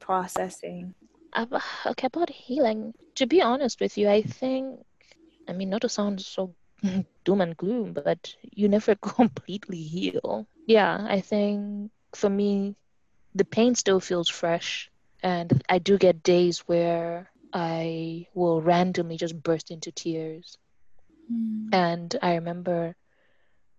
processing. 0.00 0.94
About, 1.34 1.62
okay, 1.86 2.06
about 2.06 2.30
healing. 2.30 2.94
To 3.16 3.26
be 3.26 3.42
honest 3.42 3.80
with 3.80 3.96
you, 3.98 4.08
I 4.08 4.22
think, 4.22 4.80
I 5.48 5.52
mean, 5.52 5.70
not 5.70 5.82
to 5.82 5.88
sound 5.88 6.20
so 6.20 6.54
doom 7.24 7.40
and 7.40 7.56
gloom, 7.56 7.92
but 7.94 8.34
you 8.42 8.68
never 8.68 8.94
completely 9.02 9.82
heal. 9.82 10.46
Yeah, 10.66 11.06
I 11.08 11.20
think 11.20 11.90
for 12.14 12.28
me, 12.30 12.76
the 13.34 13.44
pain 13.44 13.74
still 13.74 14.00
feels 14.00 14.28
fresh. 14.28 14.90
And 15.22 15.62
I 15.68 15.78
do 15.78 15.98
get 15.98 16.22
days 16.22 16.60
where 16.60 17.30
I 17.52 18.26
will 18.34 18.62
randomly 18.62 19.16
just 19.16 19.40
burst 19.42 19.70
into 19.70 19.92
tears. 19.92 20.56
Mm. 21.30 21.68
And 21.72 22.16
I 22.22 22.34
remember 22.36 22.94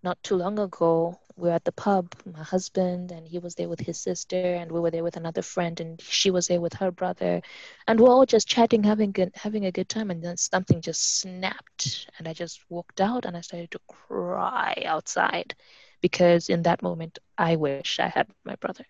not 0.04 0.22
too 0.24 0.36
long 0.36 0.60
ago, 0.60 1.20
we 1.36 1.48
were 1.48 1.56
at 1.56 1.64
the 1.64 1.72
pub, 1.72 2.14
my 2.26 2.44
husband, 2.44 3.12
and 3.12 3.28
he 3.28 3.40
was 3.40 3.56
there 3.56 3.70
with 3.70 3.80
his 3.80 3.98
sister, 3.98 4.36
and 4.36 4.72
we 4.72 4.80
were 4.80 4.92
there 4.92 5.04
with 5.04 5.16
another 5.16 5.42
friend, 5.42 5.80
and 5.80 6.02
she 6.02 6.32
was 6.32 6.48
there 6.48 6.60
with 6.60 6.74
her 6.74 6.92
brother, 6.92 7.42
and 7.88 8.00
we're 8.00 8.10
all 8.10 8.26
just 8.26 8.48
chatting, 8.48 8.84
having 8.84 9.12
good, 9.12 9.32
having 9.36 9.66
a 9.66 9.72
good 9.72 9.88
time, 9.88 10.12
and 10.12 10.22
then 10.22 10.36
something 10.36 10.82
just 10.82 11.20
snapped, 11.20 12.10
and 12.18 12.28
I 12.28 12.34
just 12.34 12.60
walked 12.70 13.00
out, 13.00 13.26
and 13.26 13.38
I 13.38 13.42
started 13.42 13.72
to 13.72 13.80
cry 13.88 14.84
outside, 14.86 15.56
because 16.02 16.50
in 16.50 16.64
that 16.64 16.82
moment 16.82 17.20
I 17.38 17.56
wish 17.56 18.00
I 18.00 18.08
had 18.08 18.28
my 18.44 18.56
brother. 18.56 18.86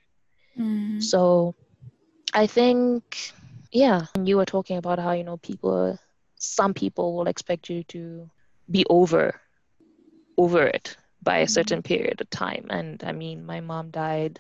Mm-hmm. 0.58 1.00
So, 1.02 1.54
I 2.34 2.48
think, 2.48 3.32
yeah, 3.72 4.06
you 4.24 4.38
were 4.38 4.46
talking 4.46 4.78
about 4.78 5.00
how 5.00 5.12
you 5.12 5.24
know 5.24 5.38
people, 5.38 6.00
some 6.36 6.74
people 6.74 7.16
will 7.16 7.28
expect 7.28 7.70
you 7.70 7.84
to 7.86 8.30
be 8.70 8.86
over, 8.90 9.40
over 10.40 10.66
it 10.66 10.96
by 11.22 11.40
a 11.40 11.44
mm-hmm. 11.44 11.52
certain 11.52 11.82
period 11.84 12.22
of 12.22 12.30
time. 12.30 12.68
And 12.70 13.04
I 13.04 13.12
mean, 13.12 13.46
my 13.46 13.60
mom 13.60 13.92
died 13.92 14.40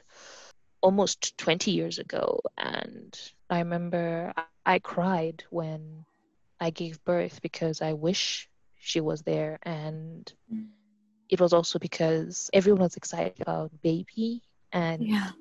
almost 0.82 1.38
20 1.38 1.72
years 1.72 2.00
ago. 2.00 2.40
And 2.58 3.20
I 3.50 3.60
remember 3.60 4.34
I 4.66 4.80
cried 4.80 5.44
when 5.50 6.06
I 6.60 6.70
gave 6.70 7.04
birth 7.04 7.42
because 7.42 7.82
I 7.82 7.94
wish 7.94 8.50
she 8.80 9.02
was 9.02 9.24
there. 9.24 9.60
And 9.64 10.32
mm. 10.52 10.68
it 11.28 11.42
was 11.42 11.52
also 11.52 11.80
because 11.80 12.50
everyone 12.54 12.82
was 12.82 12.96
excited 12.96 13.42
about 13.42 13.82
baby. 13.82 14.42
And 14.72 15.04
yeah. 15.06 15.32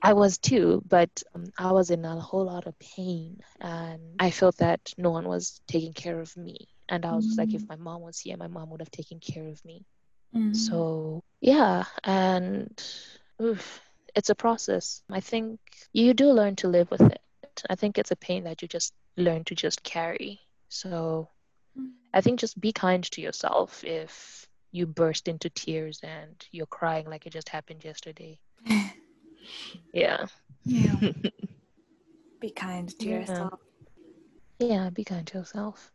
I 0.00 0.12
was 0.12 0.38
too, 0.38 0.80
but 0.88 1.10
um, 1.34 1.46
I 1.58 1.72
was 1.72 1.90
in 1.90 2.04
a 2.04 2.20
whole 2.20 2.44
lot 2.44 2.68
of 2.68 2.78
pain. 2.78 3.40
And 3.60 4.00
I 4.20 4.30
felt 4.30 4.58
that 4.58 4.94
no 4.96 5.10
one 5.10 5.26
was 5.26 5.60
taking 5.66 5.92
care 5.92 6.20
of 6.20 6.36
me. 6.36 6.68
And 6.88 7.04
I 7.04 7.14
was 7.14 7.26
mm. 7.26 7.38
like, 7.38 7.54
if 7.54 7.62
mm. 7.62 7.68
my 7.68 7.76
mom 7.76 8.02
was 8.02 8.18
here, 8.18 8.36
my 8.36 8.46
mom 8.46 8.70
would 8.70 8.80
have 8.80 8.90
taken 8.90 9.20
care 9.20 9.48
of 9.48 9.64
me. 9.64 9.84
Mm. 10.34 10.54
So, 10.54 11.22
yeah, 11.40 11.84
and 12.04 12.82
oof, 13.40 13.80
it's 14.14 14.30
a 14.30 14.34
process. 14.34 15.02
I 15.10 15.20
think 15.20 15.60
you 15.92 16.14
do 16.14 16.30
learn 16.32 16.56
to 16.56 16.68
live 16.68 16.90
with 16.90 17.02
it. 17.02 17.20
I 17.68 17.74
think 17.74 17.98
it's 17.98 18.10
a 18.10 18.16
pain 18.16 18.44
that 18.44 18.62
you 18.62 18.68
just 18.68 18.94
learn 19.16 19.44
to 19.44 19.54
just 19.54 19.82
carry. 19.82 20.40
So, 20.68 21.28
mm. 21.78 21.90
I 22.12 22.20
think 22.20 22.40
just 22.40 22.60
be 22.60 22.72
kind 22.72 23.04
to 23.04 23.20
yourself 23.20 23.84
if 23.84 24.46
you 24.70 24.86
burst 24.86 25.28
into 25.28 25.50
tears 25.50 26.00
and 26.02 26.46
you're 26.52 26.66
crying 26.66 27.06
like 27.06 27.26
it 27.26 27.32
just 27.32 27.48
happened 27.48 27.84
yesterday. 27.84 28.38
yeah. 29.92 30.26
Yeah. 30.64 30.94
be 32.40 32.50
kind 32.50 32.88
to 32.98 33.06
yeah. 33.06 33.20
yourself. 33.20 33.60
Yeah, 34.58 34.90
be 34.90 35.04
kind 35.04 35.26
to 35.28 35.38
yourself. 35.38 35.92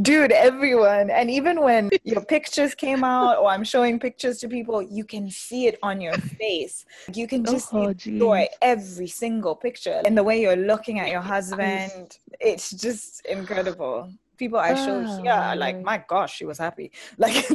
Dude, 0.02 0.32
everyone. 0.32 1.10
And 1.10 1.30
even 1.30 1.62
when 1.62 1.90
your 2.04 2.24
pictures 2.24 2.76
came 2.76 3.04
out, 3.04 3.38
or 3.40 3.48
I'm 3.50 3.64
showing 3.64 4.00
pictures 4.00 4.40
to 4.40 4.48
people, 4.48 4.82
you 4.82 5.04
can 5.04 5.30
see 5.30 5.68
it 5.68 5.78
on 5.84 6.00
your 6.00 6.14
face. 6.14 6.86
You 7.14 7.28
can 7.28 7.44
just 7.44 7.74
Oh, 7.74 7.94
see 7.94 8.20
joy 8.20 8.48
geez. 8.50 8.58
every 8.62 9.08
single 9.08 9.56
picture. 9.56 10.02
And 10.06 10.18
the 10.18 10.24
way 10.24 10.42
you're 10.42 10.56
looking 10.56 11.00
at 11.00 11.10
your 11.10 11.22
husband, 11.22 12.18
it's 12.40 12.72
just 12.72 13.26
incredible. 13.26 14.12
People 14.38 14.60
I 14.60 14.74
show 14.74 15.04
Oh, 15.06 15.22
here 15.22 15.32
are 15.32 15.52
ah, 15.52 15.56
like, 15.58 15.82
my 15.82 16.04
gosh, 16.08 16.36
she 16.36 16.46
was 16.46 16.58
happy. 16.58 16.92
Like, 17.18 17.46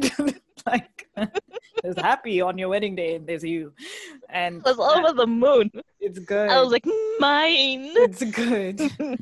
like 0.73 1.07
was 1.85 1.97
happy 1.97 2.41
on 2.41 2.59
your 2.59 2.69
wedding 2.69 2.97
day, 2.97 3.15
and 3.15 3.27
there's 3.27 3.45
you. 3.45 3.73
And 4.29 4.59
It 4.67 4.77
was 4.77 4.79
over 4.79 5.13
the 5.13 5.27
moon. 5.27 5.71
it's 6.01 6.19
good. 6.19 6.51
I 6.51 6.61
was 6.61 6.73
like, 6.73 6.87
"Mine." 7.19 7.91
it's 7.95 8.23
good. 8.25 8.81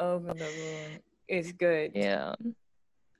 Over 0.00 0.34
the 0.34 0.44
moon. 0.44 0.90
It's 1.28 1.52
good. 1.52 1.92
yeah. 1.94 2.34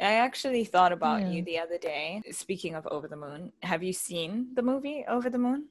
I 0.00 0.14
actually 0.14 0.64
thought 0.64 0.90
about 0.92 1.20
Yeah. 1.22 1.30
you 1.30 1.42
the 1.44 1.58
other 1.60 1.78
day. 1.78 2.20
Speaking 2.32 2.74
of 2.74 2.84
Over 2.90 3.06
the 3.06 3.16
Moon, 3.16 3.52
have 3.62 3.82
you 3.84 3.92
seen 3.92 4.48
the 4.54 4.62
movie 4.62 5.04
Over 5.08 5.30
the 5.30 5.38
Moon? 5.38 5.66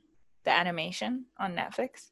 The 0.45 0.51
animation 0.51 1.25
on 1.37 1.55
Netflix? 1.55 2.11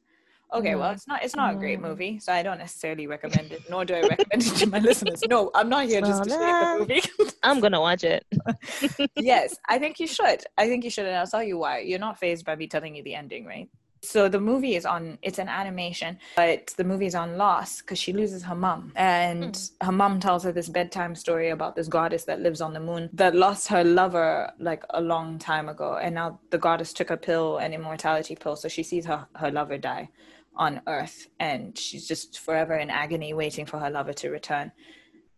Okay, 0.54 0.74
well, 0.74 0.90
it's 0.90 1.08
not 1.08 1.24
it's 1.24 1.34
not 1.34 1.54
a 1.54 1.56
great 1.56 1.76
um, 1.76 1.82
movie, 1.82 2.18
so 2.18 2.32
I 2.32 2.42
don't 2.42 2.58
necessarily 2.58 3.06
recommend 3.06 3.52
it, 3.52 3.62
nor 3.70 3.84
do 3.84 3.94
I 3.94 4.02
recommend 4.02 4.42
it 4.46 4.54
to 4.56 4.66
my 4.66 4.78
listeners. 4.90 5.22
No, 5.28 5.50
I'm 5.54 5.68
not 5.68 5.86
here 5.86 6.02
just 6.02 6.24
to 6.24 6.30
Well, 6.30 6.78
shame 6.78 6.88
the 6.88 7.20
movie. 7.20 7.32
I'm 7.42 7.60
gonna 7.60 7.80
watch 7.80 8.04
it. 8.04 8.26
yes, 9.16 9.56
I 9.68 9.78
think 9.78 9.98
you 9.98 10.06
should. 10.06 10.44
I 10.58 10.66
think 10.66 10.84
you 10.84 10.90
should, 10.90 11.06
and 11.06 11.16
I'll 11.16 11.26
tell 11.26 11.42
you 11.42 11.56
why. 11.56 11.78
You're 11.78 11.98
not 11.98 12.18
fazed 12.18 12.44
by 12.44 12.56
me 12.56 12.66
telling 12.66 12.94
you 12.94 13.02
the 13.02 13.14
ending, 13.14 13.46
right? 13.46 13.68
So 14.04 14.28
the 14.28 14.40
movie 14.40 14.74
is 14.74 14.84
on. 14.84 15.16
It's 15.22 15.38
an 15.38 15.48
animation, 15.48 16.18
but 16.36 16.74
the 16.76 16.84
movie 16.84 17.06
is 17.06 17.14
on 17.14 17.38
loss 17.38 17.80
because 17.80 17.98
she 17.98 18.12
loses 18.12 18.42
her 18.42 18.54
mom, 18.54 18.92
and 18.94 19.56
hmm. 19.56 19.86
her 19.86 19.92
mom 19.92 20.20
tells 20.20 20.44
her 20.44 20.52
this 20.52 20.68
bedtime 20.68 21.14
story 21.14 21.48
about 21.48 21.76
this 21.76 21.88
goddess 21.88 22.24
that 22.24 22.40
lives 22.40 22.60
on 22.60 22.74
the 22.74 22.80
moon 22.80 23.08
that 23.14 23.34
lost 23.34 23.68
her 23.68 23.84
lover 23.84 24.52
like 24.58 24.84
a 24.90 25.00
long 25.00 25.38
time 25.38 25.70
ago, 25.70 25.96
and 25.96 26.14
now 26.14 26.40
the 26.50 26.58
goddess 26.58 26.92
took 26.92 27.08
a 27.08 27.16
pill, 27.16 27.56
an 27.56 27.72
immortality 27.72 28.36
pill, 28.36 28.56
so 28.56 28.68
she 28.68 28.82
sees 28.82 29.06
her 29.06 29.26
her 29.36 29.50
lover 29.50 29.78
die 29.78 30.10
on 30.56 30.82
Earth, 30.86 31.28
and 31.40 31.76
she's 31.76 32.06
just 32.06 32.38
forever 32.38 32.74
in 32.74 32.90
agony, 32.90 33.34
waiting 33.34 33.66
for 33.66 33.78
her 33.78 33.90
lover 33.90 34.12
to 34.12 34.30
return. 34.30 34.72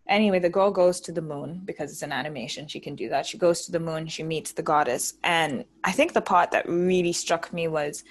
Anyway, 0.06 0.38
the 0.38 0.50
girl 0.50 0.70
goes 0.70 1.00
to 1.00 1.12
the 1.12 1.22
moon 1.22 1.62
because 1.64 1.90
it's 1.90 2.02
an 2.02 2.12
animation. 2.12 2.68
She 2.68 2.80
can 2.80 2.94
do 2.94 3.08
that. 3.08 3.24
She 3.24 3.38
goes 3.38 3.64
to 3.64 3.72
the 3.72 3.80
moon, 3.80 4.06
she 4.06 4.22
meets 4.22 4.52
the 4.52 4.62
goddess. 4.62 5.14
And 5.22 5.64
I 5.82 5.92
think 5.92 6.12
the 6.12 6.20
part 6.20 6.50
that 6.50 6.68
really 6.68 7.12
struck 7.12 7.52
me 7.52 7.68
was 7.68 8.04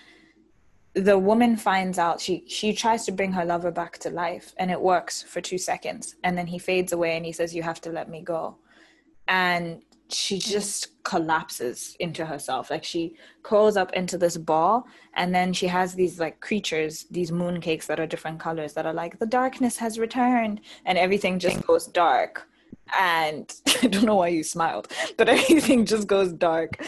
the 0.95 1.17
woman 1.17 1.57
finds 1.57 1.97
out 1.97 2.21
she 2.21 2.43
she 2.47 2.71
tries 2.73 3.03
to 3.05 3.11
bring 3.11 3.31
her 3.31 3.45
lover 3.45 3.71
back 3.71 3.97
to 3.97 4.11
life 4.11 4.53
and 4.57 4.69
it 4.69 4.79
works 4.79 5.23
for 5.23 5.41
2 5.41 5.57
seconds 5.57 6.15
and 6.23 6.37
then 6.37 6.45
he 6.45 6.59
fades 6.59 6.93
away 6.93 7.17
and 7.17 7.25
he 7.25 7.31
says 7.31 7.55
you 7.55 7.63
have 7.63 7.81
to 7.81 7.91
let 7.91 8.09
me 8.09 8.21
go. 8.21 8.57
And 9.27 9.81
she 10.13 10.37
just 10.37 11.03
collapses 11.03 11.95
into 11.99 12.25
herself. 12.25 12.69
Like 12.69 12.83
she 12.83 13.15
curls 13.41 13.77
up 13.77 13.93
into 13.93 14.17
this 14.17 14.37
ball 14.37 14.85
and 15.15 15.33
then 15.33 15.53
she 15.53 15.67
has 15.67 15.93
these 15.93 16.19
like 16.19 16.39
creatures 16.39 17.05
these 17.11 17.31
moon 17.31 17.61
cakes 17.61 17.87
that 17.87 17.99
are 17.99 18.07
different 18.07 18.39
colors 18.39 18.73
that 18.73 18.85
are 18.85 18.93
like 18.93 19.19
the 19.19 19.25
darkness 19.25 19.77
has 19.77 19.99
returned 19.99 20.61
and 20.85 20.97
everything 20.97 21.39
just 21.39 21.65
goes 21.65 21.87
dark. 21.87 22.47
And 22.99 23.53
i 23.81 23.87
don't 23.87 24.05
know 24.05 24.15
why 24.15 24.27
you 24.27 24.43
smiled 24.43 24.91
but 25.17 25.29
everything 25.39 25.85
just 25.85 26.07
goes 26.07 26.33
dark. 26.33 26.83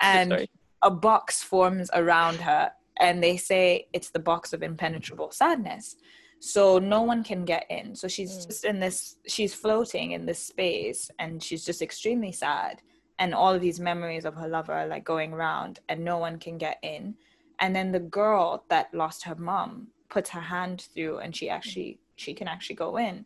And 0.00 0.30
Sorry. 0.30 0.50
a 0.82 0.90
box 0.90 1.42
forms 1.42 1.90
around 1.94 2.36
her 2.36 2.72
and 2.98 3.22
they 3.22 3.36
say 3.36 3.86
it's 3.92 4.10
the 4.10 4.18
box 4.18 4.52
of 4.52 4.62
impenetrable 4.62 5.30
sadness 5.30 5.96
so 6.44 6.80
no 6.80 7.02
one 7.02 7.22
can 7.22 7.44
get 7.44 7.64
in. 7.70 7.94
So 7.94 8.08
she's 8.08 8.32
Mm. 8.32 8.46
just 8.48 8.64
in 8.64 8.80
this 8.80 9.16
she's 9.28 9.54
floating 9.54 10.10
in 10.10 10.26
this 10.26 10.40
space 10.44 11.08
and 11.20 11.40
she's 11.40 11.64
just 11.64 11.80
extremely 11.80 12.32
sad. 12.32 12.82
And 13.20 13.32
all 13.32 13.54
of 13.54 13.60
these 13.60 13.78
memories 13.78 14.24
of 14.24 14.34
her 14.34 14.48
lover 14.48 14.72
are 14.72 14.88
like 14.88 15.04
going 15.04 15.32
around 15.32 15.78
and 15.88 16.04
no 16.04 16.18
one 16.18 16.40
can 16.40 16.58
get 16.58 16.78
in. 16.82 17.14
And 17.60 17.76
then 17.76 17.92
the 17.92 18.00
girl 18.00 18.64
that 18.70 18.92
lost 18.92 19.22
her 19.22 19.36
mom 19.36 19.92
puts 20.08 20.30
her 20.30 20.40
hand 20.40 20.88
through 20.92 21.18
and 21.18 21.34
she 21.36 21.48
actually 21.48 22.00
she 22.16 22.34
can 22.34 22.48
actually 22.48 22.76
go 22.76 22.96
in. 22.96 23.24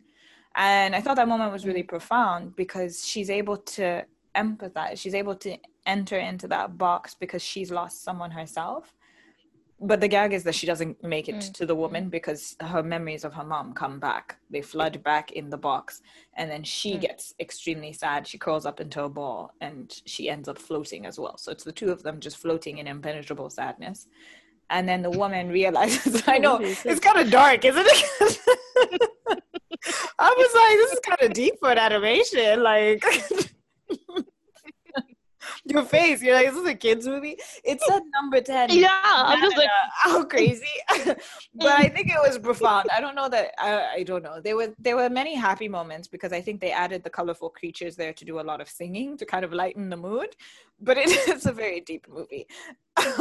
And 0.55 0.95
i 0.95 1.01
thought 1.01 1.15
that 1.15 1.27
moment 1.27 1.51
was 1.51 1.65
really 1.65 1.83
profound 1.95 2.55
because 2.55 3.03
she's 3.03 3.31
able 3.31 3.57
to 3.77 4.05
empathize. 4.35 4.99
She's 4.99 5.15
able 5.15 5.35
to 5.37 5.57
enter 5.87 6.19
into 6.19 6.47
that 6.49 6.77
box 6.77 7.15
because 7.15 7.41
she's 7.41 7.71
lost 7.71 8.03
someone 8.03 8.29
herself 8.29 8.93
but 9.79 10.01
the 10.01 10.07
gag 10.07 10.33
is 10.33 10.43
that 10.43 10.55
she 10.55 10.65
doesn't 10.65 11.03
make 11.03 11.29
it 11.29 11.35
Mm. 11.35 11.53
to 11.53 11.65
the 11.65 11.75
woman 11.75 12.09
because 12.09 12.55
her 12.61 12.81
memories 12.81 13.23
of 13.23 13.33
her 13.33 13.43
mom 13.43 13.73
come 13.73 13.99
back. 13.99 14.37
They 14.49 14.61
flood 14.61 15.03
back 15.03 15.31
in 15.33 15.49
the 15.49 15.57
box 15.57 16.01
and 16.35 16.49
then 16.49 16.63
she 16.63 16.95
Mm. 16.95 17.01
gets 17.01 17.33
extremely 17.39 17.93
sad. 17.93 18.25
She 18.27 18.37
curls 18.39 18.65
up 18.65 18.79
into 18.79 19.03
a 19.03 19.09
ball 19.09 19.51
and 19.61 20.01
she 20.05 20.29
ends 20.29 20.47
up 20.49 20.57
floating 20.57 21.05
as 21.05 21.19
well. 21.19 21.37
So 21.37 21.51
it's 21.51 21.63
the 21.63 21.71
two 21.71 21.91
of 21.91 22.01
them 22.01 22.19
just 22.19 22.37
floating 22.37 22.79
in 22.79 22.87
impenetrable 22.87 23.49
sadness. 23.51 24.07
And 24.69 24.89
then 24.89 25.01
the 25.03 25.11
woman 25.11 25.49
realizes 25.59 26.23
i 26.27 26.37
know 26.39 26.57
it's 26.59 26.99
kind 26.99 27.19
of 27.19 27.29
dark 27.31 27.63
isn't 27.63 27.85
it? 27.87 28.39
I 30.19 30.33
was 30.37 30.51
like 30.61 30.75
this 30.81 30.91
is 30.93 30.99
kind 31.09 31.21
of 31.21 31.33
deep 31.33 31.53
for 31.59 31.69
an 31.71 31.77
animation 31.77 32.63
like 32.63 33.03
your 35.65 35.83
face. 35.83 36.21
You're 36.21 36.35
like 36.35 36.47
this 36.47 36.55
is 36.55 36.67
a 36.67 36.75
kids 36.75 37.07
movie? 37.07 37.37
It 37.63 37.81
said 37.81 38.01
number 38.13 38.41
10 38.41 38.69
Yeah, 38.71 38.99
I'm 39.03 39.41
just 39.41 39.57
like, 39.57 39.69
how 40.03 40.23
crazy. 40.35 40.65
But 41.55 41.67
i 41.67 41.89
think 41.89 42.09
it 42.09 42.19
was 42.21 42.37
profound. 42.39 42.89
I 42.95 42.99
don't 43.01 43.15
know 43.15 43.29
that 43.29 43.51
I, 43.59 43.87
I 43.99 44.03
don't 44.03 44.23
know. 44.23 44.39
There 44.41 44.55
were 44.55 44.73
there 44.79 44.95
were 44.95 45.09
many 45.09 45.35
happy 45.35 45.67
moments 45.67 46.07
because 46.07 46.31
i 46.33 46.41
think 46.41 46.61
they 46.61 46.71
added 46.71 47.03
the 47.03 47.09
colorful 47.09 47.49
creatures 47.49 47.95
there 47.95 48.13
to 48.13 48.25
do 48.25 48.39
a 48.39 48.45
lot 48.51 48.61
of 48.61 48.69
singing 48.69 49.17
to 49.17 49.25
kind 49.25 49.43
of 49.45 49.53
lighten 49.53 49.89
the 49.89 49.97
mood. 49.97 50.35
But 50.79 50.97
it 50.97 51.09
is 51.27 51.45
a 51.45 51.51
very 51.53 51.81
deep 51.81 52.07
movie. 52.07 52.47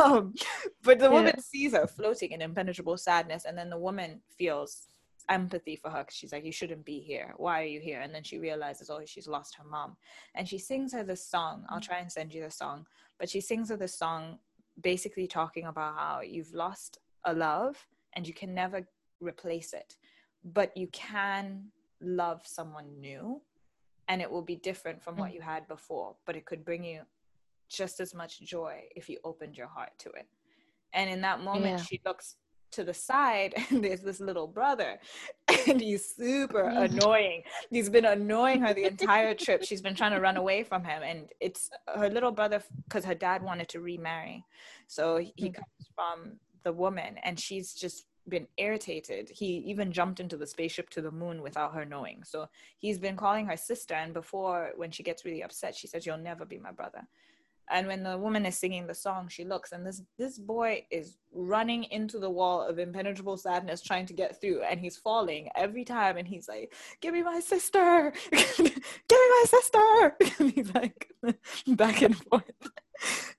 Um, 0.02 0.34
but 0.82 0.98
the 0.98 1.10
woman 1.10 1.34
Yeah. 1.36 1.42
sees 1.42 1.72
her 1.72 1.86
floating 1.86 2.32
in 2.32 2.40
impenetrable 2.42 2.96
sadness 2.96 3.44
and 3.46 3.56
then 3.56 3.70
the 3.70 3.78
woman 3.78 4.20
feels 4.38 4.86
empathy 5.28 5.76
for 5.76 5.90
her 5.90 6.00
because 6.02 6.14
she's 6.16 6.32
like 6.32 6.44
you 6.44 6.52
shouldn't 6.52 6.84
be 6.84 7.00
here. 7.00 7.34
Why 7.36 7.62
are 7.62 7.66
you 7.66 7.80
here? 7.80 8.00
And 8.00 8.14
then 8.14 8.22
she 8.22 8.38
realizes 8.38 8.90
oh 8.90 9.00
she's 9.06 9.26
lost 9.28 9.54
her 9.56 9.64
mom. 9.64 9.96
And 10.34 10.48
she 10.48 10.58
sings 10.58 10.92
her 10.92 11.02
this 11.04 11.26
song. 11.26 11.64
I'll 11.68 11.80
try 11.80 11.98
and 11.98 12.10
send 12.10 12.32
you 12.32 12.42
the 12.42 12.50
song. 12.50 12.86
But 13.18 13.28
she 13.30 13.40
sings 13.40 13.70
her 13.70 13.76
this 13.76 13.98
song 13.98 14.38
basically 14.82 15.26
talking 15.26 15.64
about 15.64 15.94
how 15.96 16.20
you've 16.20 16.52
lost 16.52 16.98
a 17.24 17.32
love 17.32 17.76
and 18.14 18.26
you 18.26 18.34
can 18.34 18.54
never 18.54 18.86
replace 19.20 19.72
it. 19.72 19.96
But 20.44 20.76
you 20.76 20.86
can 20.88 21.66
love 22.00 22.42
someone 22.44 23.00
new 23.00 23.40
and 24.08 24.20
it 24.22 24.30
will 24.30 24.42
be 24.42 24.56
different 24.56 25.02
from 25.02 25.16
what 25.16 25.30
Mm. 25.30 25.34
you 25.34 25.40
had 25.40 25.66
before 25.66 26.14
but 26.26 26.36
it 26.36 26.44
could 26.44 26.64
bring 26.64 26.84
you 26.84 27.00
just 27.68 27.98
as 27.98 28.14
much 28.14 28.38
joy 28.40 28.84
if 28.94 29.08
you 29.08 29.18
opened 29.24 29.56
your 29.56 29.66
heart 29.66 29.90
to 29.98 30.10
it. 30.10 30.28
And 30.92 31.10
in 31.10 31.20
that 31.22 31.40
moment 31.40 31.78
Yeah. 31.78 31.84
she 31.84 32.00
looks 32.04 32.36
to 32.72 32.84
the 32.84 32.94
side 32.94 33.54
and 33.70 33.82
there's 33.82 34.00
this 34.00 34.20
little 34.20 34.46
brother 34.46 34.98
and 35.68 35.80
he's 35.80 36.14
super 36.14 36.60
annoying. 36.76 37.42
He's 37.70 37.88
been 37.88 38.04
annoying 38.04 38.60
her 38.62 38.74
the 38.74 38.84
entire 38.84 39.34
trip. 39.34 39.64
She's 39.64 39.82
been 39.82 39.94
trying 39.94 40.12
to 40.12 40.20
run 40.20 40.36
away 40.36 40.62
from 40.64 40.84
him 40.84 41.02
and 41.02 41.28
it's 41.40 41.70
her 41.94 42.08
little 42.10 42.32
brother 42.32 42.62
because 42.88 43.04
her 43.04 43.14
dad 43.14 43.42
wanted 43.42 43.68
to 43.70 43.80
remarry. 43.80 44.44
So 44.86 45.16
he 45.18 45.50
Mhm. 45.50 45.54
comes 45.54 45.90
from 45.94 46.40
the 46.64 46.72
woman 46.72 47.18
and 47.22 47.38
she's 47.38 47.74
just 47.74 48.06
been 48.28 48.48
irritated. 48.56 49.28
He 49.28 49.58
even 49.58 49.92
jumped 49.92 50.18
into 50.18 50.36
the 50.36 50.48
spaceship 50.48 50.90
to 50.90 51.00
the 51.00 51.12
moon 51.12 51.42
without 51.42 51.74
her 51.74 51.84
knowing. 51.84 52.24
So 52.24 52.48
he's 52.76 52.98
been 52.98 53.16
calling 53.16 53.46
her 53.46 53.56
sister 53.56 53.94
and 53.94 54.12
before 54.12 54.72
when 54.76 54.90
she 54.90 55.04
gets 55.04 55.24
really 55.24 55.42
upset 55.44 55.76
she 55.76 55.86
says 55.86 56.04
you'll 56.04 56.18
never 56.18 56.44
be 56.44 56.58
my 56.58 56.72
brother 56.72 57.06
and 57.70 57.86
when 57.86 58.02
the 58.02 58.16
woman 58.16 58.46
is 58.46 58.56
singing 58.56 58.86
the 58.86 58.94
song 58.94 59.28
she 59.28 59.44
looks 59.44 59.72
and 59.72 59.86
this 59.86 60.02
this 60.18 60.38
boy 60.38 60.84
is 60.90 61.16
running 61.32 61.84
into 61.84 62.18
the 62.18 62.30
wall 62.30 62.62
of 62.62 62.78
impenetrable 62.78 63.36
sadness 63.36 63.82
trying 63.82 64.06
to 64.06 64.14
get 64.14 64.40
through 64.40 64.62
and 64.62 64.80
he's 64.80 64.96
falling 64.96 65.48
every 65.56 65.84
time 65.84 66.16
and 66.16 66.26
he's 66.28 66.48
like 66.48 66.72
give 67.00 67.12
me 67.12 67.22
my 67.22 67.40
sister! 67.40 68.12
Give 68.32 69.18
me 69.20 69.28
my 69.30 69.44
sister! 69.46 70.16
And 70.38 70.52
he's 70.52 70.74
like 70.74 71.08
back 71.68 72.02
and 72.02 72.16
forth. 72.16 72.50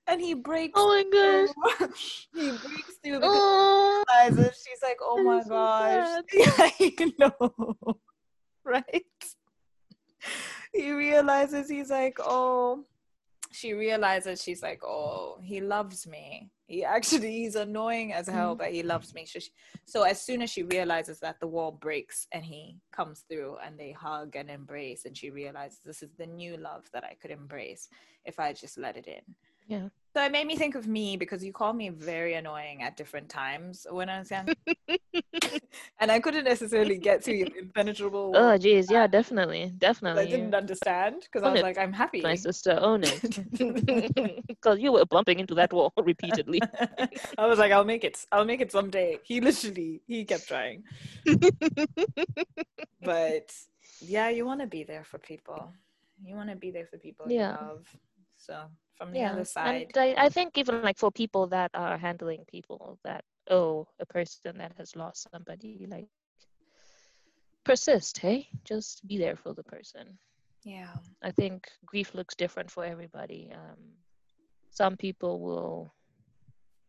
And 0.08 0.22
he 0.22 0.34
breaks 0.34 0.74
oh 0.76 0.88
my 0.88 1.48
gosh. 1.78 2.28
He 2.34 2.50
breaks 2.50 2.98
through 3.04 3.20
because 3.20 3.32
oh, 3.34 4.04
realizes 4.08 4.64
she's 4.66 4.82
like 4.84 4.98
oh 5.02 5.24
my 5.24 5.42
so 5.42 5.50
gosh. 5.50 6.24
yeah 6.34 6.70
you 6.80 7.14
know 7.20 7.98
right? 8.64 9.06
He 10.74 10.92
realizes 10.92 11.70
he's 11.70 11.90
like 11.90 12.18
oh 12.20 12.86
she 13.58 13.74
realizes 13.74 14.44
she's 14.44 14.62
like, 14.62 14.84
oh, 14.84 15.40
he 15.42 15.62
loves 15.62 16.06
me. 16.06 16.52
He 16.68 16.84
actually 16.98 17.32
he's 17.32 17.56
annoying 17.56 18.14
as 18.14 18.28
hell, 18.28 18.52
mm-hmm. 18.52 18.60
but 18.60 18.72
he 18.72 18.84
loves 18.84 19.14
me. 19.16 19.26
So, 19.26 19.40
she, 19.40 19.50
so 19.86 20.04
as 20.04 20.22
soon 20.22 20.42
as 20.44 20.52
she 20.52 20.64
realizes 20.64 21.20
that 21.22 21.40
the 21.40 21.48
wall 21.48 21.72
breaks 21.72 22.28
and 22.32 22.46
he 22.46 22.78
comes 22.92 23.24
through 23.28 23.58
and 23.66 23.78
they 23.78 23.92
hug 23.92 24.36
and 24.36 24.50
embrace, 24.50 25.06
and 25.06 25.18
she 25.18 25.32
realizes 25.32 25.80
this 25.84 26.04
is 26.04 26.12
the 26.18 26.28
new 26.28 26.58
love 26.58 26.86
that 26.94 27.04
I 27.04 27.16
could 27.20 27.32
embrace 27.32 27.90
if 28.26 28.40
I 28.40 28.54
just 28.54 28.78
let 28.78 28.96
it 28.96 29.08
in. 29.08 29.24
Yeah. 29.68 29.90
So 30.18 30.24
it 30.24 30.32
made 30.32 30.48
me 30.48 30.56
think 30.56 30.74
of 30.74 30.88
me 30.88 31.16
because 31.16 31.44
you 31.44 31.54
call 31.54 31.74
me 31.74 31.90
very 31.90 32.34
annoying 32.34 32.82
at 32.82 32.98
different 32.98 33.30
times 33.30 33.86
when 33.88 34.10
I 34.10 34.18
was 34.18 34.32
young. 34.32 34.48
and 36.00 36.12
I 36.12 36.20
couldn't 36.20 36.46
necessarily 36.46 36.98
get 36.98 37.22
to 37.26 37.36
your 37.36 37.50
impenetrable. 37.56 38.32
Oh, 38.34 38.58
geez. 38.58 38.90
Yeah, 38.90 39.06
definitely. 39.06 39.72
Definitely. 39.78 40.24
I 40.24 40.26
didn't 40.26 40.56
understand 40.56 41.18
because 41.22 41.44
I 41.44 41.52
was 41.52 41.60
it, 41.60 41.64
like, 41.64 41.78
I'm 41.78 41.94
happy. 41.94 42.22
My 42.22 42.34
sister, 42.34 42.80
own 42.82 43.04
it. 43.04 44.42
Because 44.48 44.80
you 44.80 44.92
were 44.92 45.06
bumping 45.06 45.38
into 45.38 45.54
that 45.54 45.72
wall 45.72 45.94
repeatedly. 46.04 46.62
I 47.38 47.46
was 47.46 47.60
like, 47.60 47.72
I'll 47.72 47.86
make 47.86 48.04
it. 48.04 48.26
I'll 48.32 48.44
make 48.44 48.60
it 48.60 48.72
someday. 48.72 49.20
He 49.24 49.40
literally, 49.40 50.02
he 50.08 50.26
kept 50.26 50.48
trying. 50.48 50.84
but 53.04 53.54
yeah, 54.02 54.30
you 54.30 54.48
want 54.48 54.62
to 54.62 54.68
be 54.68 54.84
there 54.84 55.04
for 55.04 55.20
people. 55.20 55.72
You 56.26 56.36
want 56.36 56.50
to 56.50 56.56
be 56.56 56.72
there 56.72 56.88
for 56.88 56.98
people 56.98 57.28
yeah. 57.30 57.56
you 57.62 57.68
love. 57.68 57.88
So 58.38 58.64
from 58.98 59.12
the 59.12 59.20
yeah. 59.20 59.32
other 59.32 59.46
side. 59.46 59.92
And 59.96 60.18
I, 60.18 60.26
I 60.26 60.30
think 60.30 60.58
even 60.58 60.82
like 60.82 60.98
for 60.98 61.12
people 61.12 61.48
that 61.48 61.72
are 61.74 61.98
handling 61.98 62.44
people 62.50 62.98
that 63.04 63.24
oh 63.50 63.88
a 64.00 64.06
person 64.06 64.58
that 64.58 64.74
has 64.78 64.96
lost 64.96 65.28
somebody 65.32 65.86
like 65.90 66.08
persist 67.64 68.18
hey 68.18 68.48
just 68.64 69.06
be 69.08 69.18
there 69.18 69.36
for 69.36 69.54
the 69.54 69.64
person 69.64 70.18
yeah 70.64 70.94
i 71.24 71.32
think 71.32 71.68
grief 71.86 72.14
looks 72.14 72.36
different 72.36 72.72
for 72.72 72.86
everybody 72.86 73.52
um, 73.54 73.78
some 74.72 74.96
people 74.96 75.40
will 75.40 75.94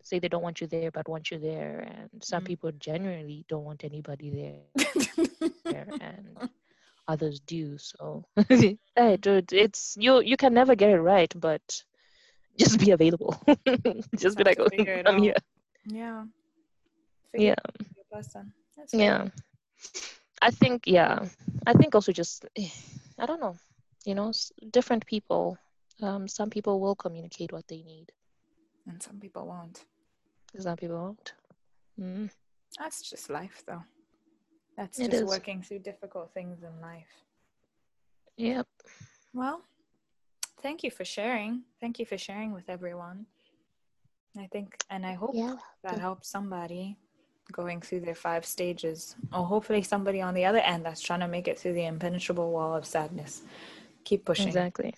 say 0.02 0.18
they 0.18 0.28
don't 0.28 0.42
want 0.42 0.60
you 0.60 0.66
there 0.66 0.90
but 0.90 1.08
want 1.08 1.30
you 1.30 1.38
there 1.38 1.80
and 1.80 2.22
some 2.22 2.42
mm. 2.42 2.46
people 2.46 2.70
genuinely 2.78 3.44
don't 3.48 3.64
want 3.64 3.84
anybody 3.84 4.62
there 5.64 5.86
and 6.00 6.50
others 7.08 7.40
do 7.40 7.76
so 7.78 8.24
dude 9.20 9.52
it's 9.52 9.96
you 9.98 10.20
you 10.20 10.36
can 10.36 10.54
never 10.54 10.74
get 10.74 10.90
it 10.90 11.00
right 11.00 11.32
but 11.36 11.82
just 12.58 12.78
be 12.78 12.90
available. 12.90 13.40
just 14.16 14.36
be 14.36 14.44
like, 14.44 14.58
oh, 14.58 14.68
I'm 15.06 15.22
here. 15.22 15.34
Yeah. 15.86 16.24
Figure 17.32 17.54
yeah. 18.92 18.92
yeah. 18.92 19.28
I 20.40 20.50
think, 20.50 20.82
yeah. 20.86 21.26
I 21.66 21.72
think 21.72 21.94
also 21.94 22.12
just, 22.12 22.46
eh, 22.56 22.68
I 23.18 23.26
don't 23.26 23.40
know, 23.40 23.56
you 24.04 24.14
know, 24.14 24.32
different 24.70 25.06
people. 25.06 25.58
Um, 26.02 26.28
some 26.28 26.50
people 26.50 26.80
will 26.80 26.94
communicate 26.94 27.52
what 27.52 27.66
they 27.66 27.82
need, 27.82 28.12
and 28.86 29.02
some 29.02 29.18
people 29.18 29.46
won't. 29.46 29.84
Some 30.56 30.76
people 30.76 30.96
won't. 30.96 31.32
Mm. 32.00 32.30
That's 32.78 33.02
just 33.10 33.28
life, 33.30 33.64
though. 33.66 33.82
That's 34.76 35.00
it 35.00 35.10
just 35.10 35.24
is. 35.24 35.28
working 35.28 35.60
through 35.62 35.80
difficult 35.80 36.32
things 36.32 36.62
in 36.62 36.80
life. 36.80 37.24
Yep. 38.36 38.68
Well, 39.34 39.62
thank 40.62 40.82
you 40.82 40.90
for 40.90 41.04
sharing. 41.04 41.62
Thank 41.80 41.98
you 41.98 42.06
for 42.06 42.18
sharing 42.18 42.52
with 42.52 42.68
everyone. 42.68 43.26
I 44.38 44.46
think, 44.52 44.76
and 44.90 45.04
I 45.04 45.14
hope 45.14 45.32
yeah. 45.34 45.56
that 45.82 45.98
helps 45.98 46.28
somebody 46.28 46.96
going 47.50 47.80
through 47.80 48.00
their 48.00 48.14
five 48.14 48.44
stages, 48.44 49.16
or 49.32 49.44
hopefully 49.44 49.82
somebody 49.82 50.20
on 50.20 50.34
the 50.34 50.44
other 50.44 50.58
end 50.58 50.84
that's 50.84 51.00
trying 51.00 51.20
to 51.20 51.28
make 51.28 51.48
it 51.48 51.58
through 51.58 51.72
the 51.72 51.86
impenetrable 51.86 52.50
wall 52.50 52.74
of 52.74 52.84
sadness. 52.84 53.42
Keep 54.04 54.24
pushing. 54.24 54.48
Exactly. 54.48 54.94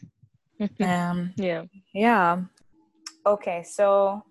um. 0.81 1.33
Yeah. 1.37 1.65
Yeah. 1.95 2.43
Okay. 3.25 3.63
So, 3.63 4.25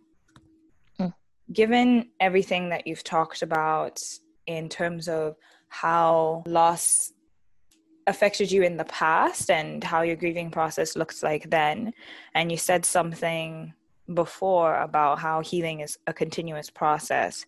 mm. 0.99 1.13
given 1.51 2.09
everything 2.19 2.69
that 2.69 2.86
you've 2.86 3.03
talked 3.03 3.41
about 3.41 4.01
in 4.45 4.69
terms 4.69 5.07
of 5.07 5.38
how 5.69 6.43
loss 6.45 7.13
affected 8.10 8.51
you 8.51 8.64
in 8.64 8.78
the 8.78 8.86
past 8.86 9.49
and 9.49 9.84
how 9.84 10.01
your 10.01 10.16
grieving 10.16 10.51
process 10.51 10.95
looks 10.95 11.24
like 11.24 11.49
then. 11.49 11.93
And 12.34 12.51
you 12.51 12.57
said 12.57 12.84
something 12.86 13.74
before 14.14 14.76
about 14.82 15.20
how 15.20 15.41
healing 15.41 15.80
is 15.82 15.97
a 16.07 16.14
continuous 16.14 16.70
process. 16.70 17.45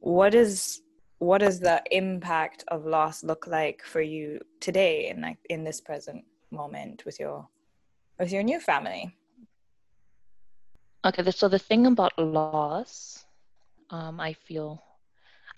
What 0.00 0.34
is 0.34 0.82
what 1.18 1.38
does 1.38 1.58
the 1.60 1.82
impact 1.90 2.64
of 2.68 2.84
loss 2.84 3.24
look 3.24 3.46
like 3.46 3.82
for 3.82 4.02
you 4.02 4.40
today 4.60 5.08
in 5.08 5.22
like 5.22 5.38
in 5.48 5.64
this 5.64 5.80
present 5.80 6.24
moment 6.50 7.04
with 7.06 7.18
your 7.18 7.48
with 8.18 8.30
your 8.32 8.42
new 8.42 8.60
family? 8.60 9.16
Okay, 11.06 11.30
so 11.30 11.48
the 11.48 11.58
thing 11.58 11.86
about 11.86 12.18
loss, 12.18 13.26
um, 13.90 14.20
I 14.20 14.32
feel 14.32 14.82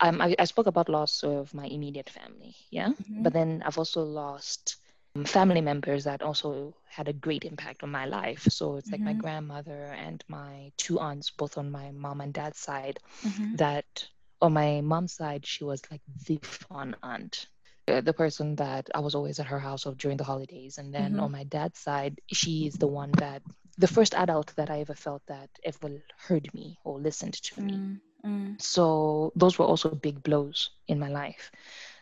um, 0.01 0.21
I, 0.21 0.35
I, 0.39 0.45
spoke 0.45 0.67
about 0.67 0.89
loss 0.89 1.23
of 1.23 1.53
my 1.55 1.67
immediate 1.67 2.11
family, 2.11 2.55
yeah, 2.71 2.89
mm-hmm. 2.89 3.23
but 3.23 3.33
then 3.33 3.63
I've 3.65 3.79
also 3.79 4.03
lost 4.03 4.77
um, 5.15 5.25
family 5.25 5.61
members 5.61 6.05
that 6.05 6.23
also 6.23 6.75
had 6.89 7.09
a 7.09 7.13
great 7.13 7.45
impact 7.45 7.83
on 7.83 7.91
my 7.91 8.07
life. 8.07 8.47
So 8.51 8.77
it's 8.77 8.91
mm-hmm. 8.91 8.93
like 8.93 9.01
my 9.01 9.13
mm-hmm. 9.13 9.21
grandmother 9.21 9.95
and 9.99 10.23
my 10.29 10.73
two 10.77 10.99
aunts, 10.99 11.31
both 11.31 11.59
on 11.59 11.71
my 11.71 11.93
mom 11.93 12.21
and 12.21 12.33
dad's 12.33 12.59
side. 12.59 12.99
Mm-hmm. 13.23 13.57
That 13.57 14.09
on 14.43 14.53
my 14.53 14.81
mom's 14.83 15.15
side, 15.15 15.47
she 15.47 15.65
was 15.65 15.83
like 15.91 16.03
the 16.27 16.39
fun 16.43 16.97
aunt, 17.03 17.47
uh, 17.89 18.03
the 18.03 18.13
person 18.13 18.57
that 18.57 18.91
I 18.95 19.01
was 19.01 19.15
always 19.15 19.41
at 19.41 19.47
her 19.47 19.61
house 19.61 19.87
of 19.87 19.97
during 19.97 20.17
the 20.19 20.25
holidays. 20.25 20.79
And 20.79 20.93
then 20.93 21.13
mm-hmm. 21.13 21.21
on 21.21 21.33
my 21.33 21.45
dad's 21.45 21.79
side, 21.79 22.21
she 22.31 22.67
is 22.67 22.75
the 22.75 22.87
one 22.87 23.13
that 23.13 23.43
the 23.79 23.89
first 23.89 24.15
adult 24.15 24.55
that 24.57 24.71
I 24.71 24.81
ever 24.81 24.95
felt 24.95 25.23
that 25.27 25.51
ever 25.65 26.03
heard 26.19 26.53
me 26.55 26.79
or 26.85 26.99
listened 26.99 27.35
to 27.35 27.61
me. 27.61 27.99
Mm. 28.27 28.61
So 28.61 29.33
those 29.37 29.59
were 29.59 29.67
also 29.67 29.91
big 29.91 30.23
blows 30.23 30.71
in 30.89 30.99
my 30.99 31.09
life. 31.09 31.53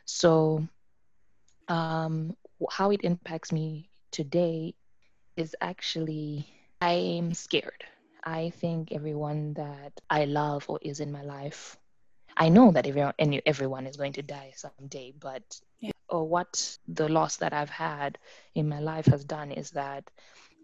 So 0.07 0.69
um, 1.69 2.37
how 2.71 2.91
it 2.91 3.03
impacts 3.05 3.53
me 3.53 3.91
today 4.13 4.75
is 5.37 5.57
actually 5.61 6.47
I'm 6.81 7.35
scared. 7.35 7.85
I 8.25 8.51
think 8.51 8.93
everyone 8.93 9.55
that 9.55 9.93
I 10.11 10.25
love 10.27 10.67
or 10.69 10.79
is 10.83 11.01
in 11.01 11.13
my 11.13 11.23
life, 11.23 11.77
I 12.37 12.49
know 12.51 12.73
that 12.73 12.87
everyone 12.87 13.15
everyone 13.47 13.87
is 13.87 13.97
going 13.97 14.15
to 14.15 14.23
die 14.23 14.53
someday, 14.57 15.07
but 15.13 15.61
yeah. 15.81 15.91
or 16.09 16.27
what 16.29 16.79
the 16.89 17.09
loss 17.09 17.37
that 17.39 17.53
I've 17.53 17.71
had 17.71 18.19
in 18.55 18.69
my 18.69 18.81
life 18.81 19.07
has 19.07 19.25
done 19.25 19.53
is 19.53 19.71
that 19.73 20.11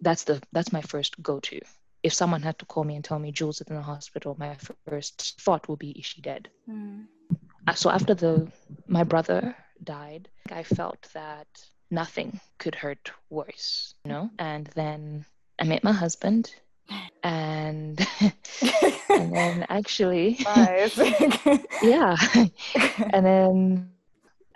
that's 0.00 0.24
the 0.24 0.42
that's 0.52 0.72
my 0.72 0.82
first 0.82 1.22
go-to 1.22 1.60
if 2.02 2.12
someone 2.12 2.42
had 2.42 2.58
to 2.58 2.66
call 2.66 2.84
me 2.84 2.96
and 2.96 3.04
tell 3.04 3.18
me 3.18 3.32
Jules 3.32 3.60
is 3.60 3.68
in 3.68 3.76
the 3.76 3.82
hospital, 3.82 4.36
my 4.38 4.56
first 4.88 5.40
thought 5.40 5.68
would 5.68 5.78
be, 5.78 5.90
is 5.90 6.06
she 6.06 6.20
dead? 6.20 6.48
Mm. 6.68 7.06
So 7.74 7.90
after 7.90 8.14
the 8.14 8.50
my 8.86 9.04
brother 9.04 9.54
died, 9.84 10.28
I 10.50 10.62
felt 10.62 11.08
that 11.14 11.46
nothing 11.90 12.40
could 12.58 12.74
hurt 12.74 13.10
worse, 13.28 13.94
you 14.04 14.12
know. 14.12 14.30
And 14.38 14.66
then 14.74 15.24
I 15.58 15.64
met 15.64 15.84
my 15.84 15.92
husband, 15.92 16.54
and 17.22 18.00
and 19.10 19.34
then 19.34 19.66
actually, 19.68 20.38
yeah, 21.82 22.16
and 23.12 23.26
then 23.26 23.90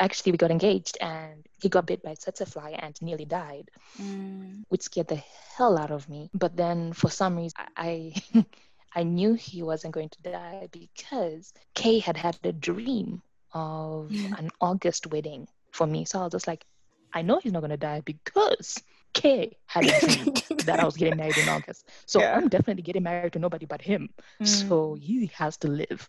actually 0.00 0.32
we 0.32 0.38
got 0.38 0.50
engaged, 0.50 0.96
and 1.00 1.46
he 1.64 1.70
got 1.70 1.86
bit 1.86 2.02
by 2.02 2.10
a 2.10 2.14
tsetse 2.14 2.46
fly 2.46 2.76
and 2.78 2.94
nearly 3.00 3.24
died, 3.24 3.70
mm. 3.98 4.64
which 4.68 4.82
scared 4.82 5.08
the 5.08 5.22
hell 5.56 5.78
out 5.78 5.90
of 5.90 6.06
me. 6.10 6.28
But 6.34 6.58
then 6.58 6.92
for 6.92 7.10
some 7.10 7.36
reason, 7.36 7.56
I. 7.76 8.14
I 8.96 9.02
knew 9.02 9.34
he 9.34 9.60
wasn't 9.64 9.92
going 9.92 10.10
to 10.10 10.22
die 10.22 10.68
because 10.70 11.52
Kay 11.74 11.98
had 11.98 12.16
had 12.16 12.38
a 12.44 12.52
dream 12.52 13.22
of 13.52 14.12
an 14.38 14.50
August 14.60 15.08
wedding 15.08 15.48
for 15.72 15.84
me. 15.84 16.04
So 16.04 16.20
I 16.20 16.22
was 16.22 16.30
just 16.30 16.46
like, 16.46 16.64
I 17.12 17.22
know 17.22 17.40
he's 17.40 17.50
not 17.50 17.58
going 17.58 17.70
to 17.70 17.76
die 17.76 18.02
because 18.04 18.80
Kay 19.12 19.56
had 19.66 19.86
a 19.86 19.98
dream 20.06 20.58
that 20.66 20.78
I 20.78 20.84
was 20.84 20.96
getting 20.96 21.16
married 21.16 21.38
in 21.38 21.48
August. 21.48 21.88
So 22.06 22.20
yeah. 22.20 22.36
I'm 22.36 22.46
definitely 22.46 22.84
getting 22.84 23.02
married 23.02 23.32
to 23.32 23.40
nobody 23.40 23.66
but 23.66 23.82
him. 23.82 24.10
Mm. 24.40 24.46
So 24.46 24.94
he 24.94 25.28
has 25.34 25.56
to 25.56 25.66
live. 25.66 26.08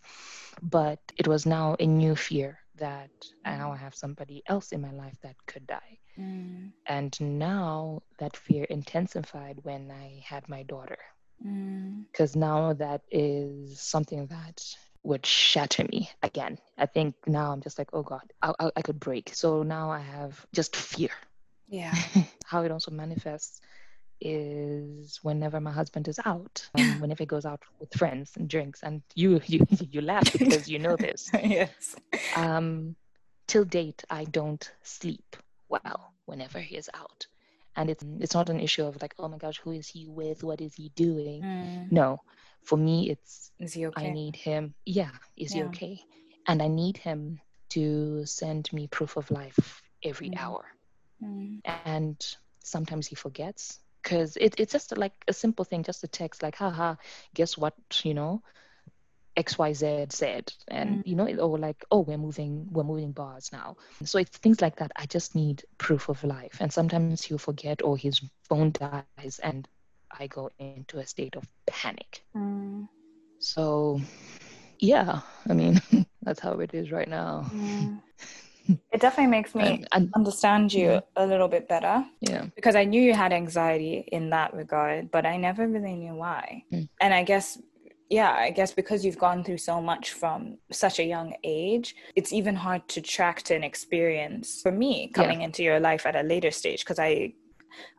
But 0.61 0.99
it 1.17 1.27
was 1.27 1.47
now 1.47 1.75
a 1.79 1.87
new 1.87 2.15
fear 2.15 2.59
that 2.77 3.11
now 3.45 3.71
I 3.71 3.77
have 3.77 3.95
somebody 3.95 4.43
else 4.47 4.71
in 4.71 4.81
my 4.81 4.91
life 4.91 5.17
that 5.23 5.35
could 5.47 5.65
die. 5.67 5.99
Mm. 6.19 6.71
And 6.87 7.17
now 7.21 8.01
that 8.19 8.37
fear 8.37 8.65
intensified 8.65 9.59
when 9.63 9.91
I 9.91 10.21
had 10.25 10.47
my 10.49 10.63
daughter. 10.63 10.97
Mm. 11.45 12.05
Because 12.11 12.35
now 12.35 12.73
that 12.73 13.01
is 13.11 13.79
something 13.79 14.27
that 14.27 14.63
would 15.03 15.25
shatter 15.25 15.83
me 15.83 16.09
again. 16.23 16.57
I 16.77 16.85
think 16.85 17.15
now 17.27 17.51
I'm 17.51 17.61
just 17.61 17.77
like, 17.77 17.89
oh 17.93 18.03
God, 18.03 18.33
I, 18.41 18.53
I, 18.59 18.71
I 18.77 18.81
could 18.81 18.99
break. 18.99 19.31
So 19.33 19.63
now 19.63 19.91
I 19.91 19.99
have 19.99 20.45
just 20.53 20.75
fear. 20.75 21.11
Yeah. 21.67 21.93
How 22.45 22.63
it 22.63 22.71
also 22.71 22.91
manifests 22.91 23.61
is 24.21 25.19
whenever 25.23 25.59
my 25.59 25.71
husband 25.71 26.07
is 26.07 26.19
out, 26.25 26.67
um, 26.75 26.99
whenever 26.99 27.23
he 27.23 27.27
goes 27.27 27.45
out 27.45 27.61
with 27.79 27.93
friends 27.93 28.31
and 28.37 28.49
drinks, 28.49 28.83
and 28.83 29.01
you 29.15 29.41
you 29.47 29.65
you 29.91 30.01
laugh 30.01 30.31
because 30.31 30.67
you 30.69 30.79
know 30.79 30.95
this. 30.95 31.29
yes. 31.43 31.95
Um, 32.35 32.95
till 33.47 33.65
date, 33.65 34.03
I 34.09 34.25
don't 34.25 34.71
sleep 34.83 35.35
well 35.69 36.13
whenever 36.25 36.59
he 36.59 36.75
is 36.77 36.89
out, 36.93 37.27
and 37.75 37.89
it's 37.89 38.03
it's 38.19 38.33
not 38.33 38.49
an 38.49 38.59
issue 38.59 38.85
of 38.85 39.01
like, 39.01 39.15
oh 39.19 39.27
my 39.27 39.37
gosh, 39.37 39.59
who 39.59 39.71
is 39.71 39.87
he 39.87 40.07
with? 40.07 40.43
What 40.43 40.61
is 40.61 40.73
he 40.75 40.89
doing? 40.95 41.43
Mm. 41.43 41.91
No, 41.91 42.19
for 42.63 42.77
me, 42.77 43.09
it's 43.09 43.51
Is 43.59 43.73
he 43.73 43.85
okay? 43.87 44.09
I 44.09 44.13
need 44.13 44.35
him. 44.35 44.73
Yeah, 44.85 45.11
is 45.37 45.53
he 45.53 45.63
okay? 45.63 45.99
And 46.47 46.61
I 46.61 46.67
need 46.67 46.97
him 46.97 47.39
to 47.69 48.25
send 48.25 48.71
me 48.73 48.87
proof 48.87 49.17
of 49.17 49.29
life 49.31 49.81
every 50.03 50.29
Mm. 50.29 50.39
hour 50.39 50.65
Mm. 51.23 51.61
and 51.65 52.35
sometimes 52.63 53.07
he 53.07 53.15
forgets 53.15 53.79
because 54.05 54.37
it, 54.41 54.61
it's 54.61 54.73
just 54.73 54.97
like 55.03 55.25
a 55.29 55.43
simple 55.43 55.69
thing 55.69 55.91
just 55.91 56.15
a 56.15 56.19
text 56.19 56.43
like 56.43 56.57
haha 56.57 57.05
guess 57.35 57.69
what 57.69 58.05
you 58.15 58.23
know 58.25 58.53
xyz 59.37 60.11
said 60.13 60.53
and 60.69 61.01
Mm. 61.01 61.07
you 61.07 61.15
know 61.15 61.27
or 61.37 61.59
like 61.59 61.85
oh 61.91 62.01
we're 62.01 62.17
moving 62.17 62.67
we're 62.71 62.83
moving 62.95 63.13
bars 63.13 63.51
now 63.53 63.87
so 64.05 64.19
it's 64.19 64.37
things 64.39 64.61
like 64.61 64.77
that 64.77 64.93
i 65.05 65.05
just 65.15 65.35
need 65.35 65.63
proof 65.89 66.09
of 66.09 66.23
life 66.23 66.71
and 66.71 66.73
sometimes 66.73 67.23
he'll 67.23 67.39
forget 67.39 67.81
or 67.83 67.97
his 67.97 68.21
phone 68.49 68.71
dies 68.71 69.39
and 69.41 69.67
i 70.11 70.27
go 70.27 70.49
into 70.59 70.97
a 70.99 71.05
state 71.05 71.35
of 71.35 71.45
panic 71.67 72.23
Mm. 72.35 72.87
so 73.39 73.99
yeah 74.79 75.21
i 75.49 75.53
mean 75.53 75.79
that's 76.21 76.39
how 76.39 76.59
it 76.59 76.73
is 76.73 76.91
right 76.91 77.07
now 77.09 77.45
Mm. 77.53 78.01
It 78.91 79.01
definitely 79.01 79.31
makes 79.31 79.53
me 79.55 79.67
and, 79.67 79.87
and 79.91 80.11
understand 80.15 80.73
you 80.73 80.87
Yeah. 80.91 80.99
a 81.15 81.25
little 81.25 81.47
bit 81.55 81.67
better 81.67 82.05
yeah 82.21 82.45
because 82.55 82.75
I 82.75 82.85
knew 82.85 83.01
you 83.01 83.13
had 83.13 83.33
anxiety 83.33 83.95
in 84.17 84.29
that 84.29 84.53
regard, 84.53 85.11
but 85.11 85.25
I 85.25 85.35
never 85.37 85.67
really 85.67 85.95
knew 85.95 86.15
why. 86.15 86.63
Mm. 86.73 86.87
And 87.01 87.13
I 87.13 87.23
guess, 87.23 87.47
yeah, 88.09 88.31
I 88.31 88.51
guess 88.51 88.71
because 88.81 89.03
you've 89.03 89.17
gone 89.27 89.43
through 89.43 89.57
so 89.71 89.81
much 89.81 90.05
from 90.13 90.57
such 90.71 90.99
a 90.99 91.03
young 91.15 91.35
age, 91.43 91.95
it's 92.15 92.31
even 92.39 92.55
hard 92.55 92.87
to 92.89 93.01
track 93.01 93.41
to 93.47 93.55
an 93.55 93.63
experience 93.63 94.61
for 94.61 94.71
me 94.71 95.09
coming 95.19 95.41
into 95.41 95.61
your 95.63 95.79
life 95.79 96.05
at 96.05 96.15
a 96.15 96.23
later 96.23 96.51
stage 96.51 96.81
because 96.83 96.99
I. 96.99 97.33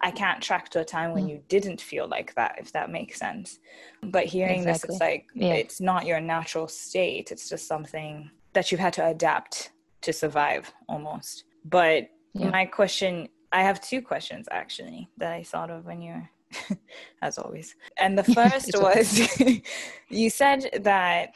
I 0.00 0.10
can't 0.10 0.42
track 0.42 0.70
to 0.70 0.80
a 0.80 0.84
time 0.86 1.12
when 1.12 1.24
Mm. 1.26 1.30
you 1.32 1.38
didn't 1.48 1.82
feel 1.82 2.06
like 2.08 2.34
that, 2.36 2.54
if 2.58 2.72
that 2.72 2.88
makes 2.90 3.18
sense. 3.18 3.58
But 4.02 4.24
hearing 4.24 4.64
this, 4.64 4.84
it's 4.84 5.00
like 5.00 5.26
Yeah. 5.34 5.52
it's 5.60 5.82
not 5.82 6.06
your 6.06 6.18
natural 6.18 6.66
state. 6.66 7.30
It's 7.30 7.46
just 7.50 7.66
something 7.68 8.30
that 8.54 8.72
you've 8.72 8.80
had 8.80 8.94
to 8.94 9.04
adapt 9.06 9.72
to 10.02 10.12
survive 10.12 10.72
almost. 10.88 11.44
But 11.64 12.08
Yeah. 12.34 12.50
my 12.50 12.66
question 12.66 13.28
I 13.52 13.62
have 13.62 13.80
two 13.80 14.02
questions 14.02 14.48
actually 14.50 15.08
that 15.18 15.32
I 15.32 15.42
thought 15.42 15.70
of 15.70 15.86
when 15.86 16.02
you're 16.02 16.28
as 17.22 17.38
always. 17.38 17.74
And 17.98 18.18
the 18.18 18.24
first 18.38 18.76
was 18.78 19.40
you 20.10 20.30
said 20.30 20.68
that 20.82 21.30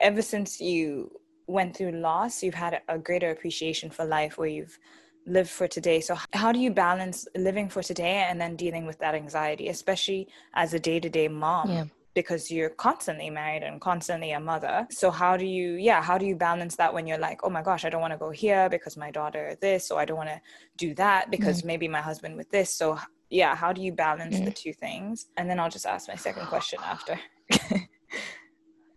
ever 0.00 0.22
since 0.22 0.60
you 0.60 1.10
went 1.46 1.76
through 1.76 1.92
loss, 1.92 2.42
you've 2.42 2.54
had 2.54 2.82
a 2.88 2.98
greater 2.98 3.30
appreciation 3.30 3.90
for 3.90 4.04
life 4.04 4.38
where 4.38 4.48
you've 4.48 4.78
lived 5.26 5.50
for 5.50 5.66
today. 5.66 6.00
So 6.00 6.16
how 6.32 6.52
do 6.52 6.58
you 6.58 6.70
balance 6.70 7.26
living 7.36 7.68
for 7.68 7.82
today 7.82 8.26
and 8.28 8.40
then 8.40 8.56
dealing 8.56 8.86
with 8.86 8.98
that 8.98 9.14
anxiety, 9.14 9.68
especially 9.68 10.28
as 10.54 10.74
a 10.74 10.78
day-to-day 10.78 11.28
mom? 11.28 11.70
Yeah. 11.70 11.84
Because 12.20 12.42
you're 12.54 12.74
constantly 12.88 13.30
married 13.40 13.62
and 13.68 13.80
constantly 13.90 14.30
a 14.32 14.40
mother. 14.52 14.76
So 14.90 15.06
how 15.22 15.32
do 15.42 15.46
you 15.56 15.68
yeah, 15.88 16.00
how 16.08 16.16
do 16.22 16.26
you 16.30 16.36
balance 16.48 16.74
that 16.80 16.92
when 16.94 17.04
you're 17.08 17.24
like, 17.28 17.38
"Oh 17.44 17.52
my 17.56 17.62
gosh, 17.68 17.84
I 17.84 17.90
don't 17.90 18.04
want 18.06 18.14
to 18.16 18.24
go 18.26 18.30
here 18.44 18.64
because 18.74 18.94
my 19.04 19.10
daughter 19.18 19.44
this 19.66 19.82
or 19.92 19.96
I 20.02 20.04
don't 20.06 20.20
want 20.22 20.32
to 20.36 20.40
do 20.84 20.94
that 21.02 21.30
because 21.34 21.56
maybe 21.70 21.86
my 21.98 22.02
husband 22.10 22.32
with 22.40 22.50
this." 22.56 22.68
So 22.80 22.86
yeah, 23.30 23.54
how 23.62 23.70
do 23.76 23.80
you 23.86 23.92
balance 23.92 24.36
the 24.40 24.54
two 24.62 24.72
things? 24.72 25.26
And 25.36 25.44
then 25.48 25.60
I'll 25.60 25.74
just 25.78 25.86
ask 25.86 26.08
my 26.08 26.16
second 26.16 26.46
question 26.46 26.78
after. 26.94 27.14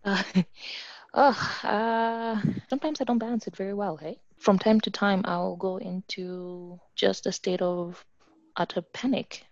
Uh, 0.03 0.24
oh, 1.13 1.59
uh, 1.63 2.41
sometimes 2.69 3.01
I 3.01 3.03
don't 3.03 3.19
balance 3.19 3.47
it 3.47 3.55
very 3.55 3.74
well, 3.74 3.97
hey? 3.97 4.19
From 4.39 4.57
time 4.57 4.80
to 4.82 4.89
time, 4.89 5.22
I'll 5.26 5.55
go 5.55 5.78
into 5.78 6.80
just 6.95 7.28
a 7.28 7.32
state 7.32 7.61
of 7.61 8.03
utter 8.57 8.82
panic 8.82 9.45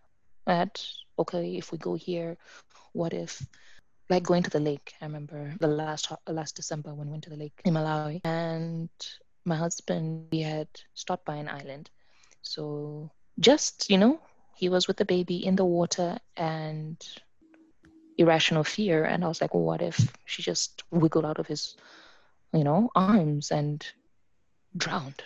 that, 0.48 0.84
okay, 1.20 1.58
if 1.58 1.72
we 1.72 1.78
go 1.78 1.94
here, 1.94 2.38
what 3.00 3.18
if, 3.18 3.48
like 4.20 4.30
going 4.30 4.50
to 4.50 4.58
the 4.58 4.70
lake? 4.72 5.04
I 5.12 5.14
remember 5.16 5.60
the 5.70 5.78
last 5.80 6.14
last 6.30 6.58
December 6.58 6.98
when 6.98 7.10
we 7.10 7.18
went 7.18 7.34
to 7.34 7.38
the 7.38 7.44
lake 7.46 7.66
in 7.76 7.80
Malawi, 7.80 8.22
and 8.26 8.90
my 9.46 9.58
husband, 9.58 10.28
we 10.32 10.42
had 10.42 10.68
stopped 10.96 11.26
by 11.26 11.38
an 11.38 11.50
island. 11.50 11.90
So 12.44 13.12
just, 13.40 13.90
you 13.90 13.98
know, 13.98 14.20
he 14.56 14.70
was 14.70 14.88
with 14.88 14.98
the 14.98 15.06
baby 15.06 15.46
in 15.46 15.56
the 15.56 15.66
water 15.66 16.20
and 16.38 16.98
irrational 18.18 18.64
fear 18.64 19.06
and 19.06 19.24
i 19.24 19.28
was 19.28 19.42
like 19.42 19.54
well, 19.56 19.64
what 19.64 19.82
if 19.82 20.16
she 20.26 20.44
just 20.44 20.84
wiggled 20.92 21.26
out 21.26 21.40
of 21.40 21.48
his 21.48 21.76
you 22.54 22.64
know 22.64 22.90
arms 22.96 23.52
and 23.52 23.86
drowned 24.78 25.24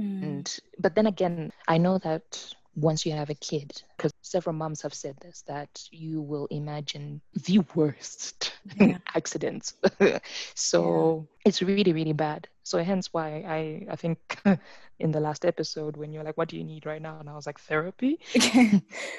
Mm. 0.00 0.42
and 0.42 0.58
but 0.78 0.94
then 0.96 1.06
again 1.06 1.50
i 1.68 1.78
know 1.78 1.98
that 1.98 2.54
once 2.76 3.06
you 3.06 3.12
have 3.12 3.30
a 3.30 3.34
kid 3.36 3.82
because 3.96 4.12
several 4.22 4.54
moms 4.54 4.82
have 4.82 4.94
said 4.94 5.16
this 5.22 5.42
that 5.48 5.68
you 5.92 6.22
will 6.22 6.46
imagine 6.50 7.22
the 7.46 7.60
worst 7.76 8.52
Yeah. 8.76 8.98
accidents 9.16 9.74
so 10.54 11.28
it's 11.46 11.62
really 11.62 11.92
really 11.92 12.12
bad 12.12 12.48
so 12.64 12.78
hence 12.82 13.12
why 13.12 13.42
i 13.46 13.86
i 13.92 13.96
think 13.96 14.18
in 15.00 15.12
the 15.12 15.20
last 15.20 15.44
episode 15.44 15.96
when 15.96 16.12
you're 16.12 16.24
like 16.24 16.36
what 16.38 16.48
do 16.48 16.56
you 16.58 16.64
need 16.64 16.86
right 16.86 17.02
now 17.02 17.18
and 17.18 17.28
i 17.28 17.34
was 17.34 17.46
like 17.46 17.60
therapy 17.60 18.18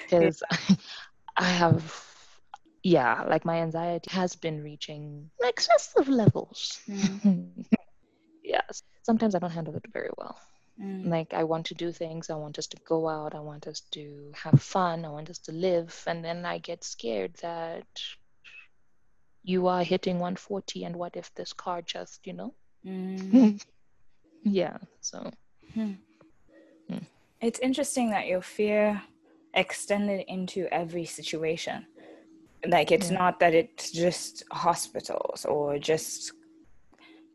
because 0.10 0.42
I 1.38 1.46
have, 1.46 1.84
yeah, 2.84 3.24
like 3.28 3.46
my 3.46 3.58
anxiety 3.62 4.10
has 4.12 4.36
been 4.36 4.64
reaching 4.64 5.30
excessive 5.44 6.10
levels. 6.10 6.80
Mm. 6.90 7.66
yes, 8.44 8.84
sometimes 9.04 9.36
I 9.36 9.40
don't 9.40 9.52
handle 9.52 9.76
it 9.76 9.86
very 9.94 10.10
well. 10.18 10.38
Mm. 10.82 11.08
Like, 11.08 11.34
I 11.34 11.44
want 11.44 11.66
to 11.68 11.76
do 11.76 11.92
things, 11.92 12.30
I 12.30 12.36
want 12.36 12.60
us 12.60 12.68
to 12.68 12.78
go 12.86 13.08
out, 13.10 13.34
I 13.34 13.40
want 13.40 13.68
us 13.68 13.82
to 13.92 14.32
have 14.36 14.62
fun, 14.62 15.06
I 15.06 15.10
want 15.10 15.30
us 15.30 15.40
to 15.40 15.52
live, 15.52 16.04
and 16.06 16.24
then 16.24 16.46
I 16.46 16.60
get 16.60 16.84
scared 16.84 17.34
that 17.42 17.88
you 19.44 19.68
are 19.68 19.84
hitting 19.84 20.20
140, 20.20 20.84
and 20.84 20.96
what 20.96 21.16
if 21.16 21.34
this 21.34 21.54
car 21.54 21.82
just, 21.82 22.28
you 22.28 22.34
know? 22.34 22.54
Mm. 22.86 23.60
yeah, 24.44 24.78
so 25.02 25.32
It's 27.40 27.60
interesting 27.60 28.10
that 28.12 28.28
your 28.28 28.42
fear 28.42 29.02
extended 29.54 30.26
into 30.28 30.68
every 30.72 31.06
situation. 31.06 31.86
Like 32.66 32.92
it's 32.92 33.12
Yeah. 33.12 33.18
not 33.18 33.40
that 33.40 33.54
it's 33.54 33.92
just 33.92 34.44
hospitals 34.52 35.46
or 35.46 35.78
just 35.78 36.34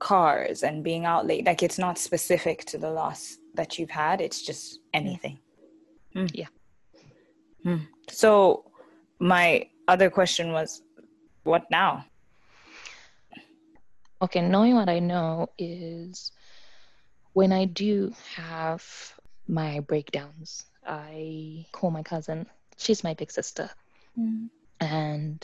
cars 0.03 0.65
and 0.65 0.83
being 0.83 1.05
out 1.07 1.27
late. 1.27 1.47
Like 1.47 1.63
it's 1.63 1.79
not 1.79 1.97
specific 1.97 2.65
to 2.67 2.77
the 2.77 2.91
loss 2.91 3.39
that 3.55 3.79
you've 3.79 3.91
had. 3.91 4.21
It's 4.21 4.43
just 4.43 4.81
anything. 4.93 5.39
Mm. 6.15 6.31
Yeah. 6.35 6.49
Mm. 7.65 7.87
So 8.11 8.65
my 9.21 9.69
other 9.87 10.11
question 10.11 10.53
was, 10.53 10.83
what 11.45 11.71
now? 11.71 12.05
Okay, 14.21 14.41
knowing 14.41 14.75
what 14.75 14.89
I 14.89 14.99
know 14.99 15.49
is 15.57 16.33
when 17.33 17.53
I 17.53 17.65
do 17.65 18.13
have 18.35 18.85
my 19.47 19.81
breakdowns, 19.81 20.67
I 20.87 21.67
call 21.73 21.91
my 21.91 22.03
cousin. 22.03 22.47
She's 22.77 23.05
my 23.05 23.15
big 23.15 23.31
sister. 23.31 23.71
And 24.81 25.41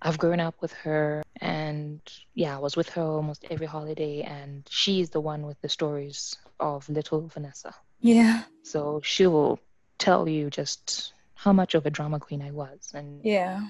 I've 0.00 0.18
grown 0.18 0.40
up 0.40 0.54
with 0.60 0.72
her. 0.72 1.22
And 1.40 2.00
yeah, 2.34 2.56
I 2.56 2.60
was 2.60 2.76
with 2.76 2.88
her 2.90 3.02
almost 3.02 3.44
every 3.50 3.66
holiday. 3.66 4.22
And 4.22 4.66
she's 4.68 5.10
the 5.10 5.20
one 5.20 5.46
with 5.46 5.60
the 5.60 5.68
stories 5.68 6.36
of 6.60 6.88
little 6.88 7.26
Vanessa. 7.28 7.74
Yeah. 8.00 8.44
So 8.62 9.00
she 9.02 9.26
will 9.26 9.58
tell 9.98 10.28
you 10.28 10.50
just 10.50 11.12
how 11.34 11.52
much 11.52 11.74
of 11.74 11.86
a 11.86 11.90
drama 11.90 12.20
queen 12.20 12.42
I 12.42 12.50
was. 12.50 12.92
And 12.94 13.24
Yeah. 13.24 13.66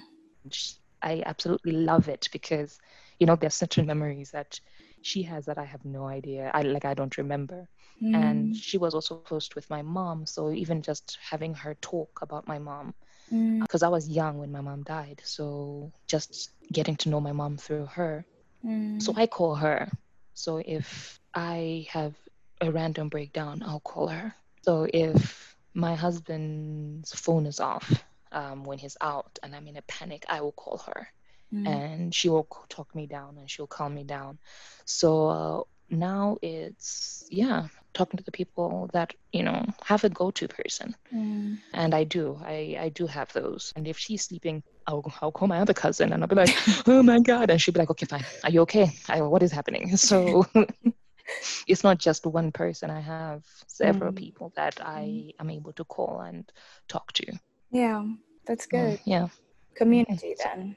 I 1.03 1.23
absolutely 1.27 1.73
love 1.73 2.09
it 2.09 2.29
because 2.33 2.79
you 3.19 3.27
know 3.27 3.37
there's 3.37 3.55
certain 3.55 3.87
memories 3.87 4.31
that 4.33 4.61
she 5.03 5.23
has 5.23 5.47
that 5.47 5.59
I 5.59 5.65
have 5.65 5.85
no 5.85 6.07
idea. 6.07 6.51
I 6.53 6.63
like 6.63 6.85
I 6.85 6.95
don't 6.95 7.17
remember. 7.19 7.69
And 8.01 8.55
mm. 8.55 8.57
she 8.57 8.79
was 8.79 8.95
also 8.95 9.17
close 9.17 9.49
with 9.57 9.69
my 9.71 9.83
mom, 9.83 10.25
so 10.25 10.53
even 10.53 10.83
just 10.83 11.19
having 11.21 11.53
her 11.55 11.75
talk 11.81 12.21
about 12.23 12.47
my 12.47 12.59
mom 12.59 12.95
Mm. 13.33 13.61
because 13.63 13.83
I 13.83 13.89
was 13.89 14.09
young 14.09 14.39
when 14.39 14.53
my 14.53 14.61
mom 14.61 14.83
died, 14.83 15.21
so 15.25 15.93
just 16.07 16.51
getting 16.73 16.97
to 16.97 17.09
know 17.09 17.21
my 17.21 17.33
mom 17.33 17.57
through 17.57 17.87
her. 17.87 18.25
Mm. 18.65 19.03
So 19.03 19.13
I 19.17 19.27
call 19.27 19.55
her. 19.57 19.91
So 20.35 20.63
if 20.65 21.19
I 21.35 21.87
have 21.91 22.15
a 22.61 22.71
random 22.71 23.09
breakdown, 23.09 23.63
I'll 23.65 23.81
call 23.81 24.09
her. 24.09 24.35
So 24.63 24.87
if 24.93 25.57
my 25.75 25.95
husband's 25.95 27.13
phone 27.13 27.47
is 27.47 27.61
off 27.61 28.05
um, 28.33 28.65
when 28.65 28.79
he's 28.79 28.97
out 29.01 29.39
and 29.43 29.55
I'm 29.55 29.67
in 29.69 29.77
a 29.77 29.83
panic, 29.83 30.25
I 30.29 30.41
will 30.41 30.53
call 30.53 30.79
her. 30.87 31.09
Mm. 31.53 31.67
And 31.67 32.15
she 32.15 32.29
will 32.29 32.47
talk 32.69 32.95
me 32.95 33.07
down 33.07 33.37
and 33.39 33.51
she'll 33.51 33.67
calm 33.67 33.95
me 33.95 34.05
down. 34.05 34.39
So 34.85 35.29
uh, 35.29 35.63
now 35.91 36.39
it's, 36.43 37.27
yeah, 37.31 37.69
talking 37.95 38.19
to 38.19 38.25
the 38.25 38.33
people 38.33 38.89
that, 38.93 39.15
you 39.33 39.43
know, 39.43 39.65
have 39.85 40.05
a 40.05 40.09
go 40.09 40.31
to 40.31 40.49
person. 40.49 40.95
Mm. 41.15 41.59
And 41.75 41.95
I 41.95 42.05
do, 42.05 42.39
I, 42.45 42.77
I 42.79 42.89
do 42.91 43.07
have 43.07 43.33
those. 43.33 43.73
And 43.77 43.89
if 43.89 43.99
she's 43.99 44.25
sleeping, 44.25 44.63
I'll, 44.87 45.13
I'll 45.21 45.33
call 45.33 45.49
my 45.49 45.61
other 45.61 45.75
cousin 45.75 46.13
and 46.13 46.23
I'll 46.23 46.29
be 46.29 46.37
like, 46.37 46.57
oh 46.87 47.03
my 47.03 47.21
God. 47.21 47.51
And 47.51 47.61
she'll 47.61 47.75
be 47.75 47.81
like, 47.81 47.91
okay, 47.91 48.07
fine. 48.07 48.25
Are 48.45 48.51
you 48.51 48.61
okay? 48.63 48.91
I, 49.09 49.23
what 49.23 49.43
is 49.43 49.53
happening? 49.53 49.97
So 49.97 50.47
it's 51.67 51.85
not 51.85 51.99
just 51.99 52.25
one 52.25 52.53
person. 52.53 52.91
I 52.91 53.01
have 53.01 53.45
several 53.67 54.13
mm. 54.13 54.17
people 54.17 54.53
that 54.57 54.81
I 54.81 55.33
am 55.41 55.51
able 55.51 55.73
to 55.75 55.85
call 55.85 56.21
and 56.21 56.51
talk 56.89 57.13
to. 57.15 57.27
Yeah, 57.71 58.05
that's 58.47 58.67
good. 58.67 59.01
yeah. 59.05 59.29
Community 59.75 60.35
then. 60.43 60.77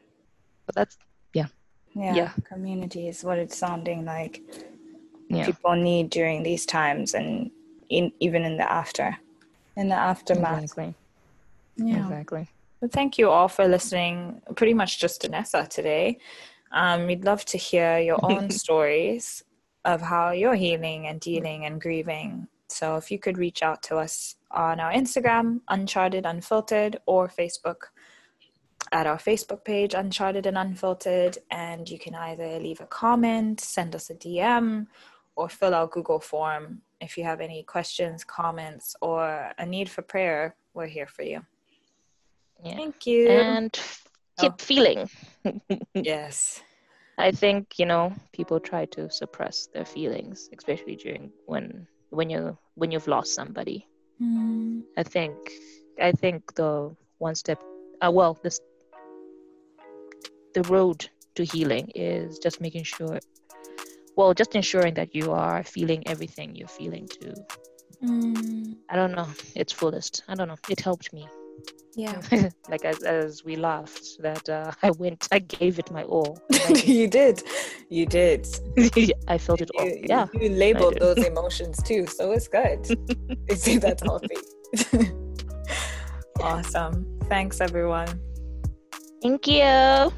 But 0.65 0.75
that's 0.75 0.97
yeah. 1.33 1.47
Yeah. 1.95 2.15
Yeah. 2.15 2.31
Community 2.45 3.07
is 3.07 3.23
what 3.23 3.37
it's 3.37 3.57
sounding 3.57 4.05
like. 4.05 4.41
Yeah. 5.35 5.45
People 5.45 5.75
need 5.75 6.09
during 6.09 6.43
these 6.43 6.65
times 6.65 7.13
and 7.13 7.51
in, 7.89 8.11
even 8.19 8.43
in 8.43 8.57
the 8.57 8.71
after, 8.71 9.17
in 9.75 9.89
the 9.89 9.95
aftermath. 9.95 10.63
Exactly. 10.63 10.95
Yeah. 11.77 12.03
Exactly. 12.03 12.49
Well, 12.79 12.89
thank 12.91 13.17
you 13.17 13.29
all 13.29 13.47
for 13.47 13.67
listening. 13.67 14.41
Pretty 14.55 14.73
much 14.73 14.99
just 14.99 15.21
Vanessa 15.21 15.67
today. 15.69 16.17
Um, 16.71 17.05
we'd 17.05 17.25
love 17.25 17.45
to 17.45 17.57
hear 17.57 17.99
your 17.99 18.19
own 18.23 18.49
stories 18.49 19.43
of 19.85 20.01
how 20.01 20.31
you're 20.31 20.55
healing 20.55 21.07
and 21.07 21.19
dealing 21.19 21.65
and 21.65 21.79
grieving. 21.79 22.47
So 22.69 22.95
if 22.95 23.11
you 23.11 23.19
could 23.19 23.37
reach 23.37 23.61
out 23.61 23.83
to 23.83 23.97
us 23.97 24.35
on 24.51 24.79
our 24.79 24.91
Instagram, 24.91 25.61
Uncharted 25.67 26.25
Unfiltered, 26.25 26.97
or 27.05 27.27
Facebook 27.27 27.89
at 28.91 29.07
our 29.07 29.17
Facebook 29.17 29.63
page, 29.63 29.93
Uncharted 29.93 30.45
and 30.45 30.57
Unfiltered, 30.57 31.37
and 31.49 31.89
you 31.89 31.99
can 31.99 32.15
either 32.15 32.59
leave 32.59 32.81
a 32.81 32.85
comment, 32.85 33.59
send 33.59 33.95
us 33.95 34.09
a 34.09 34.15
DM, 34.15 34.87
or 35.41 35.49
fill 35.49 35.73
out 35.73 35.91
Google 35.91 36.19
form 36.19 36.81
if 36.99 37.17
you 37.17 37.23
have 37.23 37.41
any 37.41 37.63
questions, 37.63 38.23
comments, 38.23 38.95
or 39.01 39.51
a 39.57 39.65
need 39.65 39.89
for 39.89 40.03
prayer. 40.03 40.55
We're 40.75 40.85
here 40.97 41.07
for 41.07 41.23
you. 41.23 41.41
Yeah. 42.63 42.75
Thank 42.75 43.07
you. 43.07 43.27
And 43.29 43.73
keep 44.39 44.53
oh. 44.53 44.63
feeling. 44.63 45.09
yes. 45.95 46.61
I 47.17 47.31
think 47.31 47.79
you 47.79 47.85
know 47.85 48.13
people 48.33 48.59
try 48.59 48.85
to 48.95 49.09
suppress 49.09 49.67
their 49.73 49.85
feelings, 49.85 50.49
especially 50.57 50.95
during 50.95 51.31
when 51.45 51.87
when 52.09 52.29
you 52.29 52.57
when 52.75 52.91
you've 52.91 53.07
lost 53.07 53.33
somebody. 53.33 53.87
Mm. 54.21 54.83
I 54.97 55.03
think 55.03 55.35
I 55.99 56.11
think 56.11 56.53
the 56.55 56.95
one 57.17 57.35
step, 57.35 57.61
uh, 58.01 58.11
well, 58.13 58.39
this 58.43 58.59
the 60.53 60.63
road 60.63 61.09
to 61.35 61.43
healing 61.43 61.91
is 61.95 62.39
just 62.39 62.59
making 62.61 62.83
sure, 62.83 63.19
well, 64.15 64.33
just 64.33 64.55
ensuring 64.55 64.93
that 64.95 65.15
you 65.15 65.31
are 65.31 65.63
feeling 65.63 66.07
everything 66.07 66.55
you're 66.55 66.67
feeling 66.67 67.07
too. 67.07 67.33
Mm. 68.03 68.75
I 68.89 68.95
don't 68.95 69.13
know. 69.13 69.27
It's 69.55 69.71
fullest. 69.71 70.23
I 70.27 70.35
don't 70.35 70.47
know. 70.47 70.57
It 70.69 70.81
helped 70.81 71.13
me. 71.13 71.27
Yeah. 71.95 72.19
Like 72.69 72.85
as, 72.85 73.03
as 73.03 73.43
we 73.43 73.55
laughed 73.57 74.21
that 74.21 74.47
uh, 74.47 74.71
i 74.83 74.91
went 74.91 75.27
i 75.31 75.39
gave 75.39 75.77
it 75.77 75.91
my 75.91 76.03
all. 76.03 76.39
You 76.85 77.07
did. 77.07 77.43
You 77.89 78.05
did. 78.05 78.47
I 79.27 79.37
felt 79.37 79.61
it 79.61 79.69
all. 79.77 79.89
Yeah. 80.03 80.27
you 80.33 80.49
labeled 80.49 80.97
those 80.99 81.23
emotions 81.25 81.81
too 81.83 82.07
so 82.07 82.31
it's 82.31 82.47
good. 82.47 82.79
You 83.49 83.55
see 83.55 83.77
that's 83.77 84.03
healthy. 84.03 84.37
Awesome. 86.39 87.19
Thanks 87.29 87.61
everyone. 87.61 88.19
Thank 89.21 89.47
you 89.47 90.11